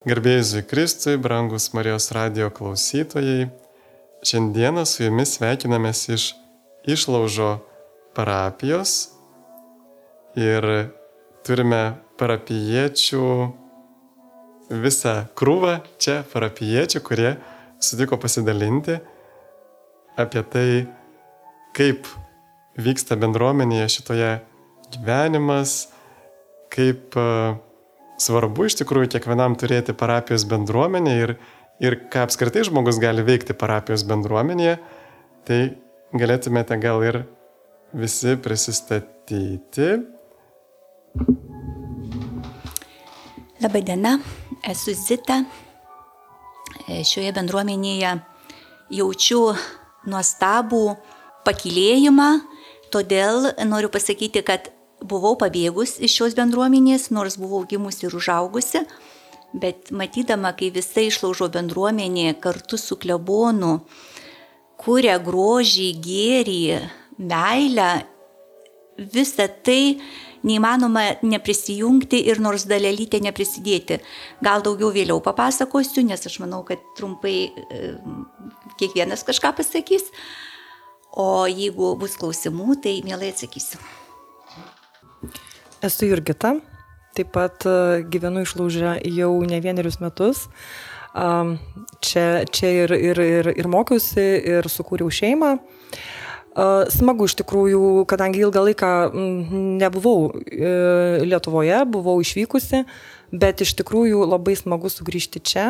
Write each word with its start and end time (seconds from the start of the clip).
Garbėjusui 0.00 0.62
Kristui, 0.64 1.18
brangus 1.20 1.66
Marijos 1.76 2.06
radio 2.16 2.46
klausytojai, 2.56 3.50
šiandieną 4.24 4.86
su 4.88 5.02
jumis 5.04 5.34
sveikinamės 5.36 6.00
iš 6.16 6.24
išlaužo 6.88 7.50
parapijos 8.16 8.94
ir 10.40 10.68
turime 11.44 11.82
parapiečių 12.16 13.28
visą 14.88 15.16
krūvą 15.36 15.76
čia 16.00 16.22
parapiečių, 16.32 17.04
kurie 17.04 17.36
sutiko 17.76 18.16
pasidalinti 18.16 19.02
apie 20.16 20.48
tai, 20.48 20.68
kaip 21.76 22.08
vyksta 22.80 23.20
bendruomenėje 23.20 23.96
šitoje 24.00 24.36
gyvenimas, 24.96 25.90
kaip 26.72 27.20
uh, 27.20 27.60
svarbu 28.20 28.68
iš 28.68 28.78
tikrųjų 28.82 29.14
kiekvienam 29.14 29.56
turėti 29.58 29.94
parapijos 29.96 30.44
bendruomenę 30.48 31.16
ir, 31.22 31.34
ir 31.82 31.96
ką 32.12 32.26
apskritai 32.26 32.64
žmogus 32.68 33.00
gali 33.02 33.24
veikti 33.26 33.56
parapijos 33.56 34.04
bendruomenėje, 34.08 34.76
tai 35.48 35.60
galėtumėte 36.16 36.76
gal 36.82 37.04
ir 37.06 37.22
visi 37.96 38.36
prisistatyti. 38.40 39.90
Labadiena, 43.60 44.18
esu 44.64 44.94
Zita. 44.96 45.42
Šioje 46.90 47.30
bendruomenėje 47.36 48.14
jaučiu 48.96 49.40
nuostabų 50.10 50.84
pakilėjimą, 51.46 52.30
todėl 52.90 53.50
noriu 53.68 53.90
pasakyti, 53.92 54.42
kad 54.46 54.70
buvau 55.02 55.36
pabėgus 55.40 55.98
iš 56.00 56.18
šios 56.20 56.36
bendruomenės, 56.38 57.10
nors 57.14 57.38
buvau 57.40 57.64
gimusi 57.68 58.06
ir 58.08 58.16
užaugusi, 58.16 58.84
bet 59.52 59.90
matydama, 59.90 60.52
kai 60.56 60.70
visa 60.74 61.02
išlaužo 61.02 61.50
bendruomenė 61.52 62.34
kartu 62.40 62.78
su 62.78 62.98
klebonu 63.00 63.78
kuria 64.80 65.18
grožį, 65.20 65.90
gėrį, 66.00 66.64
meilę, 67.20 67.90
visą 69.00 69.46
tai 69.64 70.00
neįmanoma 70.46 71.20
neprisijungti 71.26 72.22
ir 72.32 72.40
nors 72.40 72.64
dalelytė 72.68 73.20
neprisidėti. 73.24 74.00
Gal 74.44 74.64
daugiau 74.64 74.92
vėliau 74.94 75.20
papasakosiu, 75.24 76.04
nes 76.08 76.24
aš 76.26 76.38
manau, 76.40 76.62
kad 76.68 76.80
trumpai 76.96 77.36
e, 77.50 77.80
kiekvienas 78.80 79.24
kažką 79.28 79.52
pasakys. 79.60 80.08
O 81.10 81.44
jeigu 81.50 81.96
bus 82.00 82.16
klausimų, 82.16 82.78
tai 82.84 83.00
mielai 83.04 83.34
atsakysiu. 83.34 83.80
Esu 85.80 86.04
Jurgita, 86.04 86.58
taip 87.16 87.30
pat 87.32 87.64
e, 87.64 88.02
gyvenu 88.12 88.42
išlaužę 88.44 88.98
jau 89.16 89.30
ne 89.48 89.60
vienerius 89.64 89.96
metus. 90.02 90.48
Čia, 91.10 92.24
čia 92.52 92.68
ir, 92.84 92.92
ir, 92.92 93.18
ir, 93.18 93.48
ir 93.58 93.68
mokiausi, 93.72 94.24
ir 94.52 94.68
sukūriau 94.68 95.08
šeimą. 95.10 95.54
Smagu 96.92 97.26
iš 97.26 97.34
tikrųjų, 97.40 98.04
kadangi 98.10 98.42
ilgą 98.44 98.62
laiką 98.66 98.90
nebuvau 99.80 100.28
e, 100.28 100.74
Lietuvoje, 101.24 101.80
buvau 101.88 102.18
išvykusi, 102.20 102.82
bet 103.32 103.64
iš 103.64 103.72
tikrųjų 103.80 104.20
labai 104.28 104.58
smagu 104.60 104.92
sugrįžti 104.92 105.40
čia, 105.40 105.66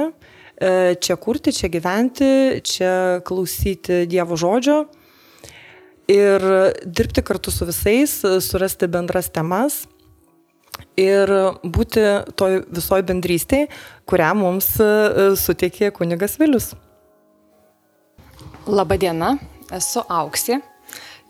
e, 0.59 0.97
čia 0.99 1.19
kurti, 1.23 1.55
čia 1.55 1.71
gyventi, 1.71 2.33
čia 2.67 3.23
klausyti 3.23 4.03
Dievo 4.11 4.41
žodžio 4.41 4.83
ir 6.11 6.43
dirbti 6.83 7.23
kartu 7.23 7.55
su 7.55 7.69
visais, 7.69 8.19
surasti 8.43 8.91
bendras 8.91 9.31
temas 9.31 9.85
ir 11.01 11.31
būti 11.65 12.03
toj 12.39 12.63
visoj 12.71 13.03
bendrystėj, 13.09 13.69
kurią 14.09 14.31
mums 14.39 14.73
e, 14.83 15.31
suteikė 15.39 15.91
kunigas 15.97 16.37
Vilius. 16.41 16.73
Labadiena, 18.71 19.35
esu 19.75 20.03
Auksė, 20.09 20.61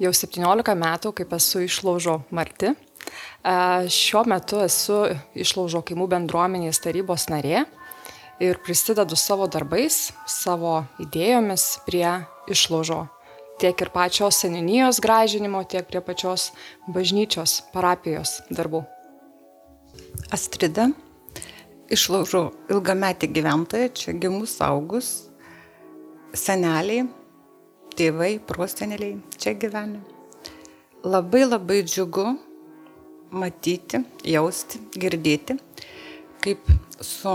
jau 0.03 0.13
17 0.17 0.77
metų, 0.77 1.13
kaip 1.17 1.37
esu 1.37 1.65
išlaužo 1.67 2.21
Marti. 2.35 2.73
E, 2.73 3.55
šiuo 3.93 4.25
metu 4.29 4.61
esu 4.65 5.05
išlaužo 5.35 5.85
kaimų 5.87 6.11
bendruomenės 6.17 6.83
tarybos 6.83 7.29
narė 7.33 7.65
ir 8.41 8.61
prisidedu 8.65 9.17
savo 9.21 9.49
darbais, 9.53 10.11
savo 10.29 10.83
idėjomis 11.03 11.73
prie 11.87 12.07
išlaužo 12.51 13.07
tiek 13.61 13.81
ir 13.81 13.91
pačios 13.93 14.41
seninijos 14.41 15.01
gražinimo, 15.05 15.61
tiek 15.69 15.85
prie 15.85 16.01
pačios 16.01 16.49
bažnyčios 16.89 17.61
parapijos 17.75 18.41
darbų. 18.49 18.87
Astrida, 20.35 20.89
išlaužau 21.91 22.51
ilgametį 22.71 23.31
gyventoją, 23.35 23.91
čia 23.95 24.15
gimus 24.15 24.57
augus, 24.65 25.11
seneliai, 26.37 27.09
tėvai, 27.99 28.37
proseneliai 28.47 29.19
čia 29.41 29.57
gyvena. 29.59 30.01
Labai 31.05 31.47
labai 31.47 31.81
džiugu 31.83 32.27
matyti, 33.33 34.03
jausti, 34.27 34.81
girdėti, 34.95 35.57
kaip 36.45 36.71
su 37.01 37.35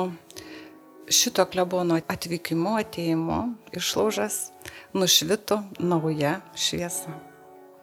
šito 1.09 1.45
klebono 1.45 1.99
atvykimu, 2.07 2.75
ateimu 2.81 3.39
išlaužas 3.73 4.49
nušvito 4.93 5.61
nauja 5.79 6.39
šviesa. 6.55 7.13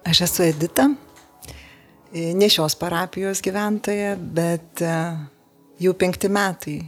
Aš 0.04 0.24
esu 0.26 0.42
Edita, 0.48 0.88
ne 2.12 2.48
šios 2.48 2.74
parapijos 2.74 3.40
gyventoja, 3.42 4.16
bet 4.16 4.82
e, 4.84 4.96
jau 5.80 5.94
penkti 5.98 6.28
metai. 6.28 6.80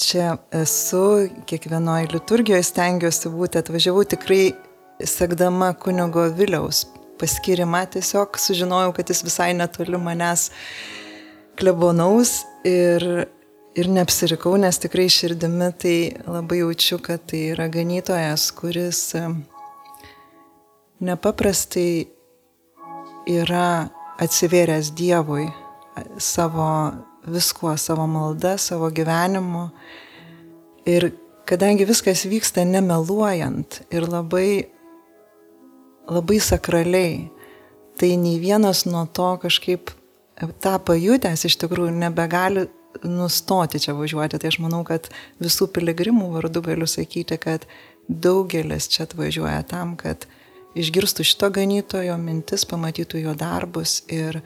Čia 0.00 0.36
esu, 0.56 1.28
kiekvienoje 1.50 2.08
liturgijoje 2.14 2.64
stengiuosi 2.64 3.32
būti, 3.34 3.60
atvažiavau 3.60 4.06
tikrai 4.08 4.44
sekdama 5.04 5.74
kunigo 5.80 6.24
Viliaus 6.36 6.86
paskirimą, 7.20 7.82
tiesiog 7.92 8.38
sužinojau, 8.40 8.94
kad 8.96 9.10
jis 9.12 9.20
visai 9.26 9.50
netoli 9.52 9.98
manęs 10.00 10.48
klebonaus 11.60 12.38
ir, 12.64 13.04
ir 13.76 13.90
neapsirikau, 13.92 14.54
nes 14.62 14.80
tikrai 14.80 15.08
širdimi 15.12 15.68
tai 15.82 15.96
labai 16.24 16.62
jaučiu, 16.62 17.00
kad 17.04 17.26
tai 17.28 17.42
yra 17.50 17.68
ganytojas, 17.72 18.46
kuris 18.56 19.02
e, 19.18 19.26
nepaprastai 21.04 21.90
yra 23.28 23.90
atsivėręs 24.20 24.92
Dievui 24.96 25.48
savo 26.20 26.92
viskuo, 27.26 27.76
savo 27.76 28.06
malda, 28.06 28.56
savo 28.58 28.90
gyvenimu. 28.90 29.68
Ir 30.88 31.10
kadangi 31.48 31.86
viskas 31.88 32.24
vyksta 32.28 32.64
nemeluojant 32.64 33.82
ir 33.92 34.06
labai, 34.08 34.70
labai 36.08 36.40
sakraliai, 36.40 37.28
tai 38.00 38.14
nei 38.16 38.38
vienas 38.40 38.86
nuo 38.88 39.04
to 39.12 39.34
kažkaip 39.42 39.92
tą 40.62 40.76
pajutęs 40.86 41.44
iš 41.44 41.58
tikrųjų 41.60 41.92
nebegali 42.00 42.66
nustoti 43.04 43.80
čia 43.82 43.94
važiuoti. 43.94 44.40
Tai 44.40 44.50
aš 44.50 44.60
manau, 44.62 44.82
kad 44.88 45.10
visų 45.42 45.68
piligrimų 45.74 46.30
vardu 46.36 46.62
galiu 46.64 46.88
sakyti, 46.88 47.36
kad 47.40 47.66
daugelis 48.08 48.88
čia 48.90 49.04
atvažiuoja 49.06 49.62
tam, 49.68 49.96
kad 50.00 50.26
išgirstų 50.78 51.26
šito 51.26 51.50
ganytojo 51.54 52.16
mintis, 52.20 52.66
pamatytų 52.68 53.24
jo 53.24 53.34
darbus 53.38 54.00
ir 54.12 54.40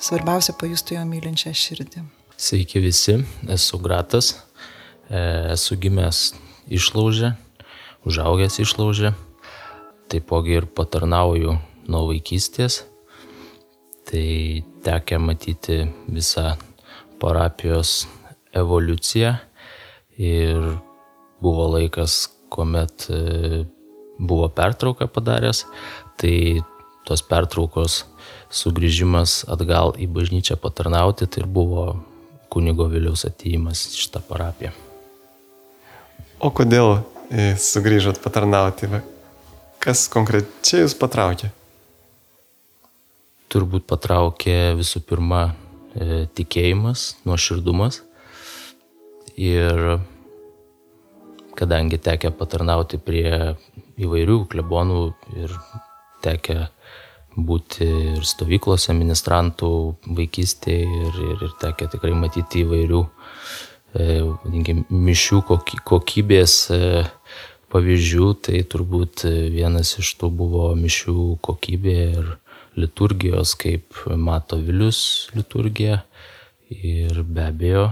svarbiausia 0.00 0.54
pajustų 0.58 0.98
jo 0.98 1.04
mylinčią 1.08 1.54
širdį. 1.56 2.04
Sveiki 2.36 2.82
visi, 2.82 3.20
esu 3.50 3.78
Gratas, 3.82 4.34
e, 5.08 5.54
esu 5.54 5.76
gimęs 5.78 6.34
išlaužę, 6.68 7.34
užaugęs 8.06 8.58
išlaužę, 8.62 9.14
taipogi 10.10 10.58
ir 10.58 10.66
patarnauju 10.66 11.56
nuo 11.88 12.02
vaikystės. 12.10 12.82
Tai 14.04 14.26
tekia 14.84 15.18
matyti 15.18 15.78
visą 16.12 16.58
parapijos 17.22 18.04
evoliuciją 18.52 19.32
ir 20.20 20.66
buvo 21.40 21.70
laikas, 21.72 22.28
kuomet 22.52 23.08
e, 23.10 23.64
buvo 24.18 24.48
pertrauką 24.48 25.08
padaręs, 25.10 25.64
tai 26.20 26.62
tos 27.04 27.22
pertraukos 27.26 28.04
sugrįžimas 28.54 29.42
atgal 29.50 29.94
į 29.98 30.08
bažnyčią 30.14 30.56
patarnauti, 30.60 31.26
tai 31.26 31.42
ir 31.42 31.50
buvo 31.50 31.88
kunigo 32.52 32.86
Viliaus 32.90 33.26
ateimas 33.26 33.82
į 33.90 33.98
šitą 34.04 34.22
parapiją. 34.28 34.70
O 36.44 36.50
kodėl 36.54 37.00
e, 37.30 37.54
sugrįžot 37.58 38.20
patarnauti? 38.22 38.90
Kas 39.82 40.06
konkrečiai 40.12 40.84
jūs 40.84 40.94
patraukė? 40.98 41.50
Turbūt 43.52 43.86
patraukė 43.90 44.74
visų 44.78 45.02
pirma 45.06 45.44
e, 45.50 46.24
tikėjimas, 46.34 47.14
nuoširdumas 47.26 48.02
ir 49.34 49.98
kadangi 51.58 51.98
tekia 52.02 52.32
patarnauti 52.34 52.98
prie 53.02 53.54
įvairių 54.00 54.38
klebonų 54.50 55.00
ir 55.38 55.54
tekia 56.24 56.68
būti 57.34 57.86
ir 58.14 58.26
stovyklose 58.26 58.94
ministrantų 58.94 59.70
vaikystėje 60.18 60.86
ir, 61.08 61.22
ir, 61.30 61.46
ir 61.48 61.54
tekia 61.62 61.90
tikrai 61.90 62.14
matyti 62.18 62.62
įvairių 62.62 63.02
vadinkim, 63.94 64.84
mišių 64.90 65.42
kokybės 65.86 66.54
pavyzdžių, 67.74 68.28
tai 68.46 68.62
turbūt 68.70 69.24
vienas 69.54 69.96
iš 69.98 70.14
tų 70.20 70.30
buvo 70.34 70.70
mišių 70.78 71.38
kokybė 71.42 71.96
ir 72.18 72.32
liturgijos, 72.78 73.54
kaip 73.58 73.94
mato 74.18 74.58
Vilius 74.58 75.30
liturgija. 75.34 76.02
Ir 76.74 77.22
be 77.22 77.44
abejo, 77.46 77.88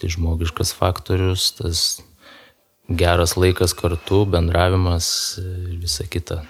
tai 0.00 0.10
žmogiškas 0.12 0.74
faktorius, 0.76 1.52
tas 1.56 1.84
geras 2.88 3.36
laikas 3.36 3.74
kartu, 3.76 4.24
bendravimas 4.24 5.38
ir 5.42 5.76
visa 5.82 6.06
kita. 6.08 6.42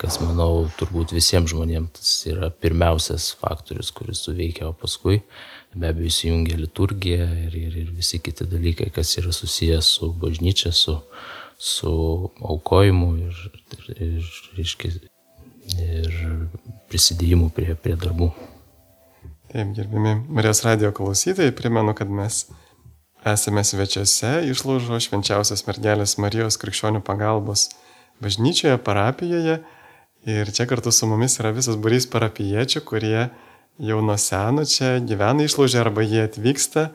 Kas, 0.00 0.16
manau, 0.18 0.66
turbūt 0.80 1.12
visiems 1.14 1.52
žmonėms 1.52 2.14
yra 2.32 2.48
pirmiausias 2.50 3.28
faktorius, 3.38 3.92
kuris 3.94 4.24
suveikia, 4.24 4.66
o 4.72 4.74
paskui 4.74 5.20
be 5.76 5.92
abejo 5.92 6.10
įsijungia 6.10 6.58
liturgija 6.58 7.28
ir, 7.44 7.54
ir, 7.54 7.76
ir 7.84 7.92
visi 7.94 8.18
kiti 8.18 8.48
dalykai, 8.50 8.90
kas 8.92 9.14
yra 9.20 9.30
susijęs 9.32 9.92
su 9.98 10.10
bažnyčia, 10.24 10.72
su, 10.74 10.96
su 11.56 11.92
aukojimu 12.42 13.12
ir, 13.28 13.44
ir, 13.94 14.32
ir, 14.58 14.74
ir, 14.88 14.98
ir 15.86 16.18
prisidėjimu 16.90 17.52
prie, 17.54 17.76
prie 17.78 17.94
darbų. 17.94 18.32
Taip, 19.52 19.70
gerbimi 19.76 20.16
Marijos 20.32 20.64
radio 20.66 20.90
klausytojai, 20.96 21.54
primenu, 21.54 21.94
kad 21.94 22.10
mes 22.10 22.46
esame 23.24 23.62
svečiuose 23.64 24.42
išlaužo 24.50 24.98
švenčiausios 25.02 25.62
mergelės 25.68 26.16
Marijos 26.18 26.58
krikščionių 26.58 27.02
pagalbos 27.06 27.68
bažnyčioje, 28.22 28.78
parapijoje. 28.82 29.60
Ir 30.26 30.50
čia 30.54 30.66
kartu 30.70 30.92
su 30.94 31.06
mumis 31.10 31.38
yra 31.40 31.50
visas 31.54 31.78
burys 31.78 32.06
parapiečių, 32.10 32.82
kurie 32.86 33.28
jau 33.82 33.98
nuo 34.02 34.16
seno 34.18 34.66
čia 34.68 34.96
gyvena 35.02 35.46
išlaužė 35.46 35.80
arba 35.82 36.04
jie 36.06 36.26
atvyksta. 36.26 36.90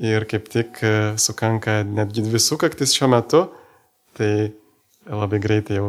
Ir 0.00 0.26
kaip 0.28 0.48
tik 0.52 0.80
e, 0.84 0.92
sukanka 1.20 1.80
netgi 1.88 2.24
dvi 2.26 2.40
sukaktis 2.40 2.92
šiuo 2.92 3.08
metu, 3.08 3.46
tai 4.16 4.52
labai 5.08 5.40
greitai 5.40 5.78
jau 5.78 5.88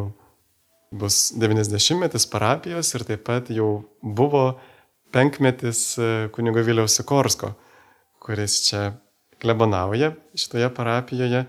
bus 0.95 1.33
90-metis 1.35 2.27
parapijos 2.31 2.93
ir 2.95 3.03
taip 3.07 3.25
pat 3.27 3.51
jau 3.51 3.83
buvo 3.99 4.45
penkmetis 5.11 5.81
e, 5.99 6.07
kunigo 6.31 6.63
Viliaus 6.63 6.95
Sikorsko, 6.95 7.51
kuris 8.23 8.61
čia 8.67 8.93
klebonauja 9.41 10.13
šitoje 10.37 10.69
parapijoje. 10.75 11.45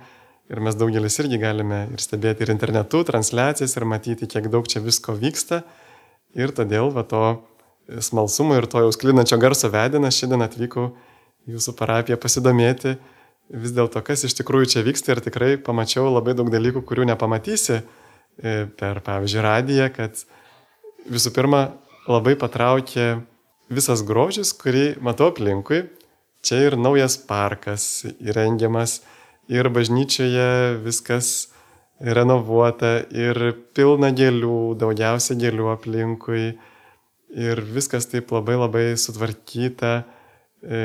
Ir 0.49 0.63
mes 0.65 0.79
daugelis 0.81 1.19
irgi 1.21 1.41
galime 1.41 1.83
ir 1.93 2.01
stebėti 2.01 2.47
ir 2.47 2.53
internetu, 2.55 3.03
transliacijas 3.05 3.77
ir 3.77 3.85
matyti, 3.89 4.29
kiek 4.31 4.49
daug 4.53 4.69
čia 4.69 4.81
visko 4.81 5.13
vyksta. 5.17 5.61
Ir 6.37 6.55
todėl 6.57 6.89
va 6.95 7.05
to 7.09 7.23
smalsumo 8.05 8.57
ir 8.57 8.69
to 8.69 8.81
jau 8.85 8.93
sklinančio 8.93 9.37
garso 9.41 9.69
vedinas 9.73 10.17
šiandien 10.17 10.45
atvykau 10.45 10.91
jūsų 11.49 11.77
parapiją 11.77 12.17
pasidomėti 12.21 12.97
vis 13.49 13.73
dėlto, 13.77 14.01
kas 14.05 14.27
iš 14.29 14.37
tikrųjų 14.41 14.73
čia 14.75 14.85
vyksta 14.85 15.15
ir 15.15 15.23
tikrai 15.25 15.55
pamačiau 15.57 16.11
labai 16.13 16.35
daug 16.37 16.51
dalykų, 16.53 16.85
kurių 16.85 17.09
nepamatysi 17.09 17.81
E, 18.39 18.69
per, 18.79 19.01
pavyzdžiui, 19.03 19.41
radiją, 19.43 19.89
kad 19.97 20.21
visų 21.11 21.33
pirma 21.35 21.63
labai 22.07 22.37
patraukė 22.39 23.17
visas 23.75 24.05
grožis, 24.07 24.53
kurį 24.55 25.01
matau 25.03 25.33
aplinkui. 25.33 25.83
Čia 26.49 26.63
ir 26.65 26.79
naujas 26.81 27.19
parkas 27.29 28.07
įrengiamas, 28.25 29.03
ir 29.53 29.69
bažnyčioje 29.69 30.79
viskas 30.81 31.51
renovuota, 32.01 33.03
ir 33.13 33.53
pilna 33.77 34.09
gėlių, 34.17 34.79
daugiausia 34.81 35.37
gėlių 35.37 35.67
aplinkui, 35.75 36.47
ir 37.37 37.61
viskas 37.75 38.09
taip 38.09 38.33
labai 38.33 38.57
labai 38.57 38.85
sutvarkyta. 38.97 39.91
E, 40.65 40.79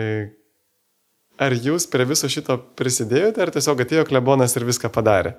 ar 1.40 1.56
jūs 1.56 1.88
prie 1.88 2.10
viso 2.10 2.28
šito 2.28 2.58
prisidėjote, 2.76 3.40
ar 3.46 3.52
tiesiog 3.56 3.86
atėjo 3.86 4.04
klebonas 4.10 4.58
ir 4.60 4.66
viską 4.68 4.92
padarė? 4.92 5.38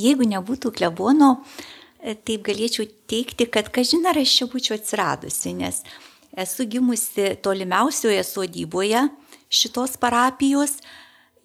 Jeigu 0.00 0.24
nebūtų 0.32 0.72
klebono, 0.80 1.34
taip 2.00 2.48
galėčiau 2.48 2.88
teikti, 3.10 3.50
kad 3.52 3.68
kažin 3.74 4.08
ar 4.08 4.16
aš 4.22 4.38
čia 4.38 4.48
būčiau 4.48 4.78
atsiradusi, 4.78 5.52
nes 5.60 5.82
esu 6.36 6.64
gimusi 6.64 7.36
tolimiausioje 7.42 8.22
sodyboje 8.24 9.08
šitos 9.52 9.96
parapijos 10.00 10.78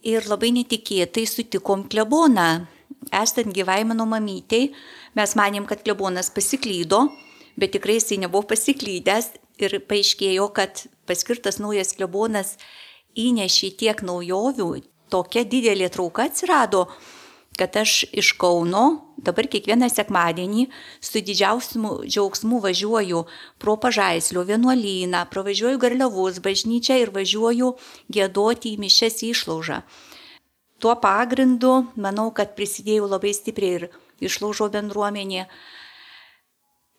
ir 0.04 0.28
labai 0.30 0.54
netikėtai 0.56 1.26
sutikom 1.28 1.86
kleboną. 1.92 2.68
Esant 3.12 3.54
gyvai 3.56 3.84
mano 3.88 4.08
mamytei, 4.10 4.72
mes 5.16 5.36
manėm, 5.38 5.68
kad 5.68 5.84
klebonas 5.84 6.32
pasiklydo, 6.34 7.08
bet 7.60 7.74
tikrai 7.76 8.00
jisai 8.00 8.20
nebuvo 8.24 8.48
pasiklydęs 8.52 9.32
ir 9.64 9.78
paaiškėjo, 9.90 10.48
kad 10.56 10.86
paskirtas 11.08 11.60
naujas 11.62 11.94
klebonas 11.98 12.56
įnešė 13.18 13.72
tiek 13.80 14.04
naujovių, 14.06 14.70
tokia 15.12 15.44
didelė 15.48 15.90
trauka 15.94 16.28
atsirado, 16.28 16.86
kad 17.58 17.78
aš 17.78 18.04
iš 18.14 18.32
Kauno 18.40 18.84
dabar 19.18 19.48
kiekvieną 19.50 19.90
sekmadienį 19.90 20.68
su 21.02 21.22
didžiausiu 21.26 21.94
džiaugsmu 22.06 22.60
važiuoju 22.64 23.24
pro 23.58 23.76
Pažaislio 23.82 24.44
vienuolyną, 24.48 25.26
pravažiuoju 25.32 25.82
Garliavus 25.82 26.38
bažnyčią 26.46 27.00
ir 27.02 27.14
važiuoju 27.16 27.74
gėdoti 28.14 28.76
į 28.76 28.84
mišes 28.86 29.24
išlaužą. 29.32 29.82
Tuo 30.78 30.94
pagrindu 31.02 31.88
manau, 31.98 32.30
kad 32.30 32.54
prisidėjau 32.54 33.10
labai 33.10 33.34
stipriai 33.34 33.80
ir 33.80 33.90
išlaužo 34.22 34.70
bendruomenė. 34.74 35.48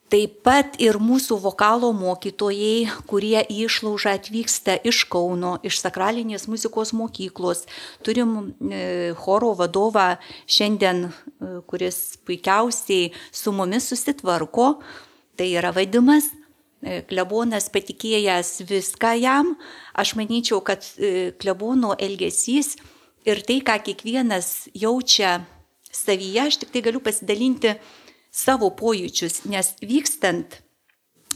Taip 0.09 0.39
pat 0.41 0.73
ir 0.81 0.97
mūsų 0.97 1.35
vokalo 1.43 1.91
mokytojai, 1.93 2.87
kurie 3.05 3.43
į 3.45 3.67
išlaužą 3.67 4.15
atvyksta 4.17 4.79
iš 4.89 5.03
Kauno, 5.11 5.59
iš 5.61 5.77
sakralinės 5.83 6.47
muzikos 6.49 6.95
mokyklos. 6.97 7.67
Turim 8.01 8.31
e, 8.73 9.13
choro 9.21 9.51
vadovą 9.59 10.15
šiandien, 10.49 11.03
e, 11.05 11.51
kuris 11.69 12.17
puikiausiai 12.25 13.11
su 13.29 13.53
mumis 13.53 13.91
susitvarko. 13.91 14.79
Tai 15.37 15.49
yra 15.61 15.69
vadimas. 15.77 16.31
E, 16.81 17.03
klebonas 17.05 17.69
patikėjęs 17.69 18.63
viską 18.65 19.13
jam. 19.21 19.53
Aš 19.93 20.15
manyčiau, 20.17 20.63
kad 20.65 20.89
klebono 21.37 21.93
elgesys 22.01 22.79
ir 23.29 23.45
tai, 23.45 23.61
ką 23.61 23.77
kiekvienas 23.85 24.71
jaučia 24.73 25.43
savyje, 25.93 26.49
aš 26.49 26.63
tik 26.63 26.73
tai 26.73 26.85
galiu 26.89 27.01
pasidalinti 27.03 27.77
savo 28.31 28.69
pojūčius, 28.75 29.43
nes 29.49 29.73
vykstant 29.81 30.59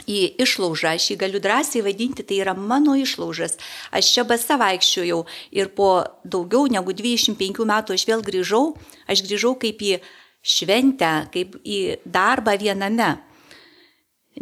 į 0.09 0.35
išlaužą, 0.43 0.95
aš 0.97 1.11
jį 1.11 1.17
galiu 1.21 1.39
drąsiai 1.43 1.83
vadinti, 1.85 2.25
tai 2.27 2.41
yra 2.43 2.55
mano 2.57 2.95
išlaužas. 2.99 3.57
Aš 3.91 4.11
čia 4.15 4.25
basa 4.27 4.57
vaikščiojau 4.59 5.23
ir 5.55 5.71
po 5.77 6.03
daugiau 6.23 6.67
negu 6.71 6.95
25 6.95 7.63
metų 7.69 7.95
aš 7.95 8.07
vėl 8.09 8.23
grįžau, 8.25 8.73
aš 9.07 9.23
grįžau 9.27 9.55
kaip 9.59 9.81
į 9.81 9.99
šventę, 10.43 11.13
kaip 11.33 11.55
į 11.63 11.79
darbą 12.03 12.57
viename. 12.59 13.15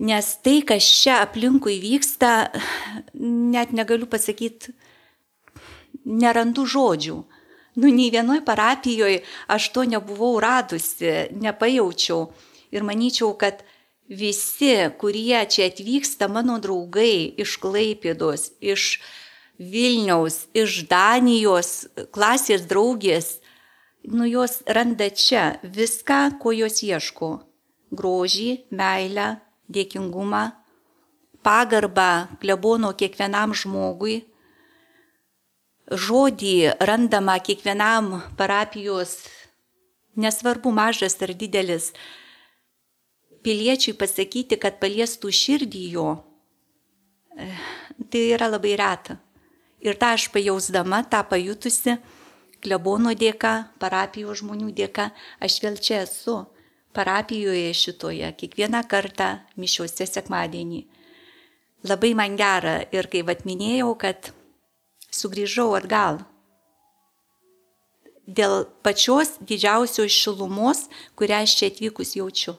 Nes 0.01 0.27
tai, 0.41 0.62
kas 0.63 0.86
čia 0.88 1.20
aplinkui 1.22 1.75
vyksta, 1.84 2.50
net 3.20 3.74
negaliu 3.75 4.08
pasakyti, 4.10 4.72
nerandu 6.08 6.65
žodžių. 6.65 7.17
Nu, 7.75 7.88
nei 7.88 8.10
vienoj 8.12 8.42
parapijoje 8.46 9.22
aš 9.48 9.70
to 9.72 9.84
nebuvau 9.88 10.40
radusi, 10.44 11.32
nepajaučiau. 11.32 12.32
Ir 12.72 12.84
manyčiau, 12.88 13.34
kad 13.40 13.63
visi, 14.12 14.75
kurie 15.00 15.40
čia 15.48 15.70
atvyksta, 15.72 16.28
mano 16.28 16.60
draugai 16.60 17.32
iš 17.40 17.58
Klaipėdos, 17.63 18.51
iš 18.60 19.00
Vilniaus, 19.60 20.48
iš 20.58 20.82
Danijos, 20.90 21.88
klasės 22.12 22.66
draugės, 22.68 23.38
nu 24.10 24.25
jos 24.25 24.62
randa 24.66 25.08
čia 25.13 25.60
viską, 25.63 26.40
ko 26.42 26.51
jos 26.56 26.82
ieško. 26.84 27.32
Grožį, 27.92 28.50
meilę, 28.72 29.36
dėkingumą, 29.72 30.44
pagarbą 31.44 32.38
klebono 32.42 32.94
kiekvienam 32.98 33.54
žmogui, 33.56 34.22
žodį 35.91 36.77
randama 36.79 37.36
kiekvienam 37.43 38.21
parapijos, 38.39 39.17
nesvarbu 40.15 40.71
mažas 40.71 41.17
ar 41.21 41.33
didelis, 41.36 41.91
piliečiui 43.43 43.98
pasakyti, 44.00 44.60
kad 44.62 44.79
paliestų 44.79 45.31
širdį 45.33 45.83
jo, 45.95 46.07
tai 48.12 48.24
yra 48.36 48.48
labai 48.51 48.77
reta. 48.79 49.17
Ir 49.81 49.98
tą 49.98 50.13
aš 50.15 50.29
pajausdama, 50.31 51.01
tą 51.10 51.24
pajutusi, 51.25 51.98
klebono 52.62 53.15
dėka, 53.17 53.74
parapijos 53.81 54.43
žmonių 54.43 54.69
dėka, 54.77 55.10
aš 55.41 55.57
vėl 55.63 55.79
čia 55.81 56.03
esu, 56.05 56.43
parapijoje 56.93 57.71
šitoje, 57.74 58.29
kiekvieną 58.38 58.83
kartą 58.88 59.39
mišiuose 59.57 60.05
sekmadienį. 60.05 60.83
Labai 61.89 62.12
man 62.13 62.38
gera 62.38 62.83
ir 62.93 63.10
kai 63.10 63.24
atminėjau, 63.25 63.95
kad 63.98 64.29
sugrįžau 65.15 65.72
atgal. 65.77 66.22
Dėl 68.32 68.65
pačios 68.86 69.36
didžiausios 69.44 70.13
šilumos, 70.13 70.86
kurią 71.20 71.41
aš 71.46 71.56
čia 71.60 71.72
atvykus 71.72 72.15
jaučiu. 72.15 72.56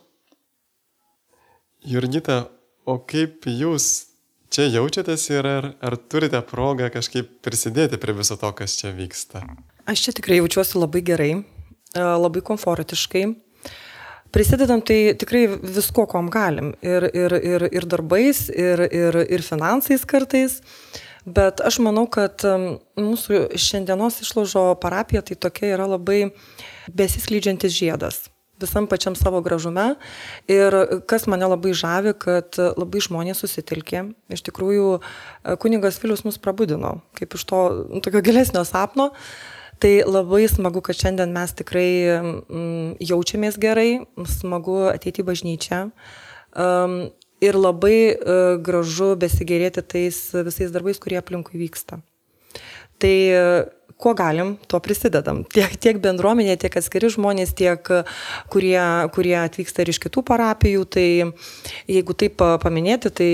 Jurgita, 1.83 2.45
o 2.87 2.99
kaip 3.09 3.47
jūs 3.49 4.13
čia 4.53 4.69
jaučiatės 4.69 5.25
ir 5.33 5.49
ar, 5.49 5.71
ar 5.81 5.97
turite 5.97 6.43
progą 6.47 6.91
kažkaip 6.93 7.31
prisidėti 7.45 7.99
prie 7.99 8.15
viso 8.19 8.37
to, 8.39 8.51
kas 8.59 8.77
čia 8.79 8.93
vyksta? 8.95 9.43
Aš 9.89 10.05
čia 10.05 10.15
tikrai 10.19 10.43
jaučiuosi 10.43 10.79
labai 10.79 11.03
gerai, 11.07 11.31
e, 11.41 12.05
labai 12.05 12.45
komfortiškai. 12.45 13.25
Prisidedam 14.33 14.81
tai 14.81 15.13
tikrai 15.19 15.45
visko, 15.61 16.07
kom 16.09 16.31
galim. 16.33 16.73
Ir, 16.81 17.05
ir, 17.13 17.35
ir, 17.37 17.67
ir 17.69 17.87
darbais, 17.89 18.47
ir, 18.49 18.81
ir, 18.89 19.19
ir 19.29 19.45
finansais 19.45 20.07
kartais. 20.09 20.61
Bet 21.25 21.63
aš 21.63 21.79
manau, 21.85 22.09
kad 22.11 22.43
mūsų 22.99 23.55
šiandienos 23.55 24.21
išlaužo 24.25 24.73
parapija 24.83 25.23
tai 25.23 25.39
tokia 25.39 25.75
yra 25.77 25.87
labai 25.87 26.33
besiskleidžiantis 26.91 27.75
žiedas 27.77 28.25
visam 28.63 28.87
pačiam 28.87 29.15
savo 29.19 29.41
gražume. 29.41 29.95
Ir 30.51 30.77
kas 31.11 31.27
mane 31.31 31.47
labai 31.49 31.75
žavi, 31.77 32.15
kad 32.19 32.59
labai 32.59 33.03
žmonės 33.05 33.43
susitelkė. 33.43 34.05
Iš 34.33 34.45
tikrųjų, 34.49 35.01
kunigas 35.63 36.01
Vilius 36.03 36.25
mus 36.27 36.39
prabudino, 36.43 37.01
kaip 37.19 37.37
iš 37.39 37.47
to 37.51 37.63
nu, 37.89 38.03
tokio 38.05 38.23
gilesnio 38.25 38.65
sapno. 38.69 39.13
Tai 39.83 39.91
labai 40.07 40.45
smagu, 40.47 40.79
kad 40.85 40.95
šiandien 40.95 41.33
mes 41.35 41.57
tikrai 41.59 41.89
jaučiamės 43.03 43.59
gerai, 43.59 44.05
smagu 44.31 44.79
ateiti 44.93 45.25
į 45.25 45.29
bažnyčią. 45.33 45.81
Ir 47.43 47.59
labai 47.59 48.15
uh, 48.15 48.57
gražu 48.63 49.13
besigėrėti 49.19 49.83
tais 49.83 50.19
visais 50.47 50.71
darbais, 50.75 51.01
kurie 51.03 51.19
aplinkui 51.19 51.59
vyksta. 51.65 51.99
Tai 53.03 53.17
kuo 54.03 54.15
galim, 54.19 54.57
tuo 54.67 54.81
prisidedam. 54.83 55.43
Tiek, 55.53 55.77
tiek 55.79 56.01
bendruomenė, 56.03 56.57
tiek 56.61 56.75
atskiri 56.81 57.11
žmonės, 57.15 57.55
tiek 57.59 57.87
kurie, 58.51 58.81
kurie 59.15 59.37
atvyksta 59.39 59.85
ir 59.85 59.93
iš 59.93 60.01
kitų 60.03 60.25
parapijų. 60.27 60.83
Tai 60.93 61.07
jeigu 61.91 62.17
taip 62.19 62.43
paminėti, 62.63 63.13
tai 63.15 63.31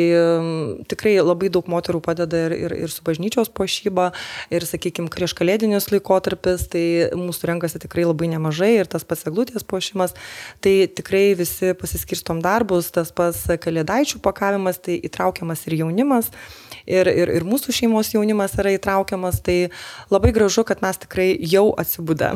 tikrai 0.90 1.16
labai 1.22 1.50
daug 1.54 1.68
moterų 1.72 2.02
padeda 2.04 2.44
ir, 2.48 2.56
ir, 2.68 2.76
ir 2.84 2.92
su 2.92 3.04
bažnyčios 3.06 3.48
pošyba, 3.54 4.10
ir, 4.52 4.68
sakykime, 4.68 5.08
prieš 5.12 5.34
kalėdinius 5.38 5.88
laikotarpis, 5.92 6.68
tai 6.72 6.84
mūsų 7.16 7.52
renkasi 7.54 7.82
tikrai 7.86 8.06
labai 8.08 8.30
nemažai 8.34 8.74
ir 8.78 8.92
tas 8.92 9.06
pats 9.08 9.26
eglutės 9.30 9.66
pošymas, 9.68 10.16
tai 10.64 10.76
tikrai 10.92 11.32
visi 11.38 11.72
pasiskirstom 11.78 12.44
darbus, 12.44 12.92
tas 12.94 13.12
pats 13.14 13.46
kalėdaičių 13.64 14.20
pakavimas, 14.24 14.80
tai 14.84 15.00
įtraukiamas 15.08 15.66
ir 15.68 15.80
jaunimas 15.82 16.32
ir, 16.88 17.08
ir, 17.12 17.32
ir 17.38 17.46
mūsų 17.46 17.74
šeimos 17.74 18.12
jaunimas 18.14 18.56
yra 18.58 18.72
įtraukiamas, 18.76 19.40
tai 19.44 19.70
labai 20.12 20.32
gražu, 20.36 20.57
kad 20.66 20.82
mes 20.82 20.98
tikrai 21.02 21.32
jau 21.40 21.70
atsibudę. 21.78 22.34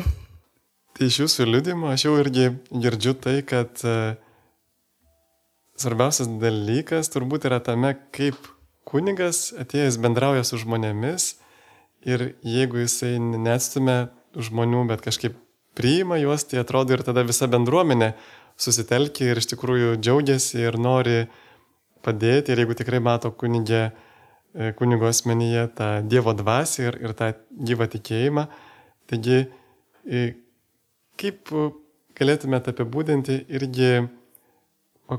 Tai 0.92 1.08
iš 1.08 1.22
jūsų 1.22 1.46
liūdimo 1.48 1.88
aš 1.92 2.06
jau 2.06 2.16
irgi 2.20 2.50
girdžiu 2.70 3.14
tai, 3.16 3.38
kad 3.48 3.80
uh, 3.88 4.12
svarbiausias 5.80 6.28
dalykas 6.42 7.10
turbūt 7.12 7.48
yra 7.48 7.62
tame, 7.64 7.94
kaip 8.14 8.36
kunigas 8.88 9.50
atėjęs 9.62 9.98
bendrauja 10.02 10.44
su 10.44 10.60
žmonėmis 10.60 11.32
ir 12.04 12.32
jeigu 12.44 12.82
jisai 12.82 13.16
neatstumia 13.22 14.12
žmonių, 14.36 14.84
bet 14.90 15.04
kažkaip 15.04 15.36
priima 15.78 16.18
juos, 16.20 16.44
tai 16.44 16.60
atrodo 16.60 16.92
ir 16.96 17.04
tada 17.06 17.24
visa 17.24 17.48
bendruomenė 17.48 18.12
susitelkia 18.60 19.32
ir 19.32 19.40
iš 19.40 19.48
tikrųjų 19.54 19.96
džiaugiasi 20.02 20.60
ir 20.66 20.78
nori 20.78 21.22
padėti 22.04 22.52
ir 22.52 22.64
jeigu 22.64 22.76
tikrai 22.76 23.00
mato 23.00 23.32
kunigė 23.32 23.86
E, 23.86 24.11
kunigo 24.78 25.08
asmenyje 25.08 25.68
tą 25.76 25.90
Dievo 26.08 26.34
dvasę 26.36 26.88
ir, 26.90 26.98
ir 27.02 27.14
tą 27.16 27.32
gyvą 27.52 27.88
tikėjimą. 27.94 28.46
Taigi, 29.10 29.44
e, 30.06 30.24
kaip 31.20 31.52
galėtumėte 32.18 32.74
apibūdinti 32.74 33.38
irgi, 33.52 33.92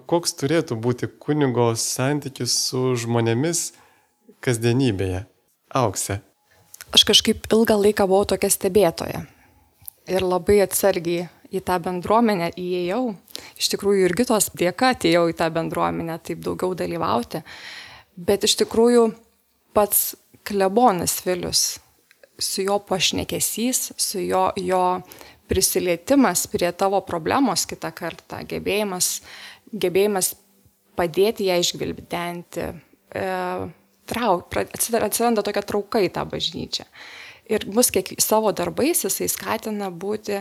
koks 0.10 0.36
turėtų 0.40 0.78
būti 0.82 1.10
kunigo 1.22 1.72
santykis 1.78 2.56
su 2.70 2.94
žmonėmis 3.00 3.72
kasdienybėje? 4.44 5.26
Auksė. 5.74 6.20
Aš 6.94 7.08
kažkaip 7.10 7.48
ilgą 7.50 7.80
laiką 7.80 8.06
buvau 8.06 8.28
tokia 8.30 8.52
stebėtoja 8.54 9.24
ir 10.06 10.26
labai 10.26 10.60
atsargiai 10.62 11.26
į 11.54 11.62
tą 11.66 11.80
bendruomenę 11.82 12.52
įėjau. 12.60 13.16
Iš 13.58 13.72
tikrųjų, 13.74 14.08
ir 14.08 14.16
kitos 14.18 14.52
dėka 14.58 14.94
atėjau 14.94 15.28
į 15.32 15.36
tą 15.40 15.50
bendruomenę, 15.54 16.20
taip 16.26 16.44
daugiau 16.46 16.74
dalyvauti. 16.78 17.42
Bet 18.14 18.46
iš 18.46 18.58
tikrųjų 18.62 19.08
pats 19.74 20.14
klebonas 20.44 21.22
Vilius, 21.26 21.80
su 22.40 22.66
jo 22.66 22.80
pašnekesys, 22.80 23.92
su 23.98 24.20
jo, 24.20 24.50
jo 24.56 25.02
prisilietimas 25.48 26.48
prie 26.48 26.72
tavo 26.72 27.02
problemos 27.06 27.66
kitą 27.70 27.92
kartą, 27.96 28.42
gebėjimas, 28.50 29.20
gebėjimas 29.74 30.34
padėti 30.98 31.50
ją 31.50 31.60
išgvilbdenti, 31.62 32.68
e, 33.16 33.28
trauk, 34.10 34.58
atsiranda 34.64 35.44
tokia 35.46 35.64
trauka 35.66 36.02
į 36.04 36.12
tą 36.14 36.26
bažnyčią. 36.30 36.88
Ir 37.52 37.68
mus 37.76 37.92
kiek, 37.92 38.14
savo 38.24 38.54
darbais 38.56 39.04
jisai 39.04 39.28
skatina 39.32 39.90
būti 39.92 40.40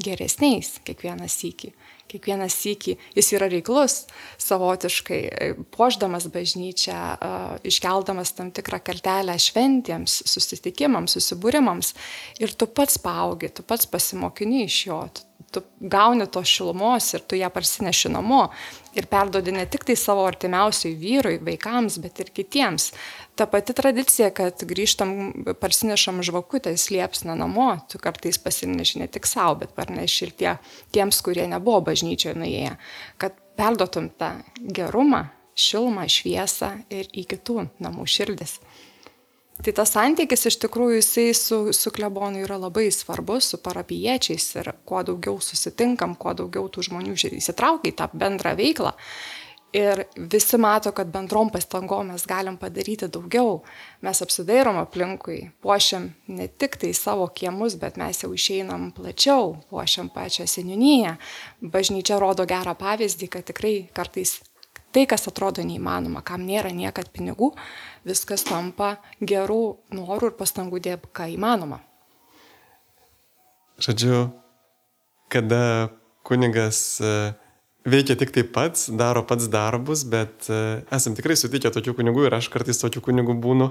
geresniais 0.00 0.78
kiekvieną 0.86 1.28
sykį 1.30 1.72
kiekvieną 2.12 2.48
sykį 2.52 2.96
jis 3.16 3.30
yra 3.36 3.48
reiklus 3.52 4.02
savotiškai, 4.42 5.20
puoždamas 5.74 6.28
bažnyčią, 6.32 6.98
iškeldamas 7.68 8.34
tam 8.36 8.52
tikrą 8.54 8.82
kartelę 8.84 9.38
šventėms, 9.40 10.22
susitikimams, 10.28 11.16
susibūrimams. 11.16 11.94
Ir 12.42 12.54
tu 12.58 12.68
pats 12.68 13.00
paaugi, 13.02 13.52
tu 13.52 13.64
pats 13.66 13.88
pasimokini 13.90 14.66
iš 14.66 14.80
jo, 14.88 15.02
tu 15.52 15.64
gauni 15.80 16.26
tos 16.32 16.48
šilumos 16.48 17.10
ir 17.16 17.24
tu 17.28 17.36
ją 17.36 17.50
parsineši 17.52 18.12
namo 18.12 18.46
ir 18.96 19.08
perdodi 19.10 19.52
ne 19.52 19.64
tik 19.68 19.84
tai 19.88 19.96
savo 19.96 20.24
artimiausiai 20.28 20.94
vyrui, 20.98 21.38
vaikams, 21.44 21.98
bet 22.02 22.20
ir 22.24 22.32
kitiems. 22.34 22.90
Ta 23.34 23.46
pati 23.48 23.72
tradicija, 23.72 24.28
kad 24.36 24.60
grįžtam, 24.68 25.12
parsinešam 25.60 26.20
žvakutę, 26.26 26.74
slėpsna 26.76 27.32
namo, 27.38 27.70
tu 27.88 27.96
kartais 28.02 28.36
pasineši 28.36 29.00
ne 29.00 29.08
tik 29.08 29.24
savo, 29.28 29.56
bet 29.62 29.72
parneši 29.72 30.26
ir 30.26 30.32
tie, 30.36 30.50
tiems, 30.92 31.22
kurie 31.24 31.46
nebuvo 31.48 31.80
bažnyčioje 31.88 32.36
nuėję, 32.36 32.74
kad 33.22 33.38
perdotum 33.56 34.10
tą 34.20 34.34
gerumą, 34.60 35.30
šilumą, 35.56 36.04
šviesą 36.12 36.74
ir 36.92 37.08
į 37.08 37.24
kitų 37.32 37.68
namų 37.80 38.04
širdis. 38.08 38.58
Tai 39.62 39.72
tas 39.76 39.92
santykis 39.94 40.48
iš 40.48 40.56
tikrųjų 40.64 40.98
jisai 40.98 41.26
su, 41.38 41.58
su 41.76 41.92
klebonu 41.94 42.40
yra 42.42 42.56
labai 42.58 42.88
svarbus, 42.92 43.52
su 43.52 43.60
parapiečiais 43.62 44.46
ir 44.58 44.72
kuo 44.88 45.04
daugiau 45.06 45.36
susitinkam, 45.44 46.16
kuo 46.18 46.32
daugiau 46.34 46.66
tų 46.72 46.88
žmonių 46.88 47.14
įsitraukia 47.38 47.92
į 47.92 47.96
tą 48.00 48.08
bendrą 48.12 48.56
veiklą. 48.58 48.96
Ir 49.72 50.02
visi 50.16 50.58
mato, 50.60 50.90
kad 50.92 51.08
bendrom 51.08 51.48
pastangom 51.48 52.10
mes 52.12 52.26
galim 52.28 52.58
padaryti 52.60 53.06
daugiau. 53.08 53.62
Mes 54.04 54.20
apsidairom 54.20 54.76
aplinkui, 54.76 55.38
puošiam 55.64 56.10
ne 56.28 56.48
tik 56.48 56.76
tai 56.76 56.90
savo 56.92 57.24
kiemus, 57.32 57.78
bet 57.80 57.96
mes 57.96 58.20
jau 58.20 58.28
išeinam 58.36 58.90
plačiau, 58.92 59.54
puošiam 59.70 60.10
pačią 60.12 60.44
seniūnyje. 60.44 61.14
Bažnyčia 61.72 62.20
rodo 62.20 62.44
gerą 62.44 62.76
pavyzdį, 62.76 63.30
kad 63.32 63.48
tikrai 63.48 63.76
kartais 63.96 64.42
tai, 64.92 65.06
kas 65.08 65.24
atrodo 65.30 65.64
neįmanoma, 65.64 66.20
kam 66.20 66.44
nėra 66.44 66.74
niekad 66.76 67.08
pinigų, 67.14 67.54
viskas 68.04 68.44
tampa 68.44 68.98
gerų 69.20 69.62
norų 69.96 70.34
ir 70.34 70.36
pastangų 70.36 70.82
dėka 70.84 71.30
įmanoma. 71.32 71.80
Žodžiu, 73.82 74.26
kada 75.32 75.88
kunigas 76.28 77.00
e, 77.00 77.32
veikia 77.84 78.16
tik 78.18 78.32
tai 78.34 78.44
pats, 78.46 78.88
daro 78.90 79.24
pats 79.26 79.48
darbus, 79.50 80.04
bet 80.08 80.48
e, 80.50 80.82
esam 80.94 81.16
tikrai 81.18 81.36
sutikę 81.38 81.72
tokių 81.74 81.96
kunigų 81.98 82.26
ir 82.28 82.38
aš 82.38 82.48
kartais 82.52 82.80
tokių 82.82 83.02
kunigų 83.08 83.36
būnu, 83.42 83.70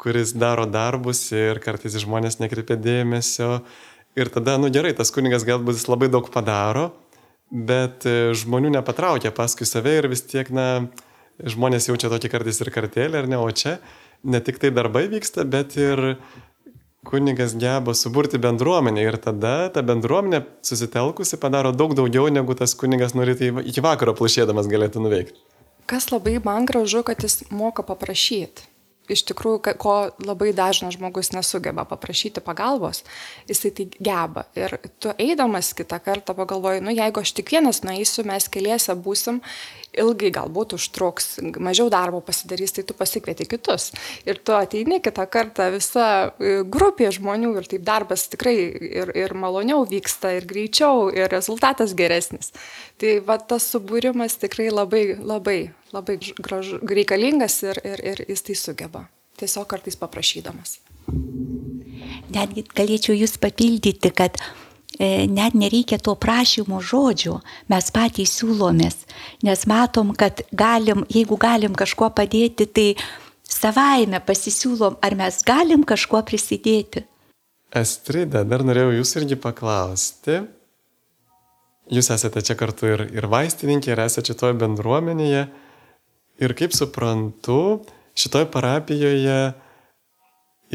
kuris 0.00 0.34
daro 0.36 0.66
darbus 0.68 1.22
ir 1.32 1.60
kartais 1.64 1.96
žmonės 2.02 2.40
nekreipia 2.42 2.76
dėmesio. 2.76 3.60
Ir 4.16 4.30
tada, 4.32 4.56
nu 4.60 4.70
gerai, 4.72 4.94
tas 4.96 5.12
kunigas 5.12 5.44
galbūt 5.46 5.78
jis 5.78 5.88
labai 5.88 6.08
daug 6.12 6.28
padaro, 6.32 6.90
bet 7.50 8.06
e, 8.08 8.32
žmonių 8.36 8.74
nepatraukia 8.78 9.32
paskui 9.36 9.68
save 9.68 9.98
ir 10.00 10.10
vis 10.10 10.24
tiek, 10.26 10.50
na, 10.50 10.88
žmonės 11.44 11.90
jaučia 11.90 12.10
tokį 12.12 12.32
kartais 12.32 12.60
ir 12.62 12.72
kartelį, 12.74 13.22
ar 13.22 13.30
ne, 13.30 13.38
o 13.38 13.50
čia 13.52 13.76
ne 14.26 14.40
tik 14.42 14.58
tai 14.62 14.72
darbai 14.74 15.06
vyksta, 15.12 15.44
bet 15.46 15.76
ir 15.78 16.16
kunigas 17.06 17.56
geba 17.58 17.94
suburti 17.94 18.38
bendruomenę 18.42 19.04
ir 19.06 19.18
tada 19.22 19.56
ta 19.72 19.82
bendruomenė 19.86 20.42
susitelkusi 20.66 21.38
padaro 21.42 21.72
daug 21.72 21.94
daugiau, 21.98 22.28
negu 22.32 22.56
tas 22.58 22.74
kunigas 22.78 23.14
norėtų 23.18 23.62
iki 23.72 23.84
vakaro 23.84 24.16
plušėdamas 24.18 24.70
galėtų 24.70 25.04
nuveikti. 25.04 25.38
Kas 25.86 26.10
labai 26.10 26.40
man 26.42 26.66
gražu, 26.66 27.04
kad 27.06 27.22
jis 27.22 27.44
moka 27.54 27.86
paprašyti 27.86 28.66
iš 29.12 29.24
tikrųjų, 29.30 29.76
ko 29.80 29.96
labai 30.24 30.52
dažnas 30.56 30.96
žmogus 30.96 31.32
nesugeba 31.34 31.86
paprašyti 31.88 32.42
pagalbos, 32.44 33.02
jisai 33.50 33.72
tai 33.76 33.88
geba. 33.96 34.46
Ir 34.58 34.78
tu 35.02 35.14
eidamas 35.18 35.72
kitą 35.76 36.00
kartą 36.02 36.36
pagalvoji, 36.36 36.84
nu 36.84 36.94
jeigu 36.94 37.22
aš 37.22 37.34
tik 37.36 37.52
vienas 37.54 37.82
nueisiu, 37.86 38.26
mes 38.28 38.48
keliese 38.52 38.96
būsim, 38.98 39.42
ilgai 39.96 40.30
galbūt 40.34 40.74
užtruks, 40.76 41.28
mažiau 41.62 41.88
darbo 41.92 42.20
pasidarys, 42.24 42.74
tai 42.76 42.84
tu 42.86 42.96
pasikvieti 42.96 43.46
kitus. 43.48 43.90
Ir 44.28 44.40
tu 44.44 44.56
ateini 44.56 45.00
kitą 45.04 45.26
kartą 45.30 45.70
visa 45.74 46.06
e, 46.36 46.58
grupė 46.62 47.10
žmonių 47.16 47.54
ir 47.60 47.70
taip 47.70 47.86
darbas 47.86 48.26
tikrai 48.32 48.56
ir, 48.60 49.12
ir 49.16 49.34
maloniau 49.38 49.86
vyksta, 49.88 50.34
ir 50.36 50.48
greičiau, 50.48 51.08
ir 51.14 51.30
rezultatas 51.32 51.96
geresnis. 51.96 52.52
Tai 53.00 53.18
va 53.26 53.38
tas 53.40 53.66
subūrimas 53.72 54.38
tikrai 54.42 54.68
labai, 54.72 55.04
labai, 55.20 55.58
labai 55.96 56.18
gražu, 56.38 56.80
reikalingas 56.84 57.62
ir, 57.66 57.80
ir, 57.84 58.04
ir 58.12 58.24
jis 58.28 58.46
tai 58.46 58.58
sugeba. 58.58 59.06
Tiesiog 59.36 59.66
kartais 59.68 59.98
paprašydamas. 60.00 60.78
Netgi 62.32 62.64
galėčiau 62.76 63.16
jūs 63.16 63.36
papildyti, 63.40 64.10
kad 64.16 64.38
e, 64.98 65.26
net 65.28 65.54
nereikia 65.58 65.98
to 66.02 66.16
prašymo 66.18 66.80
žodžių, 66.80 67.36
mes 67.72 67.90
patys 67.94 68.32
siūlomės, 68.40 69.04
nes 69.46 69.66
matom, 69.68 70.14
kad 70.16 70.42
galim, 70.52 71.04
jeigu 71.12 71.38
galim 71.40 71.76
kažkuo 71.76 72.10
padėti, 72.16 72.66
tai 72.66 72.88
savaime 73.46 74.20
pasisiūlom, 74.24 74.98
ar 75.04 75.18
mes 75.18 75.42
galim 75.46 75.84
kažkuo 75.86 76.22
prisidėti. 76.26 77.04
Estrida, 77.76 78.44
dar 78.46 78.64
norėjau 78.64 78.94
jūs 78.96 79.16
irgi 79.20 79.38
paklausti. 79.40 80.40
Jūs 81.92 82.08
esate 82.10 82.42
čia 82.42 82.56
kartu 82.58 82.88
ir, 82.90 83.04
ir 83.14 83.28
vaistininkė, 83.30 83.92
ir 83.92 84.02
esate 84.06 84.32
šitoje 84.32 84.56
bendruomenėje. 84.58 85.46
Ir 86.36 86.52
kaip 86.52 86.74
suprantu, 86.76 87.86
šitoje 88.16 88.50
parapijoje 88.52 89.38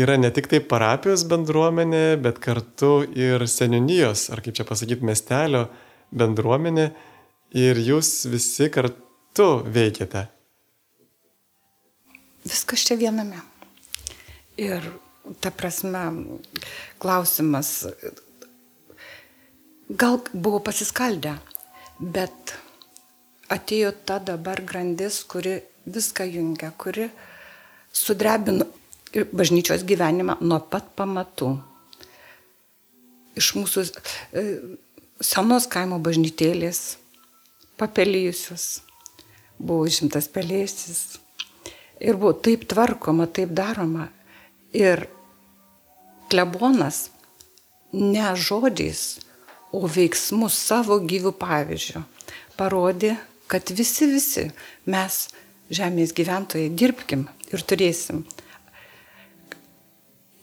yra 0.01 0.17
ne 0.17 0.31
tik 0.33 0.47
tai 0.49 0.61
parapijos 0.65 1.25
bendruomenė, 1.29 2.17
bet 2.23 2.39
kartu 2.41 3.01
ir 3.17 3.45
senionijos, 3.45 4.29
ar 4.33 4.41
kaip 4.41 4.57
čia 4.57 4.65
pasakyti, 4.65 5.05
miestelio 5.05 5.67
bendruomenė. 6.11 6.89
Ir 7.61 7.81
jūs 7.83 8.09
visi 8.31 8.69
kartu 8.73 9.49
veikiate. 9.67 10.25
Viskas 12.47 12.87
čia 12.87 12.97
viename. 12.97 13.43
Ir 14.57 14.87
ta 15.43 15.51
prasme, 15.53 16.01
klausimas, 17.01 17.85
gal 19.91 20.21
buvo 20.33 20.63
pasiskaldę, 20.65 21.35
bet 21.99 22.55
atėjo 23.51 23.91
ta 24.07 24.19
dabar 24.23 24.61
grandis, 24.65 25.21
kuri 25.27 25.59
viską 25.85 26.27
jungia, 26.29 26.71
kuri 26.77 27.09
sudrebino 27.91 28.67
bažnyčios 29.35 29.83
gyvenimą 29.83 30.37
nuo 30.41 30.61
pat 30.71 30.87
pamatų. 30.95 31.51
Iš 33.39 33.53
mūsų 33.59 33.83
e, 33.87 34.43
senos 35.23 35.67
kaimo 35.71 35.99
bažnytėlės, 36.03 36.97
papelyjusios, 37.79 38.81
buvo 39.59 39.87
užimtas 39.87 40.29
pelėsis. 40.31 41.19
Ir 42.01 42.17
buvo 42.17 42.33
taip 42.33 42.65
tvarkoma, 42.69 43.27
taip 43.27 43.51
daroma. 43.55 44.09
Ir 44.75 45.05
klebonas 46.31 47.09
ne 47.91 48.31
žodžiais, 48.39 49.19
o 49.71 49.87
veiksmų 49.87 50.47
savo 50.51 50.97
gyvių 51.03 51.33
pavyzdžių 51.39 52.03
parodė, 52.59 53.15
kad 53.51 53.73
visi, 53.75 54.07
visi 54.09 54.47
mes, 54.89 55.17
žemės 55.71 56.13
gyventojai, 56.15 56.71
dirbkim 56.71 57.27
ir 57.51 57.65
turėsim. 57.67 58.23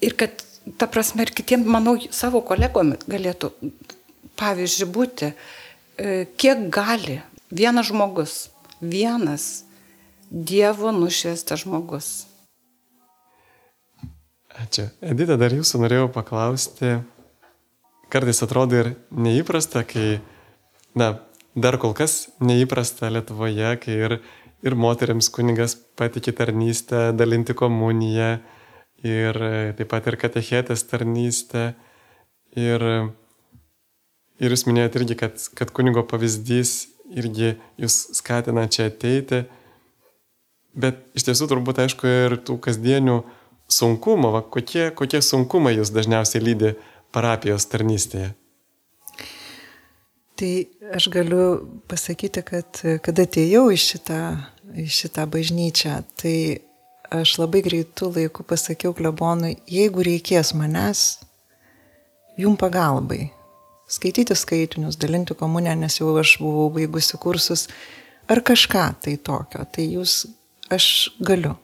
Ir 0.05 0.15
kad, 0.19 0.45
ta 0.79 0.87
prasme, 0.91 1.25
ir 1.25 1.33
kitiems, 1.35 1.69
manau, 1.69 1.97
savo 2.15 2.45
kolegomis 2.47 3.09
galėtų 3.11 3.53
pavyzdžiui 4.39 4.91
būti, 4.95 5.33
e, 5.33 6.25
kiek 6.39 6.69
gali 6.73 7.21
vienas 7.51 7.91
žmogus, 7.91 8.41
vienas 8.81 9.65
Dievo 10.29 10.91
nušviestas 10.93 11.63
žmogus 11.65 12.29
Ačiū. 14.59 14.89
Edita, 15.07 15.37
dar 15.39 15.53
jūsų 15.55 15.79
norėjau 15.85 16.09
paklausti, 16.11 16.97
kartais 18.11 18.43
atrodo 18.43 18.75
ir 18.81 18.89
neįprasta, 19.15 19.85
kai, 19.87 20.19
na, 20.99 21.13
dar 21.61 21.79
kol 21.81 21.95
kas 21.97 22.29
neįprasta 22.45 23.11
Lietuvoje, 23.13 23.73
kai 23.83 23.97
ir, 24.07 24.17
ir 24.65 24.77
moteriams 24.79 25.31
kunigas 25.35 25.77
patikė 25.99 26.35
tarnystę, 26.41 27.09
dalinti 27.17 27.57
komuniją 27.59 28.39
ir 29.07 29.39
taip 29.79 29.91
pat 29.93 30.09
ir 30.11 30.19
katechetės 30.21 30.85
tarnystę. 30.91 31.73
Ir, 32.59 32.83
ir 34.41 34.55
jūs 34.55 34.65
minėjote 34.67 35.03
irgi, 35.03 35.19
kad, 35.21 35.43
kad 35.59 35.73
kunigo 35.77 36.03
pavyzdys 36.09 36.89
irgi 37.15 37.55
jūs 37.81 38.01
skatina 38.19 38.67
čia 38.73 38.89
ateiti. 38.91 39.45
Bet 40.79 41.01
iš 41.19 41.29
tiesų 41.29 41.49
turbūt 41.51 41.81
aišku 41.85 42.09
ir 42.09 42.37
tų 42.47 42.59
kasdienių 42.63 43.21
sunkumų, 43.73 44.33
va, 44.35 44.43
kokie, 44.43 44.89
kokie 44.97 45.21
sunkumai 45.25 45.75
jūs 45.77 45.93
dažniausiai 45.95 46.45
lydi 46.45 46.75
parapijos 47.15 47.67
tarnystėje? 47.71 48.33
Tai 50.39 50.53
aš 50.95 51.09
galiu 51.11 51.45
pasakyti, 51.91 52.45
kad 52.47 52.83
kada 53.03 53.25
atėjau 53.27 53.65
į 53.75 53.79
šitą, 53.83 54.21
į 54.79 54.85
šitą 54.87 55.25
bažnyčią, 55.27 55.97
tai 56.15 56.37
aš 57.11 57.39
labai 57.41 57.65
greitų 57.67 58.13
laikų 58.15 58.45
pasakiau 58.47 58.95
klebonui, 58.95 59.57
jeigu 59.67 60.05
reikės 60.07 60.53
manęs, 60.55 61.19
jum 62.39 62.55
pagalbai, 62.61 63.33
skaityti 63.91 64.37
skaitinius, 64.39 65.01
dalinti 65.01 65.35
komunę, 65.35 65.75
nes 65.75 65.99
jau 65.99 66.13
aš 66.21 66.37
buvau 66.43 66.69
baigusi 66.77 67.19
kursus, 67.19 67.67
ar 68.31 68.39
kažką 68.45 68.87
tai 69.03 69.17
tokio, 69.19 69.67
tai 69.75 69.89
jūs, 69.89 70.21
aš 70.71 71.11
galiu. 71.19 71.57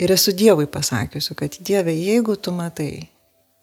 Ir 0.00 0.12
esu 0.12 0.36
Dievui 0.36 0.68
pasakiusi, 0.68 1.36
kad 1.40 1.56
Dieve, 1.60 1.96
jeigu 1.96 2.36
tu 2.36 2.52
matai, 2.52 3.08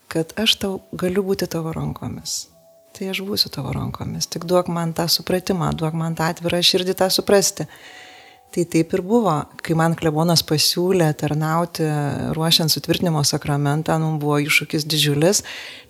kad 0.09 0.33
aš 0.39 0.57
tau 0.61 0.77
galiu 0.97 1.25
būti 1.25 1.45
tavo 1.49 1.73
rankomis, 1.75 2.47
tai 2.97 3.12
aš 3.13 3.21
būsiu 3.27 3.51
tavo 3.53 3.71
rankomis. 3.75 4.27
Tik 4.31 4.47
duok 4.49 4.71
man 4.73 4.95
tą 4.97 5.05
supratimą, 5.12 5.71
duok 5.77 5.95
man 5.97 6.17
tą 6.17 6.31
atvirą 6.33 6.63
širdį 6.65 6.97
tą 6.97 7.12
suprasti. 7.13 7.67
Tai 8.47 8.63
taip 8.71 8.93
ir 8.95 9.01
buvo, 9.03 9.33
kai 9.60 9.75
man 9.75 9.93
klebonas 9.99 10.39
pasiūlė 10.47 11.10
tarnauti 11.19 11.83
ruošiant 12.33 12.71
sutvirtinimo 12.71 13.19
sakramentą, 13.27 13.97
nu, 13.99 14.13
buvo 14.21 14.38
iššūkis 14.39 14.86
didžiulis, 14.88 15.41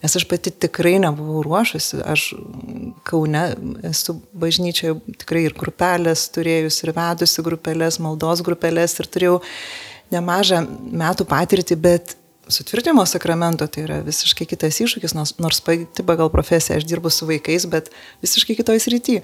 nes 0.01 0.17
aš 0.17 0.25
pati 0.27 0.51
tikrai 0.65 0.95
nebuvau 1.03 1.43
ruošusi, 1.45 2.01
aš 2.01 2.31
Kaune 3.07 3.43
esu 3.87 4.17
bažnyčioje 4.33 4.97
tikrai 5.21 5.45
ir 5.45 5.55
grupelės 5.55 6.25
turėjus, 6.33 6.81
ir 6.81 6.95
vedusi 6.97 7.45
grupelės, 7.45 8.01
maldos 8.03 8.41
grupelės 8.43 8.97
ir 8.97 9.11
turėjau 9.13 9.37
nemažą 10.17 10.65
metų 10.97 11.29
patirtį, 11.29 11.77
bet 11.85 12.17
sutvirtinimo 12.49 13.05
sakramento 13.05 13.67
tai 13.67 13.83
yra 13.85 13.99
visiškai 14.05 14.47
kitas 14.49 14.79
iššūkis, 14.83 15.15
nors, 15.17 15.35
nors 15.41 15.61
pati 15.63 16.05
pagal 16.05 16.31
profesiją 16.33 16.79
aš 16.79 16.87
dirbu 16.87 17.11
su 17.13 17.27
vaikais, 17.29 17.67
bet 17.71 17.91
visiškai 18.25 18.57
kitoj 18.59 18.81
srity. 18.83 19.21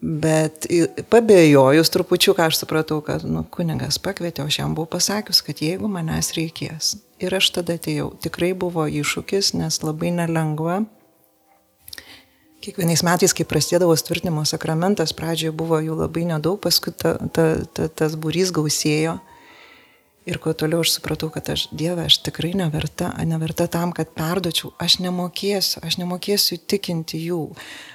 Bet 0.00 0.64
pabėjojus 1.12 1.92
trupučiu, 1.92 2.32
ką 2.36 2.46
aš 2.48 2.62
supratau, 2.62 3.02
kad 3.04 3.26
nu, 3.28 3.42
kunigas 3.52 3.98
pakvietė, 4.00 4.46
aš 4.48 4.62
jam 4.62 4.76
buvau 4.76 4.88
pasakius, 4.96 5.42
kad 5.44 5.60
jeigu 5.60 5.90
manęs 5.92 6.32
reikės. 6.38 6.94
Ir 7.20 7.36
aš 7.36 7.50
tada 7.58 7.76
atėjau. 7.76 8.14
Tikrai 8.24 8.54
buvo 8.56 8.86
iššūkis, 8.88 9.52
nes 9.60 9.82
labai 9.84 10.14
nelengva. 10.16 10.78
Kiekvienais 12.64 13.04
metais, 13.04 13.32
kai 13.36 13.44
prasidėdavo 13.48 13.92
tvirtinimo 13.96 14.46
sakramentas, 14.48 15.12
pradžioje 15.16 15.52
buvo 15.56 15.78
jų 15.84 15.98
labai 16.00 16.24
nedaug, 16.28 16.56
paskui 16.64 16.92
ta, 16.96 17.18
ta, 17.32 17.46
ta, 17.68 17.88
tas 17.92 18.16
būrys 18.20 18.52
gausėjo. 18.56 19.18
Ir 20.28 20.36
kuo 20.36 20.52
toliau 20.52 20.82
aš 20.84 20.98
supratau, 20.98 21.30
kad 21.32 21.48
aš, 21.48 21.62
Dieve, 21.72 22.04
aš 22.04 22.18
tikrai 22.26 22.50
neverta, 22.58 23.08
neverta 23.24 23.64
tam, 23.72 23.94
kad 23.96 24.10
perdočiau, 24.12 24.74
aš 24.76 24.98
nemokėsiu, 25.00 25.80
aš 25.86 25.96
nemokėsiu 25.96 26.58
įtikinti 26.58 27.22
jų, 27.24 27.38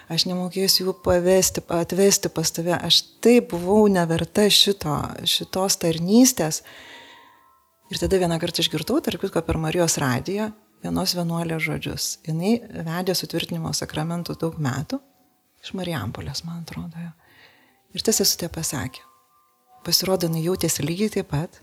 aš 0.09 0.25
nemokėsiu 0.31 0.87
jų 0.87 0.95
pavesti, 1.05 1.61
atvesti 1.69 2.31
pas 2.33 2.49
tave, 2.55 2.73
aš 2.73 3.03
taip 3.21 3.53
buvau 3.53 3.85
neverta 3.93 4.47
šito, 4.49 4.97
šitos 5.21 5.77
tarnystės. 5.83 6.63
Ir 7.93 8.01
tada 8.01 8.17
vieną 8.17 8.39
kartą 8.41 8.65
išgirdau, 8.65 8.97
tarp 9.05 9.21
kitko, 9.21 9.43
per 9.45 9.61
Marijos 9.61 9.99
radiją, 10.01 10.49
vienos 10.81 11.13
vienuolės 11.13 11.61
žodžius. 11.67 12.07
Jis 12.25 12.65
vedė 12.87 13.13
sutvirtinimo 13.13 13.69
sakramentų 13.77 14.33
daug 14.41 14.57
metų, 14.57 14.97
iš 15.61 15.75
Marijampolės, 15.77 16.41
man 16.49 16.65
atrodo. 16.65 17.05
Ir 17.93 18.01
tas 18.01 18.17
esu 18.25 18.41
te 18.41 18.49
pasakė. 18.49 19.05
Pasirodo, 19.85 20.25
jinai 20.25 20.41
jautėsi 20.47 20.81
lygiai 20.81 21.13
taip 21.19 21.29
pat, 21.29 21.61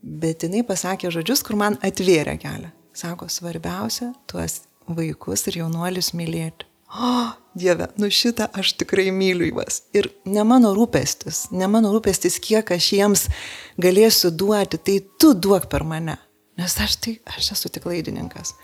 Bet 0.00 0.46
jinai 0.46 0.62
pasakė 0.66 1.10
žodžius, 1.12 1.44
kur 1.44 1.58
man 1.60 1.76
atvėrė 1.84 2.38
kelią. 2.40 2.72
Sako, 2.96 3.28
svarbiausia 3.30 4.10
tuos 4.30 4.62
vaikus 4.88 5.46
ir 5.50 5.60
jaunuolius 5.60 6.14
mylėti. 6.16 6.66
O, 6.90 7.06
oh, 7.06 7.28
Dieve, 7.54 7.86
nu 7.98 8.08
šitą 8.10 8.48
aš 8.54 8.72
tikrai 8.78 9.10
myliu 9.14 9.46
juos. 9.50 9.82
Ir 9.94 10.08
ne 10.26 10.42
mano 10.46 10.72
rūpestis, 10.74 11.48
ne 11.54 11.66
mano 11.70 11.92
rūpestis, 11.94 12.40
kiek 12.42 12.70
aš 12.74 12.88
jiems 12.96 13.26
galėsiu 13.78 14.32
duoti, 14.34 14.78
tai 14.78 14.96
tu 15.18 15.30
duok 15.34 15.68
per 15.70 15.84
mane. 15.86 16.16
Nes 16.58 16.74
aš 16.82 16.96
tai, 17.02 17.14
aš 17.30 17.52
esu 17.54 17.70
tik 17.70 17.86
laidininkas. 17.86 18.56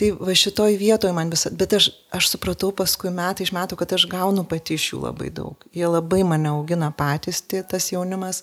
Tai 0.00 0.08
va 0.18 0.34
šitoj 0.34 0.74
vietoje 0.80 1.14
man 1.14 1.30
visą, 1.30 1.52
bet 1.54 1.76
aš, 1.76 1.90
aš 2.16 2.32
supratau 2.32 2.72
paskui 2.76 3.12
metai 3.14 3.46
iš 3.46 3.52
metų, 3.54 3.78
kad 3.78 3.92
aš 3.94 4.08
gaunu 4.10 4.42
pati 4.48 4.74
iš 4.74 4.88
jų 4.92 5.04
labai 5.04 5.28
daug. 5.32 5.68
Jie 5.76 5.86
labai 5.86 6.24
mane 6.26 6.50
augina 6.50 6.90
patys, 6.96 7.44
tai 7.44 7.62
tas 7.68 7.92
jaunimas. 7.92 8.42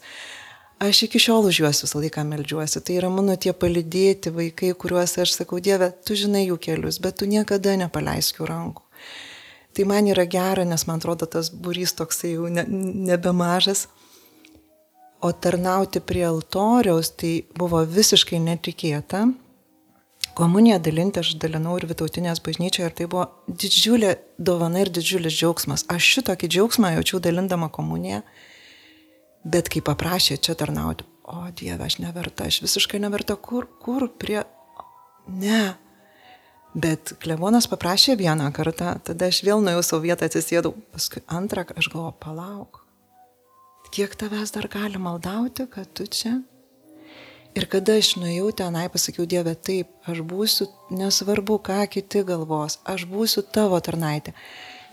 Aš 0.82 1.04
iki 1.06 1.20
šiol 1.22 1.46
už 1.46 1.60
juos 1.62 1.84
visą 1.86 2.00
laiką 2.02 2.24
melžiuosi. 2.26 2.82
Tai 2.82 2.96
yra 2.98 3.10
mano 3.14 3.36
tie 3.38 3.52
palidėti 3.54 4.32
vaikai, 4.34 4.72
kuriuos 4.74 5.14
aš 5.22 5.36
sakau, 5.36 5.60
Dieve, 5.62 5.92
tu 6.02 6.18
žinai 6.18 6.48
jų 6.48 6.58
kelius, 6.58 6.98
bet 6.98 7.20
tu 7.22 7.28
niekada 7.30 7.76
nepaleisk 7.78 8.42
jų 8.42 8.48
rankų. 8.50 8.82
Tai 9.78 9.86
man 9.86 10.10
yra 10.10 10.26
gera, 10.26 10.66
nes 10.66 10.88
man 10.90 10.98
atrodo 10.98 11.30
tas 11.30 11.52
būrys 11.54 11.94
toksai 12.00 12.34
jau 12.34 12.50
ne, 12.50 12.66
nebemažas. 13.12 13.86
O 15.22 15.30
tarnauti 15.32 16.02
prie 16.02 16.26
altoriaus 16.26 17.14
tai 17.14 17.44
buvo 17.54 17.84
visiškai 17.86 18.42
netikėta. 18.42 19.28
Komuniją 20.34 20.80
dalinti 20.82 21.22
aš 21.22 21.36
dalinau 21.38 21.76
ir 21.78 21.86
Vitautinės 21.92 22.42
bažnyčioje 22.42 22.90
ir 22.90 22.98
tai 22.98 23.06
buvo 23.12 23.28
didžiulė 23.46 24.16
dovana 24.42 24.82
ir 24.82 24.90
didžiulis 24.90 25.38
džiaugsmas. 25.38 25.86
Aš 25.94 26.10
šitokį 26.16 26.50
džiaugsmą 26.56 26.96
jaučiau 26.96 27.22
dalindama 27.22 27.70
komuniją, 27.70 28.24
bet 29.44 29.70
kai 29.72 29.84
paprašė 29.86 30.38
čia 30.38 30.56
tarnauti, 30.58 31.06
o 31.24 31.46
Dieve, 31.56 31.86
aš 31.86 32.00
neverta, 32.04 32.50
aš 32.50 32.62
visiškai 32.66 33.02
neverta, 33.04 33.38
kur, 33.38 33.70
kur 33.82 34.10
prie... 34.10 34.44
Ne, 35.32 35.76
Bet 36.72 37.12
klebonas 37.20 37.66
paprašė 37.68 38.14
vieną 38.16 38.46
kartą, 38.56 38.94
tada 39.04 39.28
aš 39.28 39.42
vėl 39.44 39.60
nuėjau 39.60 39.82
savo 39.84 40.06
vietą, 40.06 40.30
atsisėdau, 40.30 40.72
paskui 40.96 41.20
antrą, 41.28 41.66
aš 41.76 41.90
galvoju, 41.92 42.14
palauk, 42.24 42.80
kiek 43.92 44.16
tavęs 44.16 44.54
dar 44.56 44.70
gali 44.72 45.02
maldauti, 45.02 45.68
kad 45.68 45.92
tu 45.92 46.08
čia? 46.08 46.38
Ir 47.60 47.68
kada 47.68 47.98
aš 48.00 48.14
nuėjau 48.16 48.54
tenai, 48.56 48.86
pasakiau 48.88 49.28
Dieve, 49.28 49.52
taip, 49.60 49.92
aš 50.08 50.22
būsiu, 50.24 50.70
nesvarbu, 50.96 51.58
ką 51.60 51.82
kiti 51.92 52.24
galvos, 52.24 52.80
aš 52.88 53.04
būsiu 53.12 53.44
tavo 53.44 53.76
tarnaitė. 53.84 54.32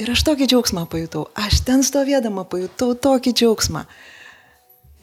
Ir 0.03 0.11
aš 0.11 0.25
tokį 0.27 0.51
džiaugsmą 0.51 0.83
pajutau, 0.91 1.29
aš 1.39 1.63
ten 1.67 1.87
stovėdama 1.87 2.43
pajutau 2.51 2.97
tokį 2.99 3.37
džiaugsmą. 3.39 3.85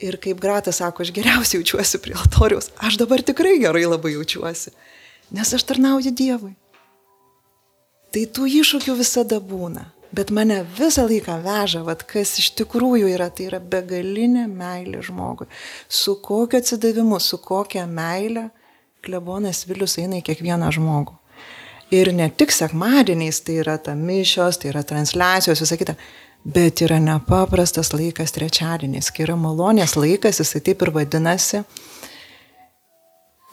Ir 0.00 0.18
kaip 0.20 0.40
Gratas 0.40 0.82
sako, 0.82 1.06
aš 1.06 1.12
geriausiai 1.16 1.62
jaučiuosi 1.62 2.02
prie 2.04 2.16
altoriaus, 2.18 2.68
aš 2.84 2.98
dabar 3.00 3.22
tikrai 3.24 3.56
gerai 3.62 3.86
labai 3.88 4.12
jaučiuosi, 4.12 4.74
nes 5.32 5.52
aš 5.56 5.64
tarnauju 5.70 6.12
Dievui. 6.12 6.52
Tai 8.12 8.24
tų 8.32 8.48
iššūkių 8.60 8.96
visada 9.00 9.40
būna. 9.40 9.90
Bet 10.16 10.30
mane 10.30 10.60
visą 10.78 11.04
laiką 11.08 11.40
veža, 11.44 11.82
vad 11.84 12.04
kas 12.08 12.36
iš 12.40 12.52
tikrųjų 12.56 13.08
yra, 13.10 13.26
tai 13.28 13.48
yra 13.50 13.58
begalinė 13.60 14.46
meilė 14.48 15.02
žmogui. 15.04 15.48
Su 15.88 16.14
kokiu 16.22 16.60
atsidavimu, 16.60 17.18
su 17.20 17.40
kokia 17.42 17.84
meilė 17.90 18.46
klebonas 19.04 19.64
Vilius 19.68 19.98
eina 20.00 20.20
į 20.20 20.26
kiekvieną 20.28 20.70
žmogų. 20.76 21.16
Ir 21.94 22.10
ne 22.14 22.26
tik 22.30 22.54
sekmadieniais, 22.54 23.42
tai 23.46 23.60
yra 23.62 23.76
ta 23.78 23.94
mišios, 23.98 24.58
tai 24.62 24.72
yra 24.72 24.82
transliacijos, 24.86 25.60
visa 25.62 25.76
kita, 25.78 25.94
bet 26.46 26.80
yra 26.84 27.00
nepaprastas 27.02 27.90
laikas 27.90 28.34
trečiadieniais, 28.36 29.10
kai 29.10 29.24
yra 29.26 29.34
malonės 29.40 29.96
laikas, 29.98 30.38
jisai 30.42 30.62
taip 30.68 30.84
ir 30.84 30.92
vadinasi, 30.94 31.64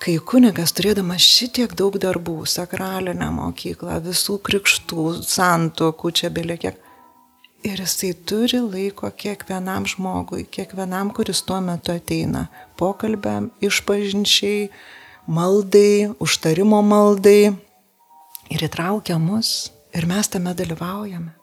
kai 0.03 0.19
kunigas 0.21 0.75
turėdamas 0.77 1.25
šitiek 1.25 1.73
daug 1.79 1.97
darbų, 1.97 2.43
sakralinę 2.49 3.31
mokyklą, 3.33 3.97
visų 4.05 4.37
krikštų, 4.45 5.07
santokų, 5.25 6.11
čia 6.19 6.29
belė 6.35 6.59
kiek, 6.61 6.77
ir 7.65 7.81
jisai 7.81 8.11
turi 8.29 8.61
laiko 8.61 9.09
kiekvienam 9.09 9.87
žmogui, 9.89 10.43
kiekvienam, 10.45 11.09
kuris 11.17 11.41
tuo 11.47 11.57
metu 11.65 11.95
ateina, 11.95 12.45
pokalbėm, 12.77 13.49
išpažinčiai, 13.63 14.69
maldai, 15.25 16.13
užtarimo 16.21 16.83
maldai, 16.85 17.55
ir 18.53 18.69
įtraukia 18.69 19.17
mus, 19.17 19.71
ir 19.97 20.05
mes 20.05 20.29
tame 20.29 20.53
dalyvaujame. 20.53 21.33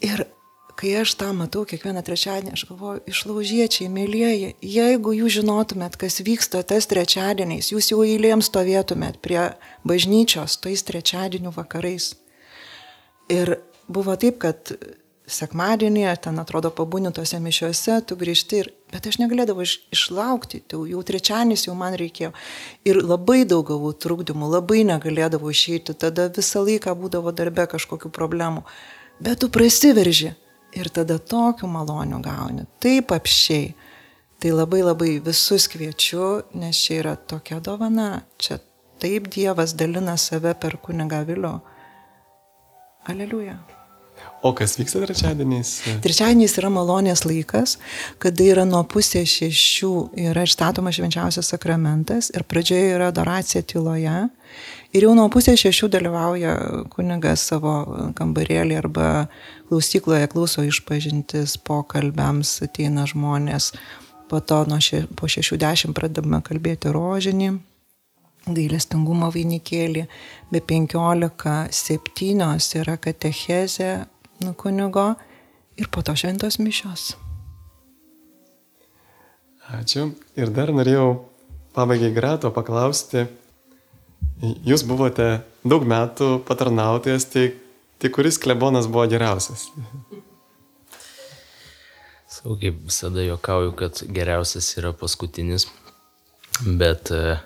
Ir 0.00 0.26
kai 0.80 0.94
aš 1.02 1.12
tą 1.20 1.28
matau 1.36 1.66
kiekvieną 1.68 2.00
trečiadienį, 2.06 2.54
aš 2.56 2.64
galvoju, 2.70 3.02
išlaužiečiai, 3.10 3.90
mėlyjeji, 3.92 4.54
jeigu 4.64 5.12
jūs 5.18 5.36
žinotumėt, 5.40 5.98
kas 6.00 6.22
vyksta 6.24 6.62
tas 6.64 6.88
trečiadieniais, 6.88 7.68
jūs 7.74 7.90
jau 7.92 8.00
eilėms 8.06 8.48
stovėtumėt 8.48 9.20
prie 9.20 9.42
bažnyčios 9.84 10.56
tais 10.64 10.84
trečiadienių 10.88 11.52
vakarais. 11.58 12.14
Ir 13.28 13.58
buvo 13.92 14.16
taip, 14.16 14.40
kad 14.40 14.72
sekmadienį, 15.30 16.08
ten 16.24 16.40
atrodo 16.42 16.72
pabūni 16.74 17.12
tose 17.14 17.38
mišiuose, 17.44 18.00
tu 18.08 18.16
grįžti 18.18 18.64
ir, 18.64 18.72
bet 18.90 19.06
aš 19.06 19.20
negalėdavau 19.20 19.62
iš, 19.66 19.76
išlaukti, 19.94 20.64
tai 20.66 20.80
jau 20.90 21.04
trečianis 21.06 21.68
jau 21.68 21.76
man 21.78 21.94
reikėjo. 22.00 22.32
Ir 22.88 23.02
labai 23.04 23.44
daug 23.44 23.68
gavau 23.68 23.92
trukdymų, 23.92 24.48
labai 24.56 24.82
negalėdavau 24.88 25.52
išeiti, 25.52 25.94
tada 25.94 26.30
visą 26.34 26.64
laiką 26.66 26.96
būdavo 26.98 27.36
darbe 27.36 27.68
kažkokių 27.70 28.10
problemų. 28.16 28.64
Bet 29.20 29.44
tu 29.44 29.52
prasiverži 29.52 30.32
ir 30.76 30.90
tada 30.94 31.18
tokių 31.18 31.68
malonių 31.70 32.20
gauni, 32.24 32.66
taip 32.82 33.14
apšiai. 33.16 33.72
Tai 34.40 34.54
labai 34.56 34.80
labai 34.80 35.18
visus 35.20 35.66
kviečiu, 35.68 36.46
nes 36.56 36.78
čia 36.80 36.94
yra 37.02 37.12
tokia 37.28 37.58
dovana, 37.60 38.22
čia 38.40 38.56
taip 39.00 39.28
Dievas 39.32 39.74
dalina 39.76 40.16
save 40.16 40.54
per 40.56 40.78
kunigą 40.80 41.20
Vilių. 41.28 41.58
Aleliuja. 43.10 43.58
O 44.40 44.54
kas 44.56 44.78
vyksta 44.80 45.02
trečiadieniais? 45.04 45.70
Trečiadieniais 46.04 46.56
yra 46.60 46.70
malonės 46.72 47.26
laikas, 47.26 47.76
kada 48.20 48.46
yra 48.48 48.64
nuo 48.68 48.80
pusės 48.88 49.28
šešių 49.28 49.92
yra 50.30 50.46
išstatomas 50.48 50.96
švenčiausias 50.96 51.52
sakramentas 51.52 52.30
ir 52.32 52.46
pradžioje 52.48 52.94
yra 52.96 53.10
adoracija 53.12 53.60
tyloje. 53.68 54.22
Ir 54.90 55.06
jau 55.06 55.12
nuo 55.14 55.28
pusės 55.30 55.60
šešių 55.62 55.86
dalyvauja 55.94 56.52
kunigas 56.90 57.44
savo 57.46 57.76
kambarėlį 58.18 58.80
arba 58.80 59.28
klausykloje 59.68 60.26
klauso 60.32 60.64
išpažintis, 60.66 61.54
pokalbiams 61.62 62.56
ateina 62.66 63.06
žmonės. 63.06 63.70
Po 64.30 64.42
to 64.42 64.64
nuo 64.66 64.80
še, 64.82 65.04
po 65.14 65.30
šešių 65.30 65.60
dešimt 65.62 65.94
pradedame 65.94 66.42
kalbėti 66.46 66.90
rožinį 66.94 67.52
gailestingumo 68.48 69.28
vainikėlį, 69.34 70.06
be 70.50 70.60
15-7 70.64 72.78
yra 72.80 72.96
katechezė 72.96 74.06
nu, 74.44 74.54
kunigo 74.56 75.14
ir 75.78 75.88
po 75.92 76.02
to 76.02 76.14
šventos 76.16 76.58
mišios. 76.58 77.16
Ačiū. 79.70 80.10
Ir 80.34 80.50
dar 80.50 80.72
norėjau 80.74 81.22
pabaigai 81.76 82.10
grato 82.14 82.50
paklausti. 82.50 83.26
Jūs 84.40 84.86
buvote 84.88 85.42
daug 85.68 85.84
metų 85.84 86.38
patarnautojas, 86.48 87.26
tai, 87.28 87.50
tai 88.00 88.08
kuris 88.14 88.38
klebonas 88.40 88.88
buvo 88.88 89.04
geriausias? 89.10 89.66
Sau 92.30 92.56
kaip 92.56 92.78
visada 92.86 93.20
juokauju, 93.26 93.74
kad 93.76 94.00
geriausias 94.08 94.70
yra 94.80 94.94
paskutinis, 94.96 95.66
bet 96.64 97.12
e, 97.12 97.36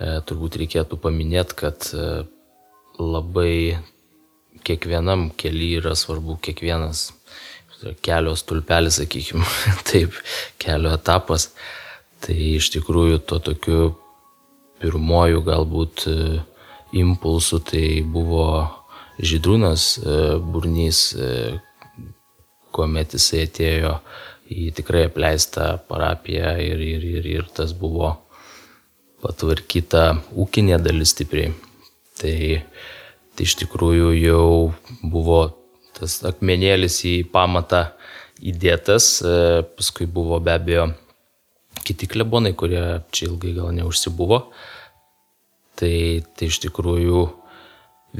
e, 0.00 0.10
turbūt 0.24 0.56
reikėtų 0.62 0.96
paminėti, 1.04 1.58
kad 1.66 1.90
e, 1.92 2.08
labai 2.96 3.80
kiekvienam 4.64 5.28
keli 5.36 5.74
yra 5.82 5.92
svarbu 5.98 6.38
kiekvienas 6.40 7.10
kelio 8.04 8.32
stulpelis, 8.36 9.02
sakykime, 9.02 9.44
taip, 9.90 10.16
kelio 10.60 10.96
etapas. 10.96 11.50
Tai 12.20 12.36
iš 12.36 12.72
tikrųjų 12.72 13.20
to 13.28 13.38
tokiu 13.44 13.82
pirmoju 14.80 15.42
galbūt 15.46 16.06
e, 16.08 16.14
impulsu 17.00 17.60
tai 17.64 18.00
buvo 18.02 18.46
Žydrūnas 19.20 19.84
e, 20.00 20.16
Burnys, 20.40 21.02
e, 21.12 21.58
kuomet 22.72 23.16
jisai 23.18 23.44
atėjo 23.48 23.98
į 24.50 24.70
tikrai 24.78 25.04
apleistą 25.10 25.74
parapiją 25.90 26.54
ir, 26.64 26.80
ir, 26.80 27.06
ir, 27.18 27.28
ir 27.36 27.50
tas 27.54 27.74
buvo 27.76 28.14
patvarkyta 29.20 30.04
ūkinė 30.32 30.80
dalis 30.82 31.12
stipriai. 31.14 31.52
Tai 32.20 32.36
tai 33.36 33.46
iš 33.46 33.54
tikrųjų 33.62 34.08
jau 34.18 34.48
buvo 35.06 35.42
tas 35.96 36.18
akmenėlis 36.28 36.98
į 37.08 37.14
pamatą 37.32 37.86
įdėtas, 38.40 39.06
paskui 39.76 40.08
buvo 40.10 40.40
be 40.44 40.52
abejo 40.56 40.88
kiti 41.86 42.08
klebonai, 42.10 42.52
kurie 42.58 43.00
čia 43.14 43.28
ilgai 43.30 43.54
gal 43.56 43.72
neužsibuvo. 43.76 44.42
Tai, 45.80 45.94
tai 46.36 46.50
iš 46.50 46.60
tikrųjų 46.66 47.22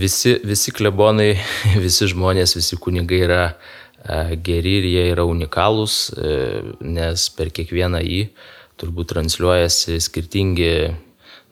visi, 0.01 0.37
visi 0.47 0.73
klebonai, 0.73 1.35
visi 1.85 2.09
žmonės, 2.11 2.57
visi 2.57 2.79
kunigai 2.81 3.21
yra 3.27 3.43
e, 3.51 4.39
geri 4.41 4.79
ir 4.81 4.89
jie 4.89 5.05
yra 5.13 5.27
unikalūs, 5.29 5.99
e, 6.15 6.39
nes 6.87 7.29
per 7.37 7.53
kiekvieną 7.55 8.03
jį 8.07 8.25
turbūt 8.81 9.13
transliuojasi 9.13 9.99
skirtingi 10.01 10.73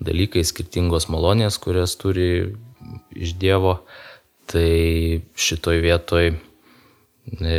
dalykai, 0.00 0.44
skirtingos 0.46 1.08
malonės, 1.12 1.58
kurias 1.60 1.96
turi 2.00 2.54
iš 3.18 3.34
Dievo, 3.40 3.82
tai 4.48 5.20
šitoj 5.36 5.82
vietoj 5.84 6.30
e, 6.32 7.58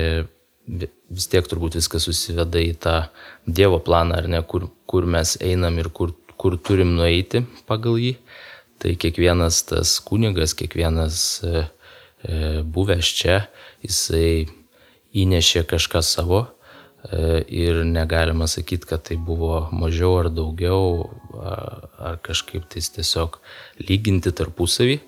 vis 1.09 1.27
tiek 1.29 1.45
turbūt 1.49 1.77
viskas 1.79 2.05
susiveda 2.07 2.61
į 2.61 2.73
tą 2.81 2.95
Dievo 3.55 3.79
planą, 3.83 4.19
ar 4.21 4.29
ne, 4.31 4.41
kur, 4.45 4.67
kur 4.89 5.07
mes 5.09 5.35
einam 5.41 5.79
ir 5.81 5.89
kur, 5.95 6.13
kur 6.39 6.57
turim 6.57 6.95
nueiti 6.97 7.43
pagal 7.69 7.99
jį. 8.01 8.13
Tai 8.79 8.93
kiekvienas 8.95 9.63
tas 9.67 9.97
kunigas, 10.05 10.53
kiekvienas 10.55 11.23
e, 11.43 11.65
e, 12.23 12.37
buvęs 12.63 13.11
čia, 13.19 13.41
jisai 13.83 14.47
įnešė 15.19 15.65
kažką 15.67 16.03
savo 16.05 16.45
ir 17.47 17.85
negalima 17.87 18.47
sakyti, 18.47 18.85
kad 18.85 19.03
tai 19.07 19.15
buvo 19.15 19.69
mažiau 19.71 20.17
ar 20.19 20.29
daugiau, 20.29 21.07
ar 21.39 22.19
kažkaip 22.23 22.67
tais 22.69 22.89
tiesiog 22.91 23.39
lyginti 23.87 24.33
tarpusavį. 24.35 24.99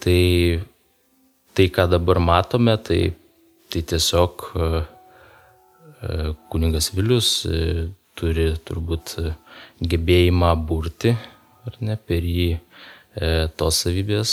Tai, 0.00 0.60
tai, 1.56 1.66
ką 1.68 1.86
dabar 1.92 2.20
matome, 2.24 2.76
tai, 2.80 3.12
tai 3.72 3.82
tiesiog 3.84 4.46
e, 4.54 4.68
e, 4.68 4.99
kuningas 6.52 6.90
Vilius 6.96 7.44
e, 7.44 7.90
turi 8.16 8.50
turbūt 8.64 9.16
gebėjimą 9.80 10.54
burti, 10.68 11.14
ar 11.68 11.78
ne, 11.84 11.96
per 11.96 12.24
jį 12.24 12.50
tos 13.58 13.80
savybės 13.82 14.32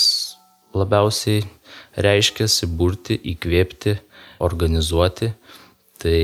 labiausiai 0.77 1.41
reiškiasi 1.97 2.69
burti, 2.77 3.17
įkvėpti, 3.33 3.95
organizuoti. 4.43 5.31
Tai 5.97 6.17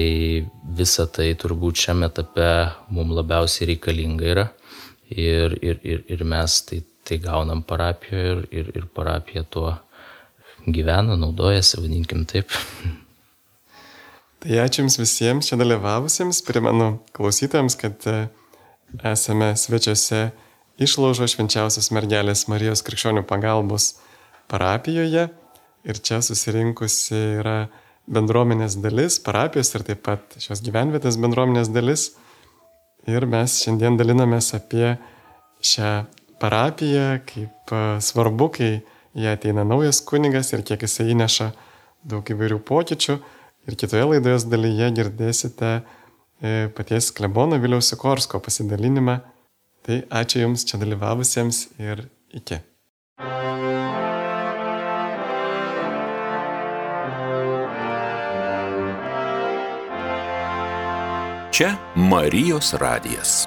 visa 0.77 1.07
tai 1.09 1.31
turbūt 1.39 1.79
šiame 1.81 2.05
etape 2.11 2.49
mums 2.93 3.15
labiausiai 3.17 3.71
reikalinga 3.71 4.27
yra. 4.35 4.47
Ir, 5.09 5.57
ir, 5.65 5.79
ir, 5.81 6.03
ir 6.09 6.23
mes 6.29 6.59
tai, 6.67 6.83
tai 7.05 7.17
gaunam 7.21 7.63
parapijoje 7.65 8.35
ir, 8.35 8.43
ir, 8.51 8.69
ir 8.77 8.85
parapija 8.93 9.43
tuo 9.49 9.73
gyvena, 10.65 11.17
naudojasi, 11.19 11.81
vadinkim 11.81 12.27
taip. 12.29 12.53
Tai 14.43 14.57
ačiū 14.59 14.81
Jums 14.81 14.97
visiems 14.99 15.47
čia 15.47 15.55
dalyvavusiems. 15.55 16.41
Primenu 16.43 16.97
klausytājams, 17.15 17.77
kad 17.79 18.03
e, 18.11 18.25
esame 19.07 19.53
svečiuose 19.55 20.33
išlaužo 20.83 21.29
švenčiausios 21.31 21.87
mergelės 21.95 22.41
Marijos 22.51 22.81
krikščionių 22.83 23.21
pagalbos 23.29 23.93
parapijoje. 24.51 25.29
Ir 25.87 25.99
čia 26.03 26.19
susirinkusi 26.27 27.21
yra 27.39 27.53
bendruomenės 28.11 28.75
dalis, 28.83 29.15
parapijos 29.23 29.71
ir 29.77 29.85
taip 29.87 30.01
pat 30.03 30.35
šios 30.43 30.59
gyvenvietės 30.65 31.15
bendruomenės 31.23 31.71
dalis. 31.71 32.03
Ir 33.07 33.23
mes 33.31 33.55
šiandien 33.63 33.95
dalinamės 33.95 34.51
apie 34.57 34.97
šią 35.63 35.93
parapiją, 36.43 37.05
kaip 37.29 37.71
e, 37.71 37.85
svarbu, 38.03 38.49
kai 38.59 38.73
jie 39.15 39.31
ateina 39.31 39.63
naujas 39.63 40.03
kunigas 40.03 40.51
ir 40.51 40.65
kiek 40.67 40.83
jisai 40.83 41.13
įneša 41.15 41.47
daug 42.11 42.27
įvairių 42.35 42.59
pokyčių. 42.67 43.17
Ir 43.63 43.77
kitoje 43.79 44.03
laidoje 44.03 44.41
dalyje 44.51 44.89
girdėsite 44.97 45.69
e, 45.79 46.67
paties 46.75 47.11
klebono 47.15 47.59
Viliaus 47.63 47.93
Sikorsko 47.93 48.41
pasidalinimą. 48.43 49.21
Tai 49.83 50.01
ačiū 50.23 50.43
Jums 50.43 50.67
čia 50.67 50.79
dalyvavusiems 50.83 51.65
ir 51.79 52.05
iki. 52.35 52.59
Čia 61.53 61.75
Marijos 61.95 62.73
radijas. 62.81 63.43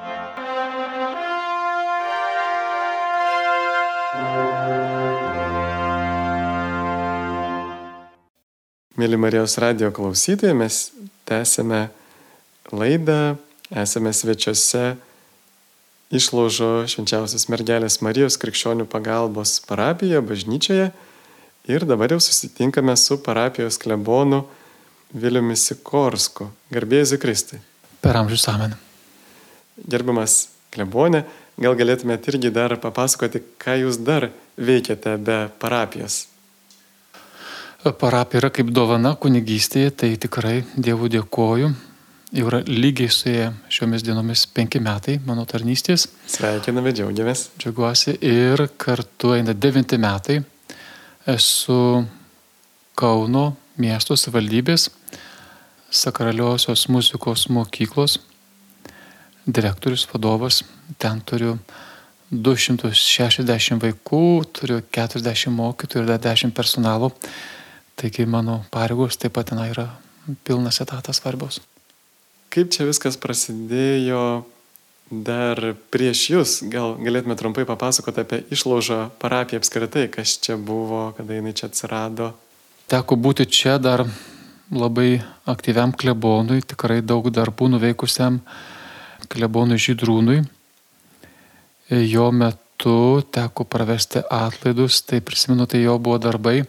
Mėly 8.96 9.18
Marijos 9.20 9.58
radio 9.60 9.90
klausytojai, 9.92 10.54
mes 10.56 10.90
tęsėme 11.28 11.90
laidą, 12.72 13.36
esame 13.68 14.12
svečiuose 14.16 14.96
išlaužo 16.16 16.86
švenčiausios 16.88 17.44
mergelės 17.52 18.00
Marijos 18.00 18.38
krikščionių 18.40 18.86
pagalbos 18.88 19.58
parapijoje, 19.68 20.22
bažnyčioje 20.32 20.90
ir 21.68 21.86
dabar 21.88 22.16
jau 22.16 22.22
susitinkame 22.24 22.96
su 22.96 23.18
parapijos 23.20 23.76
klebonu 23.82 24.46
Viliumi 25.12 25.58
Sikorsku. 25.60 26.48
Garbėjai 26.72 27.20
Kristai 27.20 27.60
per 28.06 28.16
amžius 28.20 28.46
amen. 28.52 28.76
Gerbiamas 29.76 30.46
klebonė, 30.74 31.24
gal 31.58 31.76
galėtumėte 31.78 32.32
irgi 32.32 32.52
dar 32.54 32.76
papasakoti, 32.80 33.42
ką 33.60 33.76
jūs 33.82 33.98
dar 34.06 34.30
veikiate 34.56 35.16
be 35.18 35.38
parapijos? 35.60 36.22
Parapija 37.92 38.40
yra 38.40 38.50
kaip 38.50 38.72
dovana 38.74 39.14
kunigystėje, 39.20 39.92
tai 40.00 40.08
tikrai 40.20 40.62
Dievų 40.74 41.10
dėkoju. 41.12 41.70
Jau 42.36 42.48
yra 42.50 42.60
lygiai 42.66 43.12
suėję 43.12 43.46
šiomis 43.70 44.02
dienomis 44.02 44.42
penki 44.50 44.80
metai 44.82 45.20
mano 45.26 45.44
tarnystės. 45.46 46.08
Sveikiname, 46.26 46.90
džiaugiamės. 46.96 47.50
Džiaugiuosi 47.60 48.16
ir 48.26 48.66
kartu 48.82 49.36
eina 49.36 49.54
devinti 49.54 49.98
metai. 50.02 50.40
Esu 51.26 52.04
Kauno 52.96 53.50
miesto 53.76 54.16
savivaldybės 54.16 54.88
sakraliosios 55.90 56.86
muzikos 56.88 57.46
mokyklos 57.52 58.18
direktorius, 59.46 60.08
vadovas. 60.12 60.62
Ten 60.98 61.20
turiu 61.22 61.56
260 62.30 63.78
vaikų, 63.82 64.22
turiu 64.50 64.80
40 64.92 65.52
mokytojų 65.54 66.02
ir 66.02 66.08
dar 66.10 66.22
10 66.32 66.54
personalo. 66.56 67.12
Taigi 67.96 68.26
mano 68.28 68.60
pareigos 68.70 69.16
taip 69.16 69.32
pat 69.32 69.48
ten 69.48 69.62
yra 69.64 69.88
pilnas 70.44 70.82
etatas 70.84 71.16
svarbios. 71.16 71.62
Kaip 72.52 72.68
čia 72.72 72.84
viskas 72.88 73.16
prasidėjo 73.20 74.44
dar 75.10 75.60
prieš 75.92 76.24
jūs? 76.34 76.56
Gal 76.72 76.96
galėtume 77.00 77.36
trumpai 77.38 77.64
papasakoti 77.68 78.22
apie 78.22 78.42
išlaužą 78.52 78.98
parapiją 79.22 79.62
apskritai, 79.62 80.06
kas 80.12 80.36
čia 80.42 80.58
buvo, 80.60 81.10
kada 81.16 81.38
jinai 81.38 81.54
čia 81.56 81.70
atsirado? 81.70 82.34
Teko 82.90 83.16
būti 83.16 83.48
čia 83.48 83.78
dar 83.82 84.04
labai 84.70 85.22
aktyviam 85.48 85.94
klebonui, 85.96 86.60
tikrai 86.62 87.00
daug 87.02 87.30
darbų 87.30 87.70
nuveikusiam 87.76 88.40
klebonui 89.32 89.78
Žydrūnui. 89.80 90.42
Jo 92.10 92.28
metu 92.34 93.22
teko 93.32 93.64
pravesti 93.64 94.20
atlaidus, 94.26 95.00
tai 95.06 95.20
prisimenu, 95.22 95.68
tai 95.70 95.84
jo 95.84 95.96
buvo 96.02 96.18
darbai, 96.18 96.60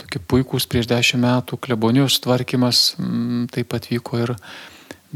tokie 0.00 0.20
puikūs 0.32 0.66
prieš 0.70 0.88
dešimt 0.90 1.22
metų, 1.24 1.58
klebonijos 1.62 2.18
tvarkymas, 2.24 2.94
mm, 2.98 3.48
taip 3.54 3.70
pat 3.72 3.88
vyko 3.90 4.20
ir 4.22 4.34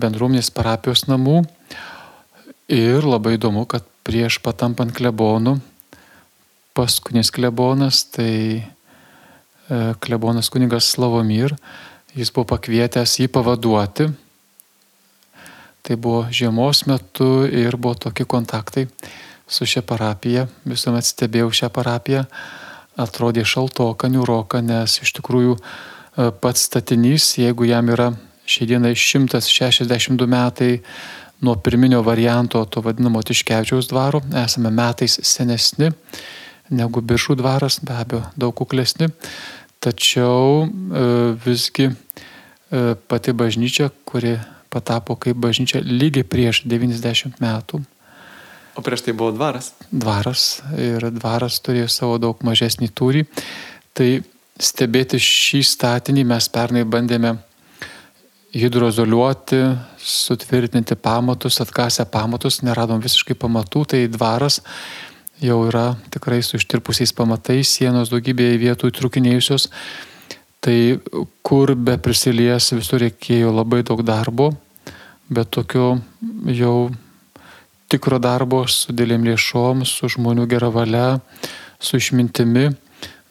bendruomenės 0.01 0.51
parapijos 0.55 1.07
namų. 1.09 1.43
Ir 2.73 3.05
labai 3.05 3.37
įdomu, 3.37 3.67
kad 3.69 3.85
prieš 4.05 4.39
patampant 4.45 4.93
klebonų, 4.97 5.59
paskutinis 6.75 7.31
klebonas, 7.35 8.05
tai 8.13 8.33
e, 8.61 8.65
klebonas 10.01 10.51
kuningas 10.53 10.89
Slavomir, 10.95 11.55
jis 12.15 12.33
buvo 12.35 12.49
pakvietęs 12.55 13.19
jį 13.21 13.29
pavaduoti. 13.33 14.09
Tai 15.85 15.97
buvo 16.01 16.25
žiemos 16.33 16.87
metu 16.89 17.45
ir 17.45 17.77
buvo 17.77 17.99
tokie 18.07 18.25
kontaktai 18.25 18.87
su 19.47 19.67
šia 19.69 19.83
parapija. 19.85 20.47
Visuomet 20.65 21.05
stebėjau 21.05 21.51
šią 21.53 21.69
parapiją. 21.75 22.25
Atrodė 23.01 23.43
šaltoka, 23.49 24.09
niuroka, 24.09 24.61
nes 24.63 25.01
iš 25.03 25.15
tikrųjų 25.19 25.57
e, 25.57 26.31
pats 26.31 26.69
statinys, 26.69 27.33
jeigu 27.41 27.67
jam 27.67 27.91
yra 27.91 28.13
šiai 28.47 28.69
dienai 28.71 28.95
162 28.95 30.29
metai 30.31 30.71
nuo 31.45 31.57
pirminio 31.57 32.03
varianto, 32.07 32.63
to 32.65 32.81
vadinamo 32.85 33.23
Tiškevičiaus 33.23 33.91
dvaro, 33.91 34.23
esame 34.45 34.71
metais 34.71 35.19
senesni 35.27 35.91
negu 36.73 37.03
Biržų 37.05 37.37
dvaras, 37.41 37.81
be 37.85 37.97
abejo, 37.99 38.23
daug 38.41 38.55
kuklesni. 38.57 39.11
Tačiau 39.85 40.65
e, 40.65 41.07
visgi 41.45 41.91
e, 41.91 41.95
pati 42.95 43.35
bažnyčia, 43.37 43.91
kuri 44.09 44.39
patapo 44.73 45.19
kaip 45.21 45.39
bažnyčia 45.39 45.83
lygiai 45.85 46.25
prieš 46.27 46.65
90 46.65 47.43
metų. 47.43 47.83
O 48.75 48.83
prieš 48.83 49.07
tai 49.07 49.15
buvo 49.15 49.31
dvaras? 49.35 49.73
Dvaras 49.91 50.45
ir 50.81 51.07
dvaras 51.15 51.61
turėjo 51.63 51.89
savo 51.93 52.19
daug 52.19 52.41
mažesnį 52.43 52.91
tūrį. 52.91 53.25
Tai 53.95 54.09
stebėti 54.59 55.21
šį 55.23 55.63
statinį 55.67 56.25
mes 56.27 56.49
pernai 56.51 56.83
bandėme 56.87 57.37
hidrozoliuoti, 58.55 59.61
sutvirtinti 59.99 60.95
pamatus, 60.95 61.61
atkasę 61.63 62.07
pamatus, 62.11 62.61
neradom 62.63 63.03
visiškai 63.03 63.35
pamatų, 63.39 63.85
tai 63.91 64.03
dvaras 64.11 64.61
jau 65.43 65.59
yra 65.67 65.95
tikrai 66.15 66.41
su 66.43 66.59
ištirpusiais 66.61 67.15
pamatais, 67.17 67.73
sienos 67.79 68.13
daugybėje 68.13 68.61
vietų 68.63 68.93
įtrukinėjusios. 68.93 69.69
Tai 70.65 70.77
kur 71.45 71.75
be 71.77 71.99
prisilies 72.01 72.71
visur 72.73 73.03
reikėjo 73.03 73.51
labai 73.53 73.83
daug 73.85 74.01
darbo, 74.07 74.53
bet 75.29 75.51
tokio 75.53 75.97
jau 76.49 76.77
tikro 77.93 78.19
darbo 78.23 78.65
su 78.71 78.95
dėlėm 78.95 79.27
lėšom, 79.29 79.85
su 79.89 80.09
žmonių 80.13 80.47
gera 80.51 80.71
valia, 80.73 81.21
su 81.79 82.01
išmintimi. 82.01 82.71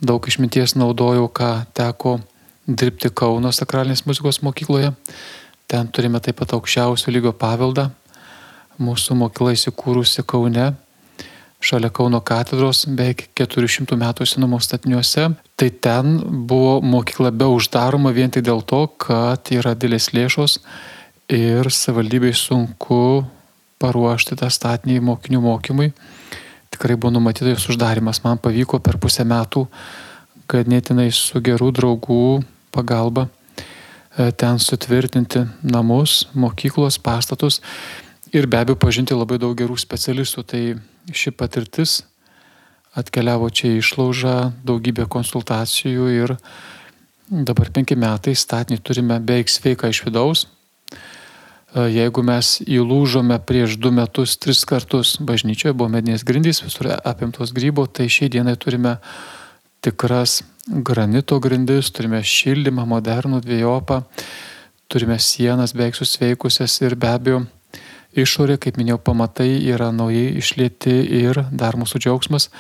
Daug 0.04 0.26
išminties 0.28 0.76
naudojau, 0.76 1.30
ką 1.32 1.52
teko 1.76 2.18
dirbti 2.68 3.12
Kauno 3.16 3.52
sakralinės 3.56 4.06
muzikos 4.08 4.42
mokykloje. 4.44 4.94
Ten 5.68 5.90
turime 5.96 6.20
taip 6.24 6.42
pat 6.42 6.56
aukščiausio 6.56 7.12
lygio 7.14 7.34
paveldą. 7.36 7.90
Mūsų 8.84 9.16
mokykla 9.20 9.54
įsikūrusi 9.56 10.26
Kaune 10.28 10.74
šalia 11.64 11.90
Kauno 11.96 12.20
katedros, 12.26 12.84
beveik 12.92 13.30
400 13.40 13.96
metų 14.00 14.28
senumo 14.28 14.60
statiniuose. 14.60 15.30
Tai 15.56 15.70
ten 15.86 16.18
buvo 16.48 16.82
mokykla 16.84 17.32
be 17.32 17.48
uždaroma 17.48 18.12
vien 18.16 18.34
tik 18.34 18.44
dėl 18.48 18.64
to, 18.68 18.86
kad 19.00 19.52
yra 19.56 19.72
didelės 19.78 20.12
lėšos 20.16 20.60
ir 21.32 21.72
savivaldybei 21.72 22.34
sunku 22.36 23.24
paruošti 23.84 24.40
tą 24.40 24.50
statinį 24.52 25.02
mokinių 25.04 25.44
mokymui. 25.44 25.92
Tikrai 26.74 26.96
buvo 26.98 27.14
numatytas 27.18 27.68
uždarimas. 27.70 28.24
Man 28.24 28.40
pavyko 28.42 28.80
per 28.82 28.98
pusę 29.02 29.26
metų 29.28 29.68
ganėtinai 30.50 31.10
su 31.14 31.42
gerų 31.44 31.70
draugų 31.76 32.24
pagalba 32.74 33.28
e, 33.28 34.32
ten 34.32 34.60
sutvirtinti 34.60 35.46
namus, 35.62 36.24
mokyklos, 36.34 36.98
pastatus 36.98 37.62
ir 38.34 38.50
be 38.50 38.58
abejo 38.58 38.80
pažinti 38.82 39.16
labai 39.16 39.38
daug 39.42 39.54
gerų 39.58 39.78
specialistų. 39.80 40.44
Tai 40.50 40.64
ši 41.14 41.36
patirtis 41.38 42.02
atkeliavo 42.98 43.50
čia 43.50 43.76
išlaužą, 43.80 44.54
daugybę 44.66 45.06
konsultacijų 45.10 46.10
ir 46.14 46.36
dabar 47.30 47.72
penki 47.74 47.98
metai 47.98 48.36
statinį 48.38 48.82
turime 48.86 49.20
beveik 49.20 49.50
sveiką 49.50 49.90
iš 49.94 50.04
vidaus. 50.08 50.46
E, 51.74 51.88
jeigu 51.90 52.22
mes 52.26 52.60
įlūžome 52.70 53.40
prieš 53.48 53.80
du 53.82 53.90
metus, 53.96 54.38
tris 54.38 54.62
kartus 54.70 55.16
bažnyčioje, 55.18 55.74
buvo 55.74 55.90
medinės 55.90 56.26
grindys, 56.28 56.62
visur 56.66 56.92
apimtos 56.96 57.54
grybo, 57.56 57.88
tai 57.90 58.06
šiai 58.14 58.30
dienai 58.34 58.54
turime 58.62 59.00
tikras 59.84 60.44
granito 60.68 61.40
grindis, 61.44 61.90
turime 61.92 62.22
šildymą 62.22 62.86
modernų 62.88 63.42
dviejopą, 63.44 64.04
turime 64.88 65.18
sienas 65.20 65.74
beveik 65.74 65.98
susveikusias 65.98 66.78
ir 66.86 66.96
be 66.96 67.10
abejo 67.10 67.44
išorė, 68.14 68.60
kaip 68.62 68.78
minėjau, 68.78 69.02
pamatai 69.02 69.50
yra 69.74 69.90
naujai 69.92 70.38
išlėti 70.38 70.94
ir 71.26 71.42
dar 71.52 71.80
mūsų 71.82 72.04
džiaugsmas 72.06 72.52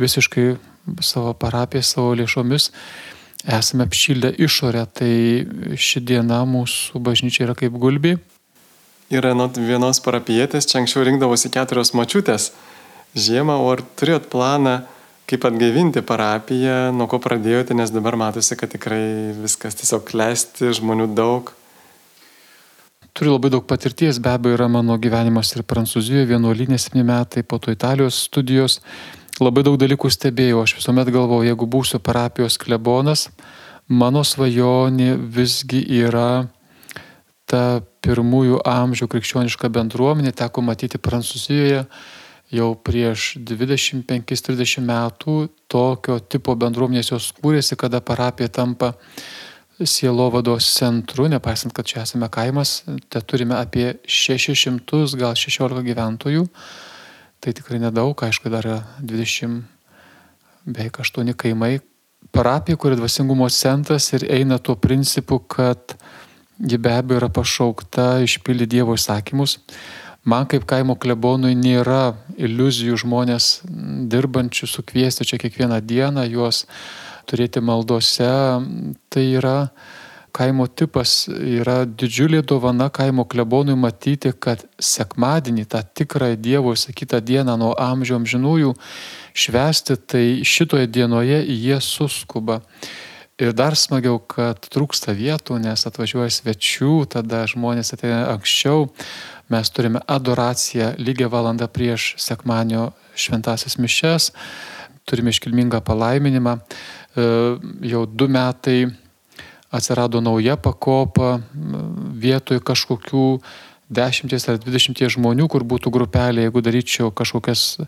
visiškai 0.00 0.56
savo 1.06 1.32
parapiją, 1.38 1.86
savo 1.86 2.16
lėšomis 2.18 2.72
esame 3.46 3.84
apšildę 3.84 4.34
išorę, 4.40 4.84
tai 4.88 5.12
ši 5.76 6.00
diena 6.00 6.42
mūsų 6.48 7.00
bažnyčia 7.04 7.44
yra 7.48 7.56
kaip 7.58 7.76
gulbi. 7.80 8.16
Yra 9.12 9.34
nuo 9.36 9.50
vienos 9.52 10.00
parapietės, 10.04 10.66
čia 10.70 10.80
anksčiau 10.80 11.04
rinkdavosi 11.04 11.52
keturios 11.52 11.92
mačiutės 11.94 12.52
žiemą, 13.14 13.58
o 13.60 13.68
ar 13.70 13.82
turėjot 13.98 14.30
planą, 14.32 14.78
kaip 15.30 15.44
atgaivinti 15.48 16.02
parapiją, 16.04 16.92
nuo 16.96 17.06
ko 17.08 17.20
pradėjote, 17.22 17.76
nes 17.76 17.92
dabar 17.94 18.16
matosi, 18.20 18.56
kad 18.58 18.72
tikrai 18.72 19.34
viskas 19.38 19.76
tiesiog 19.78 20.04
klesti, 20.08 20.72
žmonių 20.80 21.10
daug. 21.14 21.52
Turiu 23.14 23.36
labai 23.36 23.52
daug 23.54 23.62
patirties, 23.70 24.18
be 24.18 24.32
abejo 24.34 24.56
yra 24.56 24.66
mano 24.66 24.96
gyvenimas 24.98 25.52
ir 25.54 25.62
Prancūzijoje, 25.62 26.26
vienuolinė 26.32 26.80
7 26.82 27.04
metai, 27.06 27.44
po 27.46 27.60
to 27.62 27.70
Italijos 27.70 28.24
studijos 28.26 28.80
labai 29.42 29.64
daug 29.66 29.78
dalykų 29.80 30.10
stebėjau. 30.12 30.62
Aš 30.64 30.76
visuomet 30.78 31.10
galvojau, 31.14 31.46
jeigu 31.48 31.68
būsiu 31.70 32.00
parapijos 32.02 32.58
klebonas, 32.60 33.28
mano 33.88 34.24
svajonė 34.24 35.14
visgi 35.18 35.82
yra 36.04 36.46
ta 37.50 37.82
pirmųjų 38.04 38.60
amžių 38.68 39.08
krikščioniška 39.10 39.70
bendruomenė, 39.72 40.32
teko 40.36 40.64
matyti 40.64 41.00
Prancūzijoje 41.00 41.84
jau 42.54 42.68
prieš 42.86 43.34
25-30 43.40 44.84
metų 44.84 45.36
tokio 45.70 46.18
tipo 46.20 46.54
bendruomenės 46.58 47.10
jos 47.12 47.32
kūrėsi, 47.40 47.76
kada 47.80 48.00
parapija 48.04 48.52
tampa 48.52 48.94
sielovados 49.74 50.68
centru, 50.76 51.26
nepaisant, 51.26 51.74
kad 51.74 51.88
čia 51.88 52.04
esame 52.04 52.28
kaimas, 52.30 52.84
te 53.10 53.20
turime 53.26 53.56
apie 53.58 53.96
600, 54.06 55.16
gal 55.18 55.34
16 55.34 55.82
gyventojų 55.88 56.46
tai 57.44 57.52
tikrai 57.52 57.76
nedaug, 57.82 58.16
aišku, 58.16 58.48
dar 58.48 58.64
20, 59.04 59.58
beveik 60.64 61.00
8 61.04 61.34
kaimai. 61.36 61.76
Parapija, 62.32 62.78
kuri 62.80 62.96
dvasingumo 62.96 63.50
centras 63.52 64.08
ir 64.16 64.24
eina 64.32 64.56
tuo 64.58 64.78
principu, 64.80 65.38
kad 65.38 65.92
ji 66.58 66.78
be 66.80 66.94
abejo 66.96 67.20
yra 67.20 67.28
pašaukta 67.28 68.24
išpildyti 68.24 68.78
Dievo 68.78 68.96
įsakymus. 68.96 69.58
Man 70.24 70.48
kaip 70.48 70.64
kaimo 70.64 70.96
klebonui 70.96 71.52
nėra 71.52 72.14
iliuzijų 72.40 72.96
žmonės 73.04 73.48
dirbančių 74.08 74.70
sukviesti 74.70 75.26
čia 75.28 75.36
kiekvieną 75.42 75.82
dieną, 75.84 76.24
juos 76.32 76.64
turėti 77.28 77.60
maldose. 77.60 78.30
Tai 79.12 79.24
yra 79.36 79.58
kaimo 80.34 80.66
tipas 80.66 81.28
yra 81.30 81.84
didžiulė 81.86 82.42
dovana 82.42 82.88
kaimo 82.92 83.24
klebonui 83.30 83.76
matyti, 83.78 84.32
kad 84.34 84.64
sekmadienį, 84.82 85.66
tą 85.70 85.82
tikrąją 86.00 86.38
Dievo 86.42 86.74
įsakytą 86.74 87.20
dieną 87.22 87.54
nuo 87.60 87.72
amžių 87.78 88.18
amžinųjų 88.18 88.74
švesti, 89.44 89.96
tai 90.10 90.24
šitoje 90.46 90.90
dienoje 90.90 91.38
jie 91.46 91.78
suskuba. 91.82 92.60
Ir 93.38 93.50
dar 93.50 93.74
smagiau, 93.74 94.20
kad 94.30 94.62
trūksta 94.70 95.14
vietų, 95.14 95.58
nes 95.62 95.86
atvažiuoja 95.88 96.30
svečių, 96.30 96.92
tada 97.10 97.42
žmonės 97.50 97.94
ateina 97.96 98.28
anksčiau. 98.30 98.88
Mes 99.50 99.70
turime 99.74 100.02
adoraciją 100.06 100.92
lygią 101.02 101.30
valandą 101.32 101.66
prieš 101.66 102.12
sekmanio 102.22 102.92
šventasias 103.18 103.74
mišes, 103.82 104.30
turime 105.06 105.34
iškilmingą 105.34 105.82
palaiminimą. 105.82 106.58
E, 106.58 107.26
jau 107.90 108.04
du 108.06 108.30
metai 108.30 108.78
atsirado 109.74 110.22
nauja 110.22 110.56
pakopa 110.60 111.38
vietoj 112.24 112.62
kažkokių 112.64 113.26
dešimties 113.94 114.48
ar 114.48 114.60
dvidešimties 114.62 115.16
žmonių, 115.18 115.48
kur 115.50 115.66
būtų 115.66 115.92
grupelė, 115.92 116.46
jeigu 116.46 116.62
daryčiau 116.64 117.10
kažkokias 117.14 117.78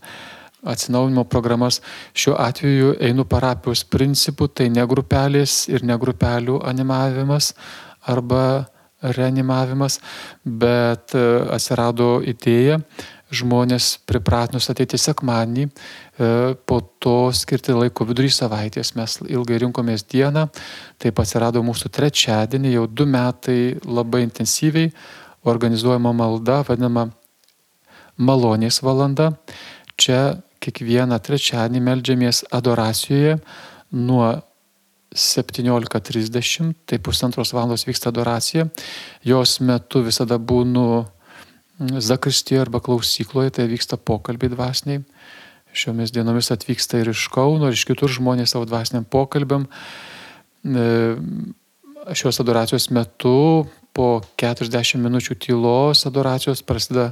atsinaujinimo 0.66 1.24
programas. 1.30 1.80
Šiuo 2.16 2.36
atveju 2.42 2.96
einu 3.08 3.24
parapijos 3.28 3.84
principu, 3.88 4.48
tai 4.48 4.68
ne 4.72 4.86
grupelės 4.88 5.66
ir 5.70 5.86
ne 5.86 5.96
grupelių 5.98 6.60
animavimas 6.66 7.52
arba 8.06 8.66
reanimavimas, 9.02 10.00
bet 10.44 11.14
e, 11.14 11.22
atsirado 11.52 12.16
idėja 12.24 12.80
žmonės 13.34 13.96
pripratinus 14.06 14.68
ateiti 14.70 14.98
sekmanį, 15.00 15.66
e, 15.66 16.54
po 16.66 16.80
to 17.02 17.32
skirti 17.34 17.74
laiko 17.74 18.06
vidury 18.06 18.30
savaitės. 18.30 18.94
Mes 18.96 19.18
ilgai 19.26 19.58
rinkomės 19.64 20.06
dieną, 20.06 20.46
taip 21.02 21.18
atsirado 21.18 21.62
mūsų 21.66 21.90
trečiadienį, 21.90 22.72
jau 22.76 22.86
du 22.86 23.06
metai 23.06 23.76
labai 23.84 24.22
intensyviai 24.26 24.92
organizuojama 25.46 26.12
malda, 26.12 26.62
vadinama 26.66 27.10
malonės 28.16 28.82
valanda. 28.82 29.32
Čia 29.96 30.42
kiekvieną 30.62 31.18
trečiadienį 31.22 31.82
melžiamės 31.82 32.44
adoracijoje 32.54 33.38
nuo 33.90 34.42
17.30, 35.16 36.74
tai 36.84 36.98
pusantros 36.98 37.52
valandos 37.54 37.86
vyksta 37.86 38.10
adoracija. 38.10 38.66
Jos 39.24 39.60
metu 39.64 40.02
visada 40.04 40.36
būnu 40.38 41.06
zakristijoje 41.78 42.64
arba 42.64 42.80
klausykloje, 42.80 43.50
tai 43.58 43.68
vyksta 43.68 43.96
pokalbiai 43.96 44.52
dvasiniai. 44.52 45.02
Šiomis 45.76 46.12
dienomis 46.14 46.48
atvyksta 46.54 47.02
ir 47.02 47.10
iš 47.12 47.26
Kauno, 47.32 47.68
ir 47.68 47.76
iš 47.76 47.84
kitur 47.88 48.08
žmonės 48.12 48.54
savo 48.54 48.64
dvasiniam 48.68 49.04
pokalbiam. 49.04 49.66
E, 50.64 50.86
šios 52.16 52.40
adoracijos 52.40 52.88
metu 52.94 53.66
po 53.92 54.22
40 54.40 55.02
minučių 55.02 55.36
tylos 55.40 56.06
adoracijos 56.08 56.64
prasideda 56.64 57.10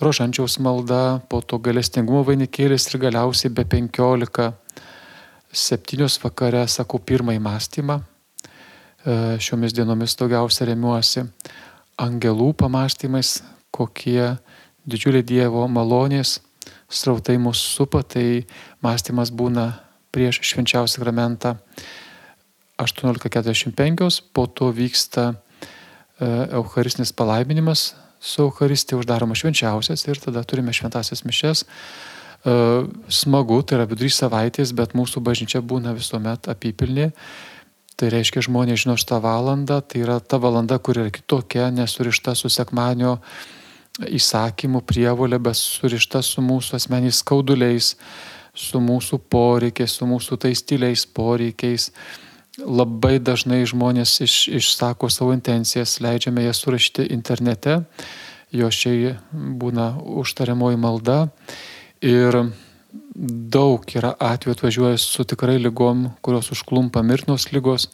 rožančiaus 0.00 0.58
malda, 0.62 1.20
po 1.28 1.42
to 1.42 1.58
galestingumo 1.58 2.22
vainikėlis 2.28 2.86
ir 2.92 3.02
galiausiai 3.02 3.52
be 3.52 3.66
15 3.68 4.52
septynios 5.50 6.20
vakare 6.22 6.62
sakau 6.70 7.02
pirmąjį 7.02 7.42
mąstymą. 7.42 8.00
E, 8.00 9.14
šiomis 9.42 9.74
dienomis 9.74 10.14
daugiausia 10.20 10.70
remiuosi 10.70 11.24
angelų 12.00 12.52
pamastymais, 12.56 13.40
kokie 13.80 14.36
didžiuliai 14.84 15.26
Dievo 15.26 15.64
malonės 15.72 16.38
srautai 16.90 17.38
mūsų 17.40 17.74
supa, 17.78 18.02
tai 18.02 18.44
mąstymas 18.84 19.32
būna 19.32 19.70
prieš 20.14 20.40
švenčiausią 20.50 20.98
sakramentą 20.98 21.56
18.45, 22.80 24.22
po 24.32 24.46
to 24.46 24.70
vyksta 24.74 25.30
e, 25.30 25.34
Eucharistinis 26.56 27.12
palaiminimas, 27.12 27.94
su 28.20 28.42
Eucharistija 28.42 28.98
uždaroma 28.98 29.36
švenčiausias 29.36 30.06
ir 30.08 30.20
tada 30.20 30.42
turime 30.44 30.72
šventasias 30.76 31.22
mišes. 31.24 31.64
E, 31.64 32.56
smagu, 33.08 33.60
tai 33.62 33.78
yra 33.78 33.86
vidury 33.88 34.10
savaitės, 34.12 34.74
bet 34.76 34.96
mūsų 34.96 35.22
bažnyčia 35.24 35.62
būna 35.62 35.94
visuomet 35.96 36.50
apipilnė. 36.52 37.10
Tai 38.00 38.08
reiškia, 38.08 38.46
žmonės 38.48 38.86
žino 38.86 38.96
šitą 38.96 39.20
valandą, 39.20 39.82
tai 39.84 40.00
yra 40.00 40.18
ta 40.24 40.40
valanda, 40.40 40.78
kur 40.80 40.96
yra 40.96 41.12
kitokia, 41.12 41.68
nesurišta 41.68 42.32
su 42.32 42.48
sekmanio 42.48 43.18
įsakymų 43.98 44.82
prievolė, 44.86 45.40
bet 45.42 45.58
surišta 45.58 46.22
su 46.22 46.42
mūsų 46.44 46.76
asmeniais 46.78 47.20
skauduliais, 47.24 47.94
su 48.54 48.80
mūsų 48.82 49.20
poreikiais, 49.30 49.96
su 49.98 50.08
mūsų 50.08 50.40
tais 50.44 50.62
tyliais 50.62 51.06
poreikiais. 51.06 51.90
Labai 52.60 53.18
dažnai 53.22 53.62
žmonės 53.68 54.18
iš, 54.24 54.36
išsako 54.60 55.08
savo 55.12 55.34
intencijas, 55.34 55.98
leidžiame 56.02 56.44
jas 56.44 56.60
surašyti 56.64 57.06
internete, 57.14 57.80
jo 58.52 58.70
šiai 58.70 59.14
būna 59.32 59.92
užtariamoji 60.20 60.80
malda. 60.80 61.20
Ir 62.04 62.42
daug 63.14 63.84
yra 63.94 64.14
atveju 64.18 64.56
atvažiuoja 64.56 64.98
su 64.98 65.24
tikrai 65.24 65.58
lygom, 65.60 66.08
kurios 66.24 66.50
užklumpa 66.54 67.02
mirtinos 67.06 67.50
lygos 67.52 67.90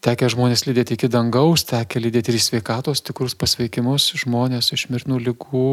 Tekia 0.00 0.30
žmonės 0.32 0.64
lydėti 0.64 0.96
iki 0.96 1.10
dangaus, 1.12 1.66
tekia 1.68 2.00
lydėti 2.00 2.32
ir 2.32 2.38
į 2.38 2.40
sveikatos 2.40 3.02
tikrus 3.04 3.34
pasveikimus, 3.36 4.06
žmonės 4.22 4.72
iš 4.72 4.86
mirtinų 4.88 5.18
lygų 5.26 5.72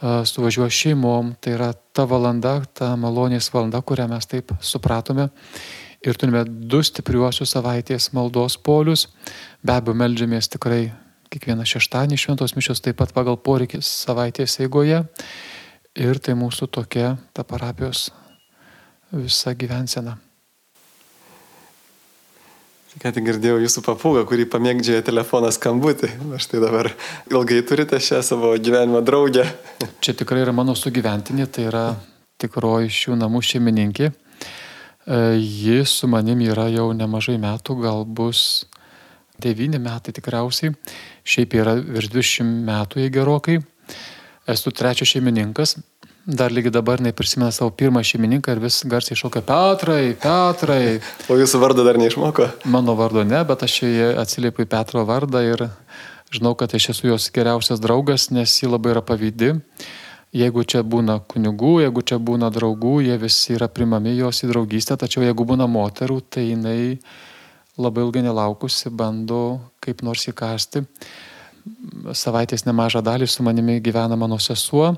suvažiuoja 0.00 0.72
šeimom, 0.72 1.34
tai 1.40 1.58
yra 1.58 1.74
ta 1.92 2.06
valanda, 2.08 2.62
ta 2.72 2.94
malonės 2.96 3.50
valanda, 3.52 3.82
kurią 3.84 4.06
mes 4.08 4.28
taip 4.30 4.54
supratome. 4.64 5.28
Ir 6.00 6.16
turime 6.16 6.46
du 6.48 6.80
stipriuosius 6.80 7.52
savaitės 7.52 8.08
maldos 8.16 8.56
polius. 8.56 9.10
Be 9.60 9.76
abejo, 9.76 9.98
melžiamės 10.00 10.48
tikrai 10.48 10.86
kiekvieną 11.30 11.68
šeštadienį 11.68 12.16
šventos 12.16 12.56
mišios 12.56 12.80
taip 12.80 12.96
pat 13.02 13.12
pagal 13.12 13.36
poreikį 13.36 13.82
savaitės 13.84 14.56
eigoje. 14.64 15.04
Ir 16.00 16.24
tai 16.24 16.38
mūsų 16.38 16.70
tokia 16.72 17.12
ta 17.36 17.44
parapijos 17.44 18.08
visa 19.12 19.52
gyvensena. 19.52 20.16
Ką 22.98 23.12
tik 23.14 23.22
girdėjau 23.22 23.60
jūsų 23.62 23.84
papūgą, 23.86 24.24
kurį 24.26 24.48
pamėgdžioja 24.50 25.04
telefoną 25.06 25.52
skambutį. 25.54 26.08
Aš 26.34 26.48
tai 26.50 26.58
dabar 26.58 26.88
ilgai 27.30 27.60
turite 27.62 28.00
šią 28.02 28.18
savo 28.26 28.50
gyvenimo 28.58 28.98
draugę. 29.06 29.44
Čia 30.02 30.16
tikrai 30.18 30.40
yra 30.42 30.50
mano 30.50 30.74
sugyventinė, 30.74 31.46
tai 31.46 31.68
yra 31.68 31.84
tikroji 32.42 32.90
šių 32.96 33.20
namų 33.20 33.44
šeimininkė. 33.46 34.10
E, 34.10 35.20
ji 35.38 35.84
su 35.86 36.10
manim 36.10 36.42
yra 36.42 36.66
jau 36.74 36.88
nemažai 36.96 37.36
metų, 37.38 37.78
gal 37.84 38.02
bus 38.02 38.64
devyni 39.38 39.78
metai 39.78 40.16
tikriausiai. 40.16 40.74
Šiaip 41.22 41.54
yra 41.62 41.76
virš 41.78 42.10
20 42.10 42.66
metų 42.66 43.04
jai 43.04 43.14
gerokai. 43.14 43.60
Esu 44.50 44.74
trečias 44.74 45.14
šeimininkas, 45.14 45.76
Dar 46.30 46.52
lygi 46.52 46.70
dabar 46.70 47.00
neprisimena 47.02 47.50
savo 47.50 47.72
pirmą 47.74 48.04
šeimininką 48.06 48.52
ir 48.54 48.60
vis 48.62 48.76
garsiai 48.86 49.16
šaukia 49.18 49.40
Petrai, 49.42 50.12
Petrai. 50.22 51.00
O 51.26 51.34
jūsų 51.34 51.58
vardo 51.58 51.82
dar 51.82 51.96
neišmoko? 51.98 52.46
Mano 52.70 52.94
vardo 52.94 53.24
ne, 53.26 53.40
bet 53.48 53.64
aš 53.66 53.80
atsiliepiu 54.20 54.62
į 54.62 54.68
Petro 54.70 55.02
vardą 55.08 55.42
ir 55.42 55.64
žinau, 56.30 56.52
kad 56.54 56.76
aš 56.76 56.92
esu 56.92 57.08
jos 57.08 57.26
geriausias 57.34 57.82
draugas, 57.82 58.28
nes 58.30 58.54
ji 58.60 58.70
labai 58.70 58.92
yra 58.94 59.02
pavydi. 59.02 59.56
Jeigu 60.30 60.62
čia 60.62 60.84
būna 60.86 61.18
kunigų, 61.26 61.80
jeigu 61.82 62.06
čia 62.06 62.20
būna 62.22 62.52
draugų, 62.54 62.94
jie 63.08 63.18
visi 63.18 63.56
yra 63.58 63.66
primami 63.66 64.14
jos 64.20 64.44
į 64.46 64.52
draugystę, 64.52 65.00
tačiau 65.02 65.26
jeigu 65.26 65.48
būna 65.50 65.66
moterų, 65.66 66.20
tai 66.30 66.46
jinai 66.52 67.00
labai 67.74 68.06
ilgai 68.06 68.22
nelaukusi 68.28 68.94
bando 68.94 69.58
kaip 69.82 70.06
nors 70.06 70.30
įkasti. 70.30 70.86
Savaitės 72.14 72.68
nemažą 72.70 73.02
dalį 73.02 73.26
su 73.26 73.42
manimi 73.42 73.80
gyvena 73.82 74.14
mano 74.14 74.38
sesuo 74.38 74.94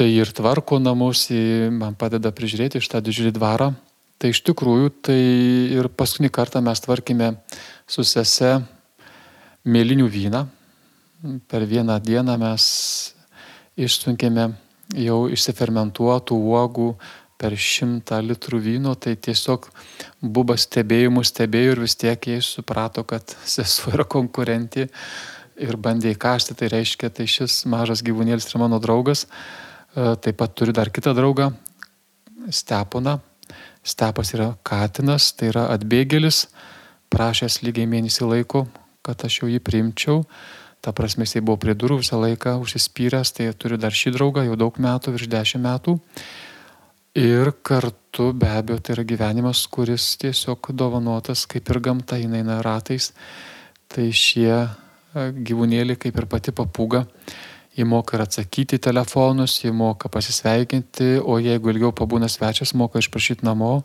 tai 0.00 0.14
ir 0.16 0.30
tvarko 0.32 0.78
namus, 0.80 1.26
man 1.76 1.92
padeda 1.92 2.30
prižiūrėti 2.32 2.80
šitą 2.80 3.02
didžiulį 3.04 3.34
dvarą. 3.36 3.66
Tai 4.16 4.30
iš 4.32 4.40
tikrųjų, 4.48 4.94
tai 5.04 5.20
ir 5.76 5.90
paskutinį 5.92 6.30
kartą 6.32 6.62
mes 6.64 6.80
tvarkėme 6.80 7.34
su 7.84 8.04
sese 8.08 8.54
mėlinių 9.68 10.08
vyną. 10.08 10.42
Per 11.52 11.68
vieną 11.68 11.98
dieną 12.00 12.38
mes 12.40 12.64
išsunkėme 13.76 14.48
jau 15.04 15.20
išsifermentuotų 15.36 16.40
uogų 16.48 16.88
per 17.36 17.60
šimtą 17.60 18.22
litrų 18.24 18.64
vyno, 18.64 18.96
tai 18.96 19.18
tiesiog 19.20 19.68
buba 20.24 20.56
stebėjimų 20.56 21.28
stebėjo 21.28 21.76
ir 21.76 21.84
vis 21.84 22.00
tiek 22.00 22.24
jie 22.24 22.40
suprato, 22.44 23.04
kad 23.04 23.36
sesuo 23.56 23.92
yra 23.98 24.08
konkurentė 24.08 24.88
ir 25.60 25.76
bandė 25.76 26.16
įkasti, 26.16 26.56
tai 26.56 26.72
reiškia, 26.72 27.12
tai 27.12 27.28
šis 27.28 27.66
mažas 27.68 28.00
gyvūnėlis 28.00 28.48
yra 28.48 28.64
mano 28.64 28.80
draugas. 28.80 29.26
E, 29.96 30.14
taip 30.22 30.36
pat 30.38 30.54
turiu 30.54 30.72
dar 30.72 30.90
kitą 30.90 31.14
draugą, 31.14 31.50
Steponą. 32.50 33.18
Stepas 33.82 34.34
yra 34.36 34.52
katinas, 34.62 35.32
tai 35.32 35.48
yra 35.50 35.64
atbėgėlis, 35.74 36.44
prašęs 37.10 37.62
lygiai 37.64 37.88
mėnesį 37.88 38.28
laiko, 38.28 38.66
kad 39.02 39.24
aš 39.24 39.40
jau 39.40 39.48
jį 39.50 39.60
priimčiau. 39.64 40.22
Ta 40.84 40.92
prasme, 40.96 41.24
jisai 41.26 41.42
buvo 41.44 41.58
prie 41.60 41.74
durų 41.74 41.98
visą 42.02 42.20
laiką 42.20 42.54
užsispyręs, 42.62 43.32
tai 43.36 43.50
turiu 43.56 43.80
dar 43.80 43.96
šį 43.96 44.14
draugą 44.14 44.44
jau 44.46 44.56
daug 44.60 44.78
metų, 44.80 45.16
virš 45.16 45.28
dešimt 45.32 45.64
metų. 45.64 45.96
Ir 47.20 47.50
kartu 47.66 48.30
be 48.36 48.48
abejo 48.60 48.78
tai 48.84 48.94
yra 48.94 49.04
gyvenimas, 49.04 49.64
kuris 49.66 50.12
tiesiog 50.20 50.70
dovanotas, 50.76 51.42
kaip 51.50 51.68
ir 51.72 51.80
gamta, 51.82 52.20
jinai 52.20 52.44
eina 52.44 52.60
ratais. 52.62 53.10
Tai 53.90 54.06
šie 54.14 54.52
e, 54.54 54.68
gyvūnėliai, 55.34 55.98
kaip 55.98 56.20
ir 56.20 56.28
pati 56.30 56.54
papūga, 56.54 57.02
Jie 57.76 57.86
moka 57.86 58.16
ir 58.16 58.24
atsakyti 58.24 58.80
telefonus, 58.82 59.60
jie 59.62 59.70
moka 59.72 60.10
pasisveikinti, 60.10 61.20
o 61.22 61.38
jeigu 61.38 61.70
ilgiau 61.70 61.92
pabūna 61.94 62.26
svečias, 62.28 62.74
moka 62.74 62.98
išprašyti 62.98 63.46
namo, 63.46 63.84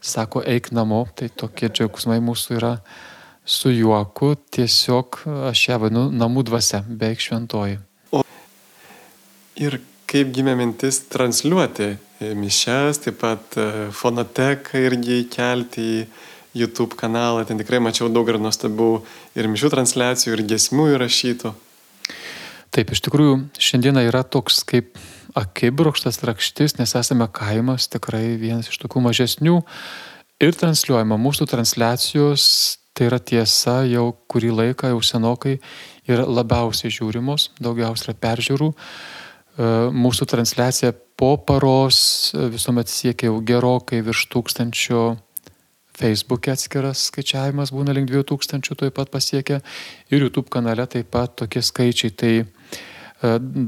sako 0.00 0.42
eik 0.48 0.70
namo, 0.72 1.04
tai 1.14 1.28
tokie 1.28 1.68
džiaugsmai 1.68 2.18
mūsų 2.24 2.56
yra 2.56 2.72
su 3.44 3.72
juoku, 3.72 4.32
tiesiog 4.54 5.20
aš 5.50 5.66
ją 5.68 5.78
vadinu 5.84 6.08
namų 6.12 6.46
dvasia, 6.48 6.82
beveik 6.88 7.20
šventoji. 7.24 7.78
O 8.16 8.24
ir 9.60 9.80
kaip 10.08 10.32
gimė 10.32 10.56
mintis 10.56 11.02
transliuoti 11.12 11.92
mišes, 12.38 13.02
taip 13.04 13.20
pat 13.20 13.56
e, 13.60 13.68
fonoteką 13.94 14.80
irgi 14.88 15.20
kelti 15.30 15.84
į 15.84 16.02
YouTube 16.58 16.96
kanalą, 16.98 17.44
ten 17.46 17.60
tikrai 17.60 17.80
mačiau 17.82 18.08
daug 18.10 18.28
ir 18.28 18.40
nuostabių 18.42 18.90
ir 19.38 19.48
mišių 19.52 19.70
transliacijų, 19.74 20.34
ir 20.34 20.44
gesmių 20.54 20.88
įrašytų. 20.96 21.52
Taip, 22.74 22.92
iš 22.92 23.00
tikrųjų, 23.06 23.38
šiandieną 23.62 24.02
yra 24.10 24.20
toks 24.26 24.60
kaip 24.68 24.98
akibrokštas 25.38 26.20
rakštis, 26.26 26.76
nes 26.78 26.94
esame 26.98 27.28
kaimas, 27.32 27.88
tikrai 27.88 28.36
vienas 28.40 28.68
iš 28.68 28.80
tokių 28.82 29.02
mažesnių 29.06 29.60
ir 30.44 30.58
transliuojama. 30.58 31.18
Mūsų 31.20 31.48
transliacijos, 31.50 32.42
tai 32.92 33.08
yra 33.08 33.20
tiesa, 33.22 33.80
jau 33.88 34.10
kurį 34.30 34.52
laiką, 34.60 34.92
jau 34.92 35.00
senokai 35.04 35.58
yra 36.10 36.26
labiausiai 36.28 36.92
žiūrimos, 36.92 37.52
daugiausiai 37.62 38.10
yra 38.10 38.18
peržiūrų. 38.26 38.70
E, 38.74 39.70
mūsų 39.94 40.28
transliacija 40.30 40.92
po 41.18 41.34
paros 41.40 42.00
visuomet 42.34 42.90
siekia 42.92 43.30
jau 43.30 43.40
gerokai 43.44 44.02
virš 44.06 44.26
tūkstančio 44.34 45.02
Facebook'e 45.98 46.54
atskiras 46.54 47.08
skaičiavimas 47.10 47.72
būna 47.74 47.94
link 47.96 48.10
2000 48.12 48.78
taip 48.78 48.96
pat 48.98 49.10
pasiekia 49.10 49.60
ir 50.10 50.22
YouTube 50.22 50.50
kanale 50.52 50.86
taip 50.86 51.10
pat 51.14 51.36
tokie 51.42 51.62
skaičiai. 51.64 52.14
Tai 52.14 52.34
e, 52.38 52.44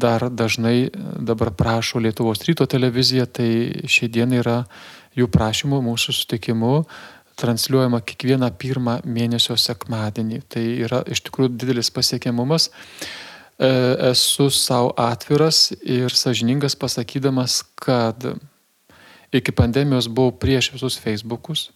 dar 0.04 0.28
dažnai 0.30 0.90
dabar 1.30 1.52
prašo 1.54 2.02
Lietuvos 2.02 2.44
ryto 2.48 2.66
televizija, 2.70 3.26
tai 3.26 3.50
šiai 3.86 4.12
dienai 4.12 4.42
yra 4.44 4.58
jų 5.18 5.26
prašymų 5.32 5.82
mūsų 5.88 6.14
sutikimu 6.20 6.74
transliuojama 7.40 8.02
kiekvieną 8.04 8.50
pirmą 8.60 9.00
mėnesio 9.08 9.56
sekmadienį. 9.58 10.42
Tai 10.50 10.64
yra 10.86 11.02
iš 11.10 11.24
tikrųjų 11.26 11.54
didelis 11.56 11.90
pasiekiamumas. 11.94 12.68
E, 13.60 13.70
esu 14.10 14.50
savo 14.54 14.92
atviras 15.00 15.70
ir 15.80 16.14
sažiningas 16.16 16.76
pasakydamas, 16.80 17.60
kad 17.80 18.28
iki 19.32 19.52
pandemijos 19.56 20.08
buvau 20.08 20.34
prieš 20.42 20.72
visus 20.74 20.98
Facebookus, 21.00 21.68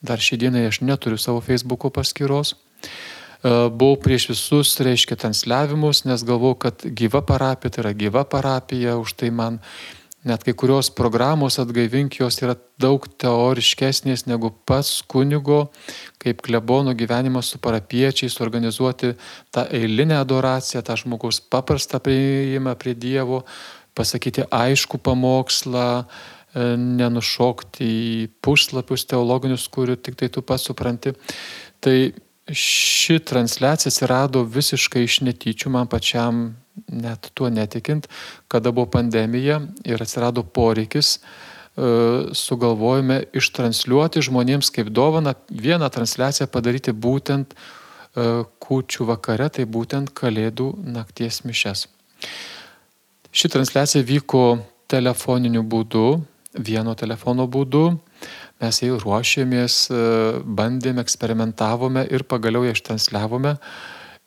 Dar 0.00 0.20
šį 0.22 0.40
dieną 0.40 0.64
aš 0.70 0.80
neturiu 0.80 1.18
savo 1.20 1.42
Facebook'o 1.44 1.90
paskyros. 1.92 2.54
E, 2.54 3.50
buvau 3.68 3.98
prieš 4.00 4.30
visus, 4.32 4.72
reiškia, 4.80 5.18
transliavimus, 5.20 6.06
nes 6.08 6.24
galvau, 6.24 6.54
kad 6.56 6.84
gyva 6.84 7.20
parapija 7.24 7.74
tai 7.74 7.84
yra 7.84 7.92
gyva 7.96 8.24
parapija, 8.24 8.96
už 9.00 9.12
tai 9.20 9.28
man 9.28 9.60
net 10.24 10.44
kai 10.44 10.52
kurios 10.52 10.90
programos 10.92 11.56
atgaivink 11.60 12.18
jos 12.20 12.40
yra 12.44 12.56
daug 12.80 13.04
teoriškesnės 13.20 14.26
negu 14.28 14.52
pats 14.68 15.00
kunigo, 15.08 15.66
kaip 16.20 16.40
klebono 16.44 16.92
gyvenimas 16.96 17.52
su 17.52 17.60
parapiečiais, 17.60 18.40
organizuoti 18.44 19.14
tą 19.52 19.64
eilinę 19.68 20.20
adoraciją, 20.20 20.84
tą 20.84 20.96
žmogaus 21.00 21.40
paprastą 21.40 22.00
prieimą 22.04 22.76
prie 22.80 22.96
Dievo, 22.96 23.44
pasakyti 23.96 24.44
aišku 24.48 25.00
pamokslą, 25.00 25.88
E, 26.00 26.39
nenušokti 26.54 27.86
į 27.86 28.28
puslapius 28.42 29.06
teologinius, 29.10 29.68
kurių 29.70 29.96
tik 30.02 30.18
tai 30.18 30.28
tu 30.32 30.42
pats 30.42 30.66
supranti. 30.66 31.14
Tai 31.80 31.96
ši 32.50 33.20
transliacija 33.24 33.90
atsirado 33.90 34.42
visiškai 34.42 35.04
iš 35.06 35.20
netyčių, 35.26 35.70
man 35.70 35.90
pačiam 35.90 36.42
net 36.88 37.30
tuo 37.34 37.50
netikint, 37.50 38.08
kada 38.48 38.72
buvo 38.72 38.88
pandemija 38.90 39.60
ir 39.84 40.02
atsirado 40.02 40.42
poreikis, 40.42 41.18
e, 41.18 41.20
sugalvojome 42.34 43.22
ištransliuoti 43.36 44.22
žmonėms 44.26 44.72
kaip 44.74 44.90
dovana 44.90 45.34
vieną 45.50 45.90
transliaciją 45.92 46.48
padaryti 46.50 46.92
būtent 46.92 47.54
e, 47.54 48.42
kūčių 48.66 49.06
vakare, 49.12 49.50
tai 49.50 49.66
būtent 49.66 50.10
Kalėdų 50.16 50.72
nakties 50.90 51.44
mišes. 51.44 51.86
Ši 53.30 53.48
transliacija 53.52 54.02
vyko 54.02 54.58
telefoniniu 54.90 55.62
būdu, 55.62 56.20
vieno 56.54 56.94
telefono 56.94 57.46
būdu. 57.46 57.84
Mes 58.60 58.82
jau 58.82 58.98
ruošėmės, 59.00 59.74
e, 59.88 60.00
bandėme, 60.44 61.00
eksperimentavome 61.00 62.04
ir 62.10 62.24
pagaliau 62.24 62.66
ją 62.66 62.74
ištransliavome. 62.76 63.56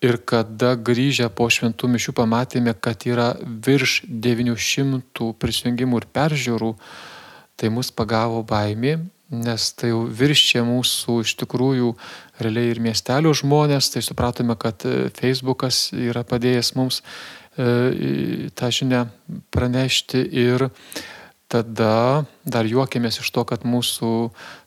Ir 0.03 0.17
kada 0.27 0.73
grįžę 0.75 1.29
po 1.31 1.47
šventų 1.47 1.87
mišių 1.93 2.13
pamatėme, 2.17 2.73
kad 2.75 3.05
yra 3.07 3.33
virš 3.39 4.01
900 4.07 5.29
prisijungimų 5.39 6.01
ir 6.01 6.07
peržiūrų, 6.11 6.73
tai 7.55 7.69
mus 7.69 7.91
pagavo 7.91 8.41
baimė, 8.43 8.97
nes 9.31 9.69
tai 9.77 9.93
jau 9.93 10.03
viršė 10.03 10.65
mūsų 10.67 11.21
iš 11.23 11.35
tikrųjų 11.39 11.93
realiai 12.43 12.73
ir 12.73 12.81
miestelio 12.83 13.31
žmonės, 13.37 13.93
tai 13.93 14.03
supratome, 14.03 14.57
kad 14.59 14.83
e, 14.85 15.09
Facebookas 15.15 15.91
yra 15.93 16.25
padėjęs 16.27 16.73
mums 16.75 17.01
e, 17.55 18.49
tą 18.57 18.71
žinią 18.73 19.05
pranešti 19.53 20.25
ir 20.43 20.67
tada 21.53 22.25
dar 22.45 22.65
juokėmės 22.65 23.19
iš 23.21 23.29
to, 23.35 23.43
kad 23.47 23.65
mūsų 23.67 24.13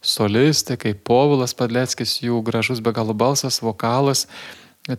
solistai, 0.05 0.79
kaip 0.81 1.03
Povilas 1.07 1.57
Padleckis, 1.59 2.21
jų 2.23 2.41
gražus 2.47 2.83
be 2.85 2.95
galo 2.95 3.17
balsas, 3.17 3.59
vokalas, 3.65 4.27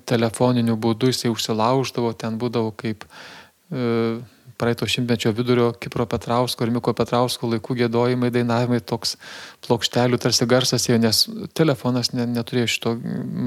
telefoniniu 0.09 0.75
būdu 0.75 1.13
jisai 1.13 1.31
užsilauždavo, 1.31 2.11
ten 2.19 2.35
būdavo 2.41 2.73
kaip 2.75 3.05
e, 3.07 4.19
praeito 4.59 4.87
šimtmečio 4.89 5.31
vidurio 5.37 5.69
Kipro 5.79 6.05
Petrausko 6.09 6.65
ir 6.65 6.73
Miko 6.75 6.91
Petrausko 6.97 7.47
laikų 7.53 7.77
gėdojimai, 7.83 8.33
dainavimai, 8.35 8.81
toks 8.83 9.15
plokštelių 9.67 10.19
tarsi 10.19 10.47
garsas 10.49 10.89
jau, 10.89 10.99
nes 10.99 11.23
telefonas 11.55 12.11
ne, 12.11 12.27
neturėjo 12.35 12.73
šito, 12.75 12.95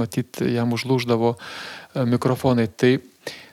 matyt, 0.01 0.41
jam 0.49 0.72
užlūždavo 0.76 1.34
e, 1.36 2.09
mikrofonai. 2.16 2.70
Tai 2.72 2.97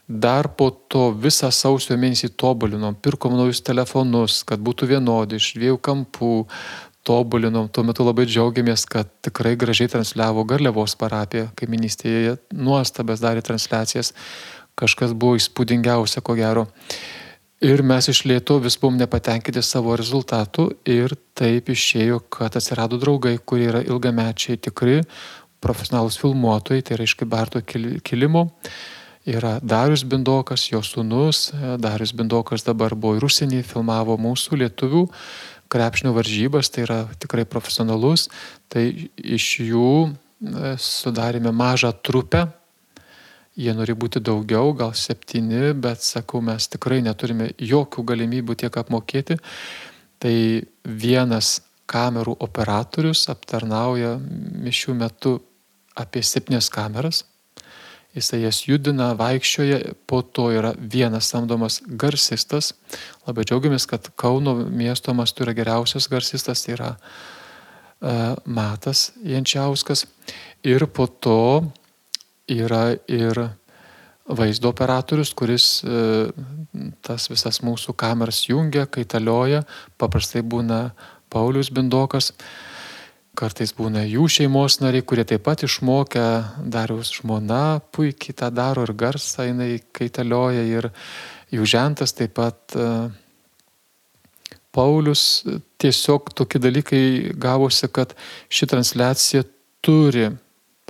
Dar 0.08 0.48
po 0.56 0.70
to 0.72 1.10
visą 1.12 1.50
sausio 1.52 1.98
mėnesį 2.00 2.30
tobulinom, 2.40 2.96
pirkom 2.96 3.34
naujus 3.36 3.60
telefonus, 3.60 4.40
kad 4.48 4.62
būtų 4.64 4.88
vienodi 4.94 5.36
iš 5.36 5.50
dviejų 5.58 5.82
kampų, 5.84 6.30
tobulinom. 7.08 7.68
Tuo 7.68 7.84
metu 7.88 8.06
labai 8.08 8.24
džiaugiamės, 8.28 8.86
kad 8.88 9.12
tikrai 9.24 9.56
gražiai 9.60 9.92
transliavo 9.92 10.44
Garliavos 10.48 10.96
parapija, 11.00 11.50
kaiminystėje 11.60 12.38
nuostabės 12.56 13.24
darė 13.24 13.44
transliacijas, 13.44 14.14
kažkas 14.80 15.12
buvo 15.12 15.36
įspūdingiausia, 15.40 16.24
ko 16.24 16.36
gero. 16.40 16.68
Ir 17.64 17.82
mes 17.84 18.08
iš 18.12 18.24
lėto 18.30 18.60
vis 18.64 18.78
buvom 18.80 19.00
nepatenkinti 19.00 19.64
savo 19.66 19.96
rezultatų 19.98 20.70
ir 20.94 21.16
taip 21.36 21.72
išėjo, 21.74 22.22
kad 22.32 22.56
atsirado 22.56 23.00
draugai, 23.02 23.40
kurie 23.44 23.72
yra 23.72 23.82
ilgamečiai 23.84 24.60
tikri 24.62 25.02
profesionalus 25.60 26.20
filmuotojai, 26.22 26.84
tai 26.86 26.96
yra 26.96 27.08
iš 27.08 27.18
Kibarto 27.18 27.60
kilimo 27.66 28.46
yra 29.28 29.58
Darius 29.62 30.06
Bindokas, 30.08 30.70
jo 30.72 30.80
sūnus. 30.86 31.52
Darius 31.82 32.14
Bindokas 32.16 32.64
dabar 32.64 32.96
buvo 32.96 33.18
ir 33.18 33.26
užsienį, 33.28 33.62
filmavo 33.68 34.16
mūsų 34.22 34.62
lietuvių 34.64 35.04
krepšinio 35.68 36.14
varžybas, 36.16 36.72
tai 36.72 36.86
yra 36.86 37.00
tikrai 37.20 37.44
profesionalus. 37.46 38.30
Tai 38.72 38.86
iš 39.18 39.50
jų 39.68 39.92
e, 40.08 40.74
sudarėme 40.80 41.52
mažą 41.52 41.92
trupę. 42.00 42.46
Jie 43.58 43.74
nori 43.74 43.96
būti 43.98 44.22
daugiau, 44.24 44.72
gal 44.78 44.94
septyni, 44.96 45.74
bet 45.74 46.06
sakau, 46.06 46.40
mes 46.46 46.70
tikrai 46.72 47.02
neturime 47.04 47.52
jokių 47.58 48.06
galimybių 48.14 48.56
tiek 48.64 48.80
apmokėti. 48.80 49.40
Tai 50.22 50.36
vienas 50.86 51.58
kamerų 51.90 52.38
operatorius 52.44 53.26
aptarnauja 53.32 54.16
mišių 54.22 54.96
metu 55.02 55.40
apie 55.98 56.22
septynias 56.24 56.70
kameras 56.72 57.26
jisai 58.18 58.42
jas 58.44 58.64
judina, 58.66 59.12
vaikščioja, 59.18 59.94
po 60.10 60.22
to 60.22 60.50
yra 60.56 60.74
vienas 60.78 61.30
samdomas 61.32 61.80
garsistas. 61.88 62.74
Labai 63.28 63.46
džiaugiamės, 63.48 63.88
kad 63.90 64.10
Kauno 64.20 64.56
miesto 64.66 65.14
mastu 65.18 65.46
yra 65.46 65.56
geriausias 65.58 66.10
garsistas, 66.12 66.66
tai 66.66 66.76
yra 66.76 66.92
uh, 66.98 68.36
Matas 68.46 69.12
Jančiauskas. 69.24 70.06
Ir 70.68 70.88
po 70.90 71.08
to 71.08 71.40
yra 72.52 72.98
ir 73.08 73.44
vaizdo 74.28 74.74
operatorius, 74.74 75.34
kuris 75.38 75.68
uh, 75.86 76.32
tas 77.06 77.30
visas 77.32 77.62
mūsų 77.64 77.96
kameras 77.98 78.44
jungia, 78.50 78.88
kaitalioja, 78.90 79.64
paprastai 79.98 80.44
būna 80.44 80.90
Paulius 81.32 81.72
Bindokas. 81.72 82.34
Uh, 82.34 82.67
Kartais 83.38 83.70
būna 83.78 84.02
jų 84.08 84.26
šeimos 84.34 84.80
nariai, 84.82 85.04
kurie 85.06 85.22
taip 85.28 85.44
pat 85.46 85.62
išmokę, 85.68 86.26
dariaus 86.74 87.12
žmona 87.20 87.80
puikiai 87.94 88.34
tą 88.34 88.50
daro 88.50 88.88
ir 88.88 88.96
garsą 88.98 89.46
jinai 89.46 89.76
kaitalioja 89.94 90.64
ir 90.66 90.88
jų 91.54 91.68
žentas 91.70 92.16
taip 92.18 92.34
pat 92.40 92.74
e, 92.74 92.88
Paulius. 94.74 95.44
Tiesiog 95.78 96.32
tokie 96.34 96.58
dalykai 96.58 97.04
gavosi, 97.38 97.86
kad 97.94 98.16
ši 98.50 98.72
transliacija 98.74 99.46
turi 99.86 100.32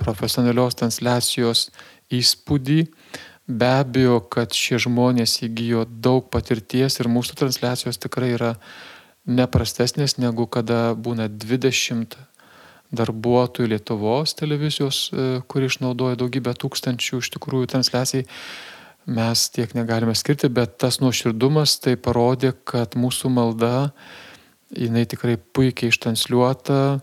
profesionalios 0.00 0.78
transliacijos 0.80 1.66
įspūdį. 2.08 2.78
Be 3.48 3.68
abejo, 3.82 4.22
kad 4.32 4.56
šie 4.56 4.80
žmonės 4.86 5.42
įgyjo 5.44 5.84
daug 5.88 6.32
patirties 6.32 6.96
ir 6.96 7.12
mūsų 7.12 7.36
transliacijos 7.42 8.00
tikrai 8.00 8.32
yra 8.38 8.54
neprastesnės 9.28 10.16
negu 10.16 10.48
kada 10.48 10.94
būna 10.96 11.28
20 11.28 12.16
darbuotojų 12.94 13.68
Lietuvos 13.74 14.34
televizijos, 14.38 15.08
e, 15.12 15.28
kuri 15.48 15.68
išnaudoja 15.68 16.18
daugybę 16.18 16.54
tūkstančių 16.56 17.20
iš 17.22 17.30
tikrųjų 17.36 17.68
transliacijai, 17.74 18.26
mes 19.08 19.48
tiek 19.52 19.72
negalime 19.76 20.14
skirti, 20.16 20.48
bet 20.52 20.78
tas 20.80 21.00
nuoširdumas 21.00 21.78
tai 21.84 21.96
parodė, 21.96 22.54
kad 22.64 22.96
mūsų 22.96 23.32
malda, 23.32 23.90
jinai 24.72 25.04
tikrai 25.08 25.36
puikiai 25.36 25.92
ištransliuota, 25.92 26.80
e, 26.96 27.00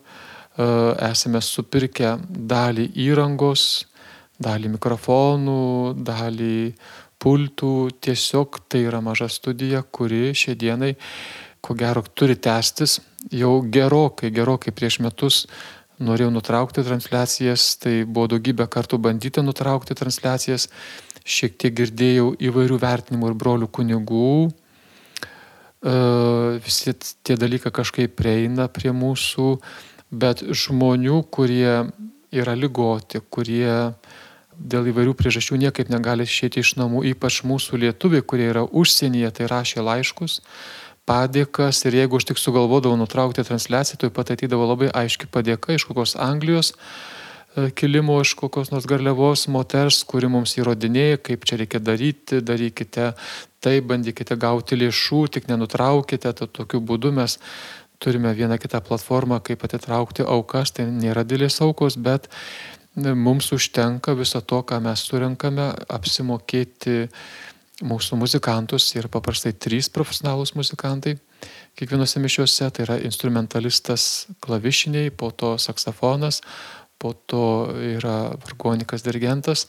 esame 1.09 1.41
supirkę 1.41 2.17
dalį 2.29 2.89
įrangos, 3.05 3.85
dalį 4.41 4.75
mikrofonų, 4.75 5.95
dalį 6.05 6.73
pultų, 7.21 7.75
tiesiog 8.03 8.59
tai 8.69 8.85
yra 8.89 9.01
maža 9.01 9.29
studija, 9.31 9.81
kuri 9.81 10.33
šiai 10.35 10.57
dienai, 10.59 10.95
ko 11.61 11.73
gero, 11.77 12.03
turi 12.13 12.35
tęstis. 12.35 12.99
Jau 13.33 13.61
gerokai, 13.65 14.29
gerokai 14.29 14.73
prieš 14.75 14.99
metus 15.01 15.45
norėjau 16.03 16.31
nutraukti 16.33 16.83
transliacijas, 16.85 17.77
tai 17.81 18.03
buvo 18.03 18.27
daugybę 18.35 18.67
kartų 18.69 18.99
bandyta 19.01 19.41
nutraukti 19.45 19.95
transliacijas, 19.97 20.67
šiek 21.25 21.55
tiek 21.57 21.73
girdėjau 21.73 22.33
įvairių 22.37 22.77
vertinimų 22.81 23.31
ir 23.31 23.37
brolių 23.39 23.69
kunigų, 23.71 24.33
e, 24.45 25.95
visi 26.65 26.93
tie 27.23 27.37
dalykai 27.39 27.71
kažkaip 27.73 28.15
prieina 28.19 28.67
prie 28.67 28.91
mūsų, 28.93 29.55
bet 30.11 30.43
žmonių, 30.45 31.23
kurie 31.31 31.87
yra 32.35 32.53
lygoti, 32.53 33.23
kurie 33.31 33.95
dėl 34.55 34.87
įvairių 34.91 35.15
priežasčių 35.17 35.57
niekaip 35.65 35.89
negali 35.91 36.27
išėti 36.27 36.61
iš 36.61 36.75
namų, 36.79 37.03
ypač 37.11 37.41
mūsų 37.47 37.79
lietuviai, 37.81 38.23
kurie 38.23 38.49
yra 38.51 38.63
užsienyje, 38.63 39.31
tai 39.35 39.49
rašė 39.51 39.83
laiškus, 39.83 40.41
padėkas 41.09 41.83
ir 41.85 41.99
jeigu 42.01 42.19
aš 42.19 42.29
tik 42.31 42.41
sugalvodavau 42.41 42.97
nutraukti 42.97 43.45
transliaciją, 43.45 43.99
tai 44.01 44.11
pat 44.13 44.33
ateidavo 44.33 44.65
labai 44.71 44.89
aiški 44.89 45.29
padėka 45.31 45.77
iš 45.77 45.85
kokios 45.89 46.15
Anglijos 46.21 46.73
e, 46.73 47.69
kilimo, 47.77 48.17
iš 48.25 48.33
kokios 48.39 48.71
nors 48.73 48.87
garliavos 48.89 49.45
moters, 49.53 50.01
kuri 50.09 50.29
mums 50.31 50.57
įrodinėja, 50.57 51.21
kaip 51.29 51.45
čia 51.45 51.61
reikia 51.61 51.81
daryti, 51.81 52.41
darykite 52.41 53.11
tai, 53.61 53.79
bandykite 53.85 54.37
gauti 54.41 54.77
lėšų, 54.81 55.25
tik 55.37 55.49
nenutraukite, 55.49 56.33
to, 56.37 56.49
tokiu 56.61 56.81
būdu 56.81 57.13
mes 57.15 57.39
turime 58.01 58.33
vieną 58.35 58.57
kitą 58.61 58.81
platformą, 58.85 59.39
kaip 59.45 59.63
atitraukti 59.65 60.25
aukas, 60.25 60.73
tai 60.75 60.89
nėra 60.89 61.23
didelės 61.25 61.61
aukos, 61.65 61.99
bet 62.01 62.27
e, 62.31 63.13
mums 63.13 63.51
užtenka 63.53 64.17
viso 64.17 64.41
to, 64.41 64.63
ką 64.65 64.81
mes 64.83 65.05
surinkame, 65.05 65.69
apsimokėti 65.85 67.05
mūsų 67.83 68.19
muzikantus 68.19 68.87
ir 68.95 69.09
paprastai 69.11 69.51
trys 69.51 69.89
profesionalūs 69.91 70.53
muzikantai 70.55 71.17
kiekvienose 71.75 72.21
mišiuose, 72.23 72.69
tai 72.71 72.85
yra 72.85 72.97
instrumentalistas 73.03 74.27
klavišiniai, 74.43 75.11
po 75.11 75.31
to 75.35 75.55
saksofonas, 75.59 76.41
po 76.99 77.11
to 77.27 77.73
yra 77.97 78.35
vargonikas 78.39 79.03
dirigentas 79.03 79.67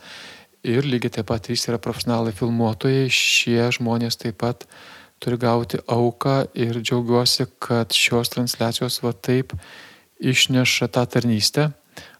ir 0.66 0.86
lygiai 0.86 1.18
taip 1.18 1.30
pat 1.30 1.42
trys 1.46 1.66
yra 1.70 1.80
profesionalai 1.82 2.34
filmuotojai, 2.36 3.08
šie 3.10 3.66
žmonės 3.74 4.20
taip 4.22 4.38
pat 4.42 4.68
turi 5.22 5.38
gauti 5.40 5.80
auką 5.90 6.44
ir 6.54 6.78
džiaugiuosi, 6.82 7.48
kad 7.58 7.94
šios 7.94 8.30
transliacijos 8.34 9.00
va 9.02 9.14
taip 9.14 9.54
išneša 10.22 10.88
tą 10.94 11.04
tarnystę 11.10 11.70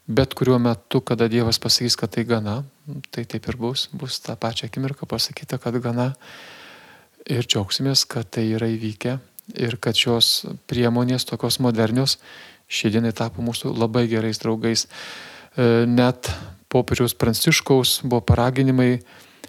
bet 0.07 0.33
kuriuo 0.33 0.57
metu, 0.59 1.01
kada 1.03 1.27
Dievas 1.27 1.59
pasakys, 1.59 1.97
kad 1.99 2.13
tai 2.15 2.23
gana, 2.23 2.61
tai 3.11 3.25
taip 3.27 3.47
ir 3.51 3.57
bus, 3.59 3.87
bus 3.91 4.19
tą 4.23 4.37
pačią 4.39 4.69
akimirką 4.71 5.07
pasakyta, 5.07 5.59
kad 5.59 5.75
gana. 5.83 6.13
Ir 7.27 7.43
džiaugsimės, 7.43 8.05
kad 8.07 8.29
tai 8.31 8.45
yra 8.55 8.69
įvykę 8.71 9.17
ir 9.59 9.75
kad 9.83 9.99
šios 9.99 10.45
priemonės 10.67 11.27
tokios 11.27 11.59
modernios 11.63 12.17
šiandienai 12.71 13.11
tapo 13.15 13.43
mūsų 13.43 13.73
labai 13.75 14.05
gerais 14.07 14.39
draugais. 14.39 14.85
E, 14.87 15.83
net 15.87 16.31
popiežiaus 16.71 17.15
Pranciškaus 17.19 18.01
buvo 18.03 18.23
paraginimai 18.27 19.01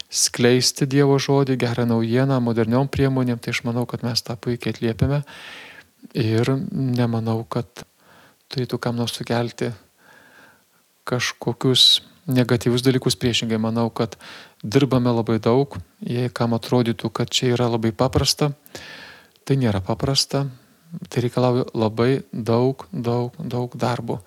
skleisti 0.09 0.87
Dievo 0.89 1.15
žodį, 1.21 1.55
gerą 1.59 1.85
naujieną, 1.87 2.39
moderniom 2.43 2.89
priemonėm, 2.91 3.39
tai 3.39 3.53
aš 3.55 3.63
manau, 3.67 3.85
kad 3.87 4.03
mes 4.03 4.23
tą 4.25 4.35
puikiai 4.35 4.75
atliepiame. 4.75 5.21
Ir 6.19 6.51
nemanau, 6.71 7.43
kad 7.47 7.85
turėtų 8.51 8.79
kam 8.81 8.99
nors 8.99 9.15
sukelti 9.19 9.71
kažkokius 11.09 11.89
negatyvius 12.29 12.85
dalykus 12.85 13.17
priešingai. 13.19 13.57
Manau, 13.61 13.89
kad 13.89 14.15
dirbame 14.63 15.11
labai 15.13 15.39
daug, 15.41 15.77
jei 16.05 16.29
kam 16.29 16.55
atrodytų, 16.57 17.11
kad 17.11 17.31
čia 17.33 17.53
yra 17.55 17.69
labai 17.71 17.91
paprasta, 17.95 18.53
tai 19.43 19.57
nėra 19.59 19.81
paprasta, 19.85 20.45
tai 21.09 21.25
reikalauja 21.25 21.69
labai 21.73 22.23
daug, 22.31 22.85
daug, 22.91 23.35
daug 23.39 23.75
darbo. 23.77 24.21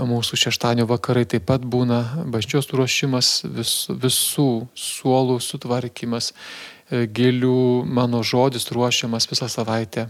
mūsų 0.00 0.38
šeštadienio 0.40 0.86
vakarai 0.88 1.26
taip 1.28 1.44
pat 1.44 1.60
būna 1.60 2.24
bažnyčios 2.32 2.70
ruošimas, 2.72 3.42
vis, 3.44 3.72
visų 3.90 4.68
suolų 4.72 5.36
sutvarkymas, 5.44 6.30
e, 6.88 7.04
gėlių 7.04 7.84
mano 7.84 8.22
žodis 8.24 8.70
ruošiamas 8.72 9.28
visą 9.28 9.48
savaitę. 9.52 10.08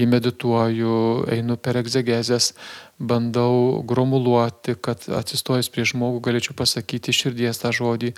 Jį 0.00 0.06
medituoju, 0.08 0.94
einu 1.34 1.58
per 1.60 1.76
egzegezės, 1.82 2.54
bandau 2.96 3.82
gromuluoti, 3.84 4.78
kad 4.80 5.04
atsistojęs 5.20 5.68
prie 5.74 5.84
žmogų 5.92 6.22
galėčiau 6.24 6.56
pasakyti 6.56 7.12
širdies 7.16 7.60
tą 7.60 7.74
žodį. 7.76 8.14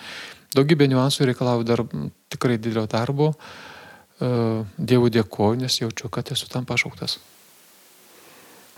Daugybė 0.55 0.87
niuansų 0.93 1.27
reikalauja 1.33 1.67
dar 1.73 1.85
tikrai 2.31 2.61
didelio 2.61 2.87
darbo. 2.87 3.33
E, 3.35 4.33
Dievui 4.79 5.11
dėkoju, 5.11 5.61
nes 5.65 5.83
jaučiu, 5.83 6.13
kad 6.13 6.31
esu 6.37 6.51
tam 6.53 6.69
pašauktas 6.69 7.19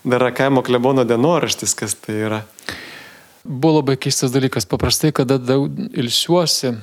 dar 0.04 0.32
kaimo 0.36 0.62
klebono 0.62 1.04
dienoraštis, 1.04 1.74
kas 1.74 1.96
tai 1.96 2.18
yra. 2.28 2.42
Buvo 3.44 3.80
labai 3.80 3.96
keistas 4.00 4.32
dalykas. 4.32 4.66
Paprastai, 4.68 5.12
kada 5.16 5.38
daug 5.40 5.72
ilsiuosi, 5.92 6.74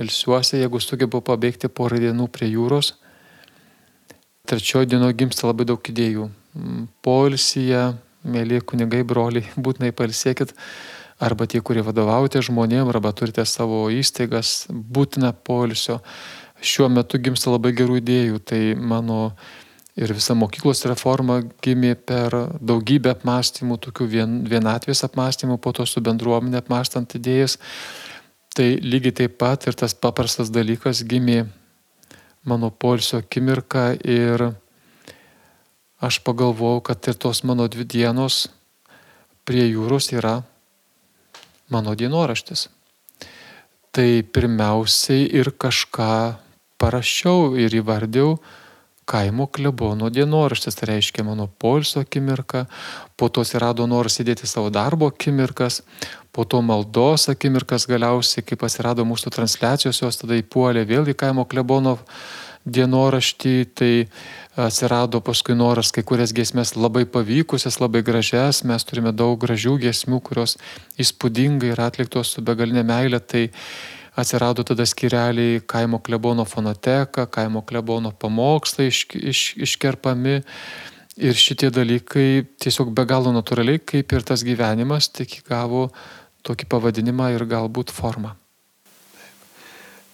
ilsiuosi, 0.00 0.58
jeigu 0.62 0.80
sugebu 0.80 1.20
pabėgti 1.24 1.68
porą 1.72 2.00
dienų 2.00 2.28
prie 2.32 2.50
jūros, 2.52 2.94
trečiojo 4.48 4.88
dieno 4.88 5.10
gimsta 5.12 5.48
labai 5.48 5.66
daug 5.68 5.90
idėjų. 5.90 6.28
Polsyje, 7.04 7.84
mėly 8.24 8.60
kunigai, 8.64 9.02
broliai, 9.06 9.48
būtinai 9.64 9.92
palsėkit, 9.96 10.54
arba 11.22 11.48
tie, 11.50 11.62
kurie 11.64 11.84
vadovaujate 11.86 12.42
žmonėm, 12.44 12.88
arba 12.92 13.14
turite 13.16 13.44
savo 13.48 13.86
įstaigas, 13.92 14.64
būtina 14.70 15.32
polsio. 15.34 16.00
Šiuo 16.64 16.88
metu 16.88 17.20
gimsta 17.20 17.52
labai 17.52 17.74
gerų 17.76 18.00
idėjų. 18.00 18.40
Tai 18.48 18.60
mano 18.80 19.34
Ir 19.94 20.10
visa 20.10 20.34
mokyklos 20.34 20.80
reforma 20.90 21.36
gimė 21.62 21.92
per 21.94 22.34
daugybę 22.58 23.12
apmąstymų, 23.14 23.76
tokių 23.78 24.06
vien, 24.10 24.32
vienatvės 24.50 25.04
apmąstymų, 25.06 25.60
po 25.62 25.70
to 25.70 25.86
su 25.86 26.02
bendruomenė 26.02 26.58
apmąstant 26.64 27.14
idėjas. 27.14 27.60
Tai 28.58 28.66
lygiai 28.82 29.14
taip 29.20 29.36
pat 29.38 29.68
ir 29.70 29.78
tas 29.78 29.94
paprastas 29.94 30.50
dalykas 30.50 31.04
gimė 31.06 31.44
mano 32.44 32.70
polsio 32.70 33.18
akimirka 33.18 33.94
ir 34.04 34.50
aš 36.00 36.20
pagalvojau, 36.24 36.80
kad 36.84 37.08
ir 37.08 37.16
tos 37.16 37.44
mano 37.44 37.68
dvi 37.68 37.84
dienos 37.88 38.48
prie 39.44 39.64
jūros 39.68 40.10
yra 40.12 40.42
mano 41.72 41.94
dienoraštis. 41.96 42.68
Tai 43.94 44.10
pirmiausiai 44.22 45.28
ir 45.32 45.52
kažką 45.56 46.36
parašiau 46.80 47.54
ir 47.56 47.72
įvardėjau, 47.80 48.36
kaimo 49.04 49.46
klebono 49.46 50.10
dienoraštis, 50.10 50.76
tai 50.78 50.94
reiškia 50.94 51.24
mano 51.24 51.46
polsio 51.46 52.02
akimirka, 52.04 52.64
po 53.16 53.28
to 53.28 53.44
atsirado 53.44 53.86
noras 53.86 54.20
įdėti 54.20 54.48
savo 54.48 54.70
darbo 54.74 55.10
akimirkas, 55.12 55.82
po 56.34 56.44
to 56.44 56.62
maldos 56.62 57.28
akimirkas 57.32 57.86
galiausiai, 57.90 58.44
kai 58.46 58.58
atsirado 58.58 59.04
mūsų 59.06 59.32
transliacijos, 59.34 60.02
jos 60.02 60.20
tada 60.22 60.38
įpuolė 60.40 60.86
vėl 60.88 61.12
į 61.12 61.18
kaimo 61.20 61.44
klebono 61.46 61.98
dienoraštį, 62.64 63.54
tai 63.76 63.92
atsirado 64.56 65.20
paskui 65.20 65.56
noras 65.58 65.92
kai 65.92 66.04
kurias 66.06 66.32
giesmės 66.32 66.74
labai 66.78 67.04
pavykusias, 67.04 67.76
labai 67.82 68.00
gražias, 68.06 68.62
mes 68.64 68.88
turime 68.88 69.12
daug 69.12 69.36
gražių 69.42 69.76
giesmių, 69.82 70.22
kurios 70.24 70.56
įspūdingai 71.00 71.74
yra 71.74 71.90
atliktos 71.90 72.32
su 72.32 72.44
begalinė 72.46 72.86
meilė, 72.88 73.20
tai 73.20 73.50
atsirado 74.16 74.62
tada 74.62 74.86
skireliai 74.86 75.60
kaimo 75.66 75.98
klebono 75.98 76.44
fonoteka, 76.44 77.26
kaimo 77.26 77.62
klebono 77.62 78.12
pamokslai 78.12 78.88
iš, 78.88 79.06
iš, 79.14 79.42
iškerpami. 79.56 80.40
Ir 81.14 81.38
šitie 81.38 81.70
dalykai 81.70 82.44
tiesiog 82.58 82.90
be 82.94 83.04
galo 83.06 83.30
natūraliai, 83.34 83.78
kaip 83.78 84.12
ir 84.16 84.24
tas 84.26 84.42
gyvenimas, 84.46 85.06
tik 85.14 85.38
įgavo 85.42 85.88
tokį 86.46 86.66
pavadinimą 86.70 87.30
ir 87.36 87.46
galbūt 87.46 87.92
formą. 87.94 88.34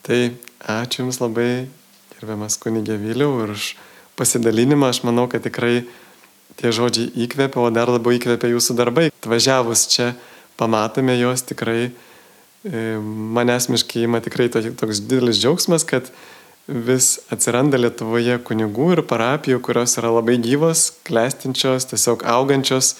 Tai 0.05 0.19
ačiū 0.61 1.05
Jums 1.05 1.21
labai, 1.23 1.69
gerbiamas 2.17 2.59
kunigė 2.61 2.99
Vėliau, 3.01 3.33
ir 3.45 3.55
už 3.57 3.73
pasidalinimą. 4.21 4.93
Aš 4.93 5.03
manau, 5.09 5.25
kad 5.29 5.45
tikrai 5.45 5.87
tie 6.61 6.73
žodžiai 6.73 7.13
įkvėpia, 7.25 7.61
o 7.61 7.73
dar 7.73 7.89
labiau 7.93 8.17
įkvėpia 8.17 8.53
Jūsų 8.53 8.77
darbai. 8.77 9.09
Atvažiavus 9.21 9.87
čia, 9.93 10.13
pamatome 10.61 11.17
juos 11.17 11.45
tikrai 11.49 11.91
mane 12.65 13.55
asmeniškai 13.57 14.05
ima 14.05 14.21
tikrai 14.21 14.51
toks 14.53 15.01
didelis 15.01 15.41
džiaugsmas, 15.41 15.85
kad 15.89 16.11
vis 16.71 17.19
atsiranda 17.33 17.81
Lietuvoje 17.81 18.37
kunigų 18.47 18.91
ir 18.95 19.03
parapijų, 19.09 19.61
kurios 19.65 19.97
yra 19.99 20.13
labai 20.13 20.37
gyvos, 20.43 20.91
klestinčios, 21.09 21.89
tiesiog 21.91 22.25
augančios. 22.29 22.95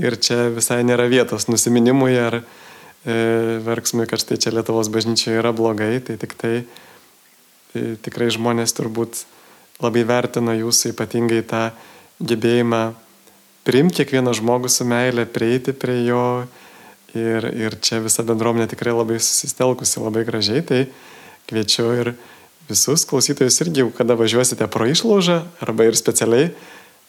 Ir 0.00 0.16
čia 0.16 0.46
visai 0.54 0.80
nėra 0.86 1.08
vietos 1.10 1.48
nusiminimui 1.50 2.14
ar 2.16 2.38
e, 2.40 2.44
verksmui, 3.64 4.06
kad 4.08 4.22
štai 4.22 4.38
čia 4.40 4.54
Lietuvos 4.54 4.88
bažnyčioje 4.92 5.40
yra 5.42 5.52
blogai, 5.56 5.98
tai 6.04 6.16
tik 6.20 6.36
tai 6.40 6.54
e, 6.60 6.64
tikrai 8.00 8.30
žmonės 8.32 8.76
turbūt 8.78 9.24
labai 9.82 10.06
vertina 10.08 10.54
jūsų 10.56 10.94
ypatingai 10.94 11.42
tą 11.48 11.66
gebėjimą 12.20 12.82
priimti 13.64 14.00
kiekvieną 14.00 14.32
žmogų 14.38 14.70
su 14.72 14.86
meilė, 14.88 15.26
prieiti 15.28 15.74
prie 15.76 15.98
jo, 16.06 16.46
Ir, 17.18 17.46
ir 17.58 17.74
čia 17.82 17.98
visa 18.04 18.22
bendruomenė 18.22 18.68
tikrai 18.70 18.92
labai 18.94 19.18
susistelkusi, 19.18 19.98
labai 19.98 20.22
gražiai, 20.28 20.62
tai 20.62 20.84
kviečiu 21.50 21.88
ir 21.98 22.12
visus 22.70 23.02
klausytojus 23.10 23.58
irgi, 23.64 23.88
kada 23.96 24.14
važiuosite 24.14 24.68
pro 24.70 24.86
išlaužą 24.86 25.40
arba 25.64 25.88
ir 25.88 25.98
specialiai 25.98 26.52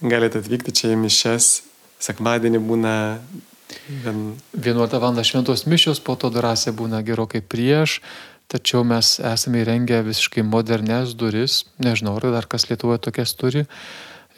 galite 0.01 0.41
atvykti 0.41 0.73
čia 0.73 0.95
į 0.95 0.99
mišes. 1.03 1.51
Sekmadienį 2.01 2.61
būna 2.65 2.95
vien... 4.01 4.21
11 4.57 4.97
val. 5.03 5.21
šventos 5.21 5.67
mišios, 5.69 6.01
po 6.01 6.17
to 6.17 6.31
drąsiai 6.33 6.73
būna 6.73 7.03
gerokai 7.05 7.43
prieš, 7.45 7.99
tačiau 8.51 8.81
mes 8.87 9.19
esame 9.21 9.61
įrengę 9.61 10.01
visiškai 10.07 10.43
modernes 10.43 11.13
duris, 11.13 11.65
nežinau, 11.77 12.17
ar 12.17 12.31
dar 12.33 12.49
kas 12.49 12.67
Lietuvoje 12.71 13.03
tokias 13.05 13.37
turi 13.37 13.67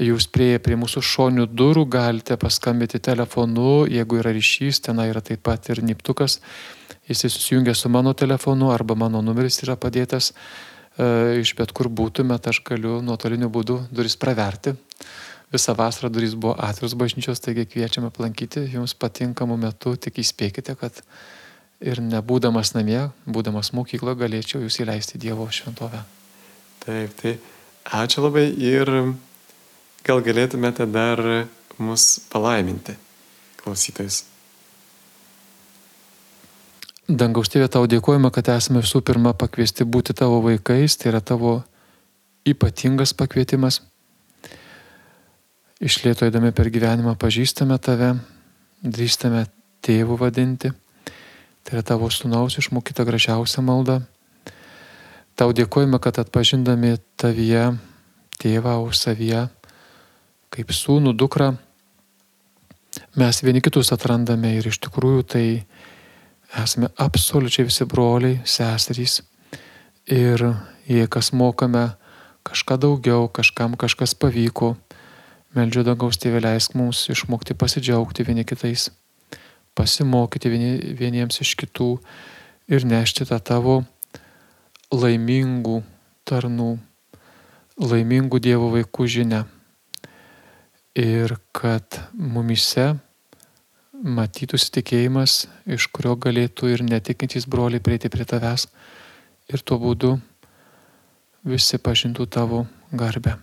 jūs 0.02 0.28
prieėję 0.34 0.62
prie 0.64 0.78
mūsų 0.80 1.04
šonių 1.06 1.48
durų 1.54 1.86
galite 1.92 2.38
paskambinti 2.40 3.02
telefonu, 3.04 3.86
jeigu 3.90 4.20
yra 4.22 4.34
ryšys, 4.34 4.82
ten 4.88 5.02
yra 5.04 5.22
taip 5.22 5.44
pat 5.46 5.70
ir 5.70 5.84
niptukas, 5.86 6.40
jisai 7.10 7.30
susijungia 7.30 7.76
su 7.76 7.90
mano 7.90 8.14
telefonu 8.14 8.72
arba 8.74 8.96
mano 8.96 9.22
numeris 9.22 9.62
yra 9.64 9.76
padėtas, 9.78 10.32
e, 10.98 11.42
iš 11.44 11.54
bet 11.60 11.74
kur 11.76 11.90
būtumėt, 11.90 12.50
aš 12.50 12.64
galiu 12.66 13.02
nuotoliniu 13.06 13.50
būdu 13.50 13.84
duris 13.92 14.18
praverti. 14.18 14.76
Visą 15.54 15.76
vasarą 15.78 16.10
durys 16.10 16.34
buvo 16.34 16.56
atviros 16.58 16.96
bažnyčios, 16.98 17.42
taigi 17.44 17.68
kviečiame 17.70 18.10
aplankyti 18.10 18.66
jums 18.74 18.96
patinkamų 18.98 19.60
metų, 19.68 19.98
tik 20.02 20.18
įspėkite, 20.24 20.74
kad 20.80 21.04
ir 21.84 22.02
nebūdamas 22.02 22.74
namie, 22.74 23.12
būdamas 23.30 23.70
mokykloje, 23.78 24.18
galėčiau 24.24 24.64
jūs 24.64 24.80
įleisti 24.82 25.22
Dievo 25.22 25.46
šventovę. 25.54 26.02
Taip, 26.88 27.14
tai 27.22 27.36
ačiū 28.02 28.26
labai 28.26 28.48
ir 28.50 28.90
Gal 30.04 30.20
galėtumėte 30.20 30.84
dar 30.92 31.20
mus 31.80 32.20
palaiminti, 32.28 32.98
klausytojus? 33.62 34.26
Dangaus 37.08 37.48
tėvė, 37.52 37.70
tau 37.72 37.88
dėkojame, 37.88 38.28
kad 38.36 38.50
esame 38.52 38.82
visų 38.84 39.00
pirma 39.08 39.32
pakviesti 39.36 39.88
būti 39.88 40.16
tavo 40.16 40.42
vaikais, 40.44 40.98
tai 41.00 41.14
yra 41.14 41.24
tavo 41.24 41.62
ypatingas 42.48 43.16
pakvietimas. 43.16 43.80
Išlėto 45.84 46.28
įdami 46.28 46.52
per 46.56 46.68
gyvenimą 46.72 47.16
pažįstame 47.20 47.80
tave, 47.80 48.14
drįstame 48.84 49.46
tėvų 49.84 50.20
vadinti, 50.20 50.76
tai 51.64 51.78
yra 51.78 51.88
tavo 51.88 52.12
sunaus 52.12 52.60
išmokyta 52.60 53.08
gražiausia 53.08 53.64
malda. 53.64 54.02
Tau 55.40 55.56
dėkojame, 55.56 56.00
kad 56.04 56.20
atpažindami 56.20 56.98
tavyje 57.16 57.70
tėvą 58.40 58.82
už 58.84 59.00
savyje 59.00 59.48
kaip 60.54 60.70
sūnų, 60.70 61.16
dukrą, 61.18 61.56
mes 63.18 63.42
vieni 63.42 63.62
kitus 63.64 63.90
atrandame 63.96 64.52
ir 64.60 64.68
iš 64.70 64.78
tikrųjų 64.86 65.24
tai 65.34 65.46
esame 66.62 66.92
absoliučiai 67.02 67.66
visi 67.66 67.88
broliai, 67.90 68.42
seserys. 68.46 69.22
Ir 70.06 70.44
jei 70.86 71.08
kas 71.10 71.32
mokame 71.34 71.88
kažką 72.46 72.78
daugiau, 72.86 73.30
kažkam 73.34 73.78
kažkas 73.80 74.14
pavyko, 74.20 74.76
meldžiu 75.58 75.86
dangaus 75.88 76.20
tėvė 76.22 76.44
leisk 76.44 76.76
mums 76.78 77.08
išmokti 77.10 77.58
pasidžiaugti 77.58 78.26
vieni 78.28 78.46
kitais, 78.46 78.92
pasimokyti 79.74 80.52
vieni, 80.54 80.72
vieniems 81.00 81.42
iš 81.42 81.56
kitų 81.64 81.96
ir 82.70 82.86
nešti 82.86 83.26
tą 83.32 83.40
tavo 83.42 83.80
laimingų 84.94 85.82
tarnų, 86.30 86.76
laimingų 87.82 88.44
Dievo 88.44 88.70
vaikų 88.76 89.10
žinę 89.10 89.44
ir 90.96 91.36
kad 91.56 92.00
mumise 92.14 92.94
matytųsi 94.04 94.72
tikėjimas, 94.78 95.46
iš 95.66 95.88
kurio 95.96 96.16
galėtų 96.20 96.74
ir 96.74 96.84
netikintys 96.84 97.48
broliai 97.48 97.82
prieiti 97.84 98.12
prie 98.12 98.28
tavęs 98.28 98.68
ir 99.54 99.64
tuo 99.64 99.80
būdu 99.80 100.18
visi 101.48 101.80
pažintų 101.80 102.28
tavo 102.32 102.66
garbę. 102.92 103.38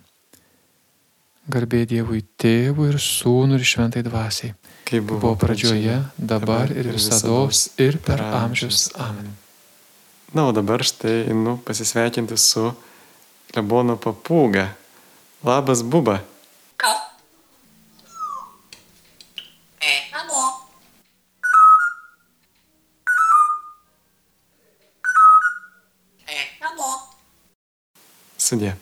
Garbė 1.51 1.82
Dievui 1.88 2.20
tėvui 2.38 2.90
ir 2.92 2.98
sūnui 3.03 3.59
ir 3.59 3.64
šventai 3.66 4.05
dvasiai. 4.07 4.53
Kaip 4.86 5.07
Buvo 5.09 5.32
pradžioje, 5.38 5.96
dabar 6.16 6.70
ir 6.70 6.92
visada 6.92 7.48
ir 7.80 7.98
per 8.05 8.22
amžius. 8.22 8.90
Amen. 9.01 9.32
Na, 10.34 10.46
o 10.46 10.53
dabar 10.55 10.84
štai 10.86 11.24
einu 11.32 11.57
pasisveikinti 11.66 12.36
su 12.38 12.68
klebono 13.51 13.96
papūga. 13.98 14.68
Labas, 15.42 15.82
buba. 15.82 16.20
суде. 28.51 28.74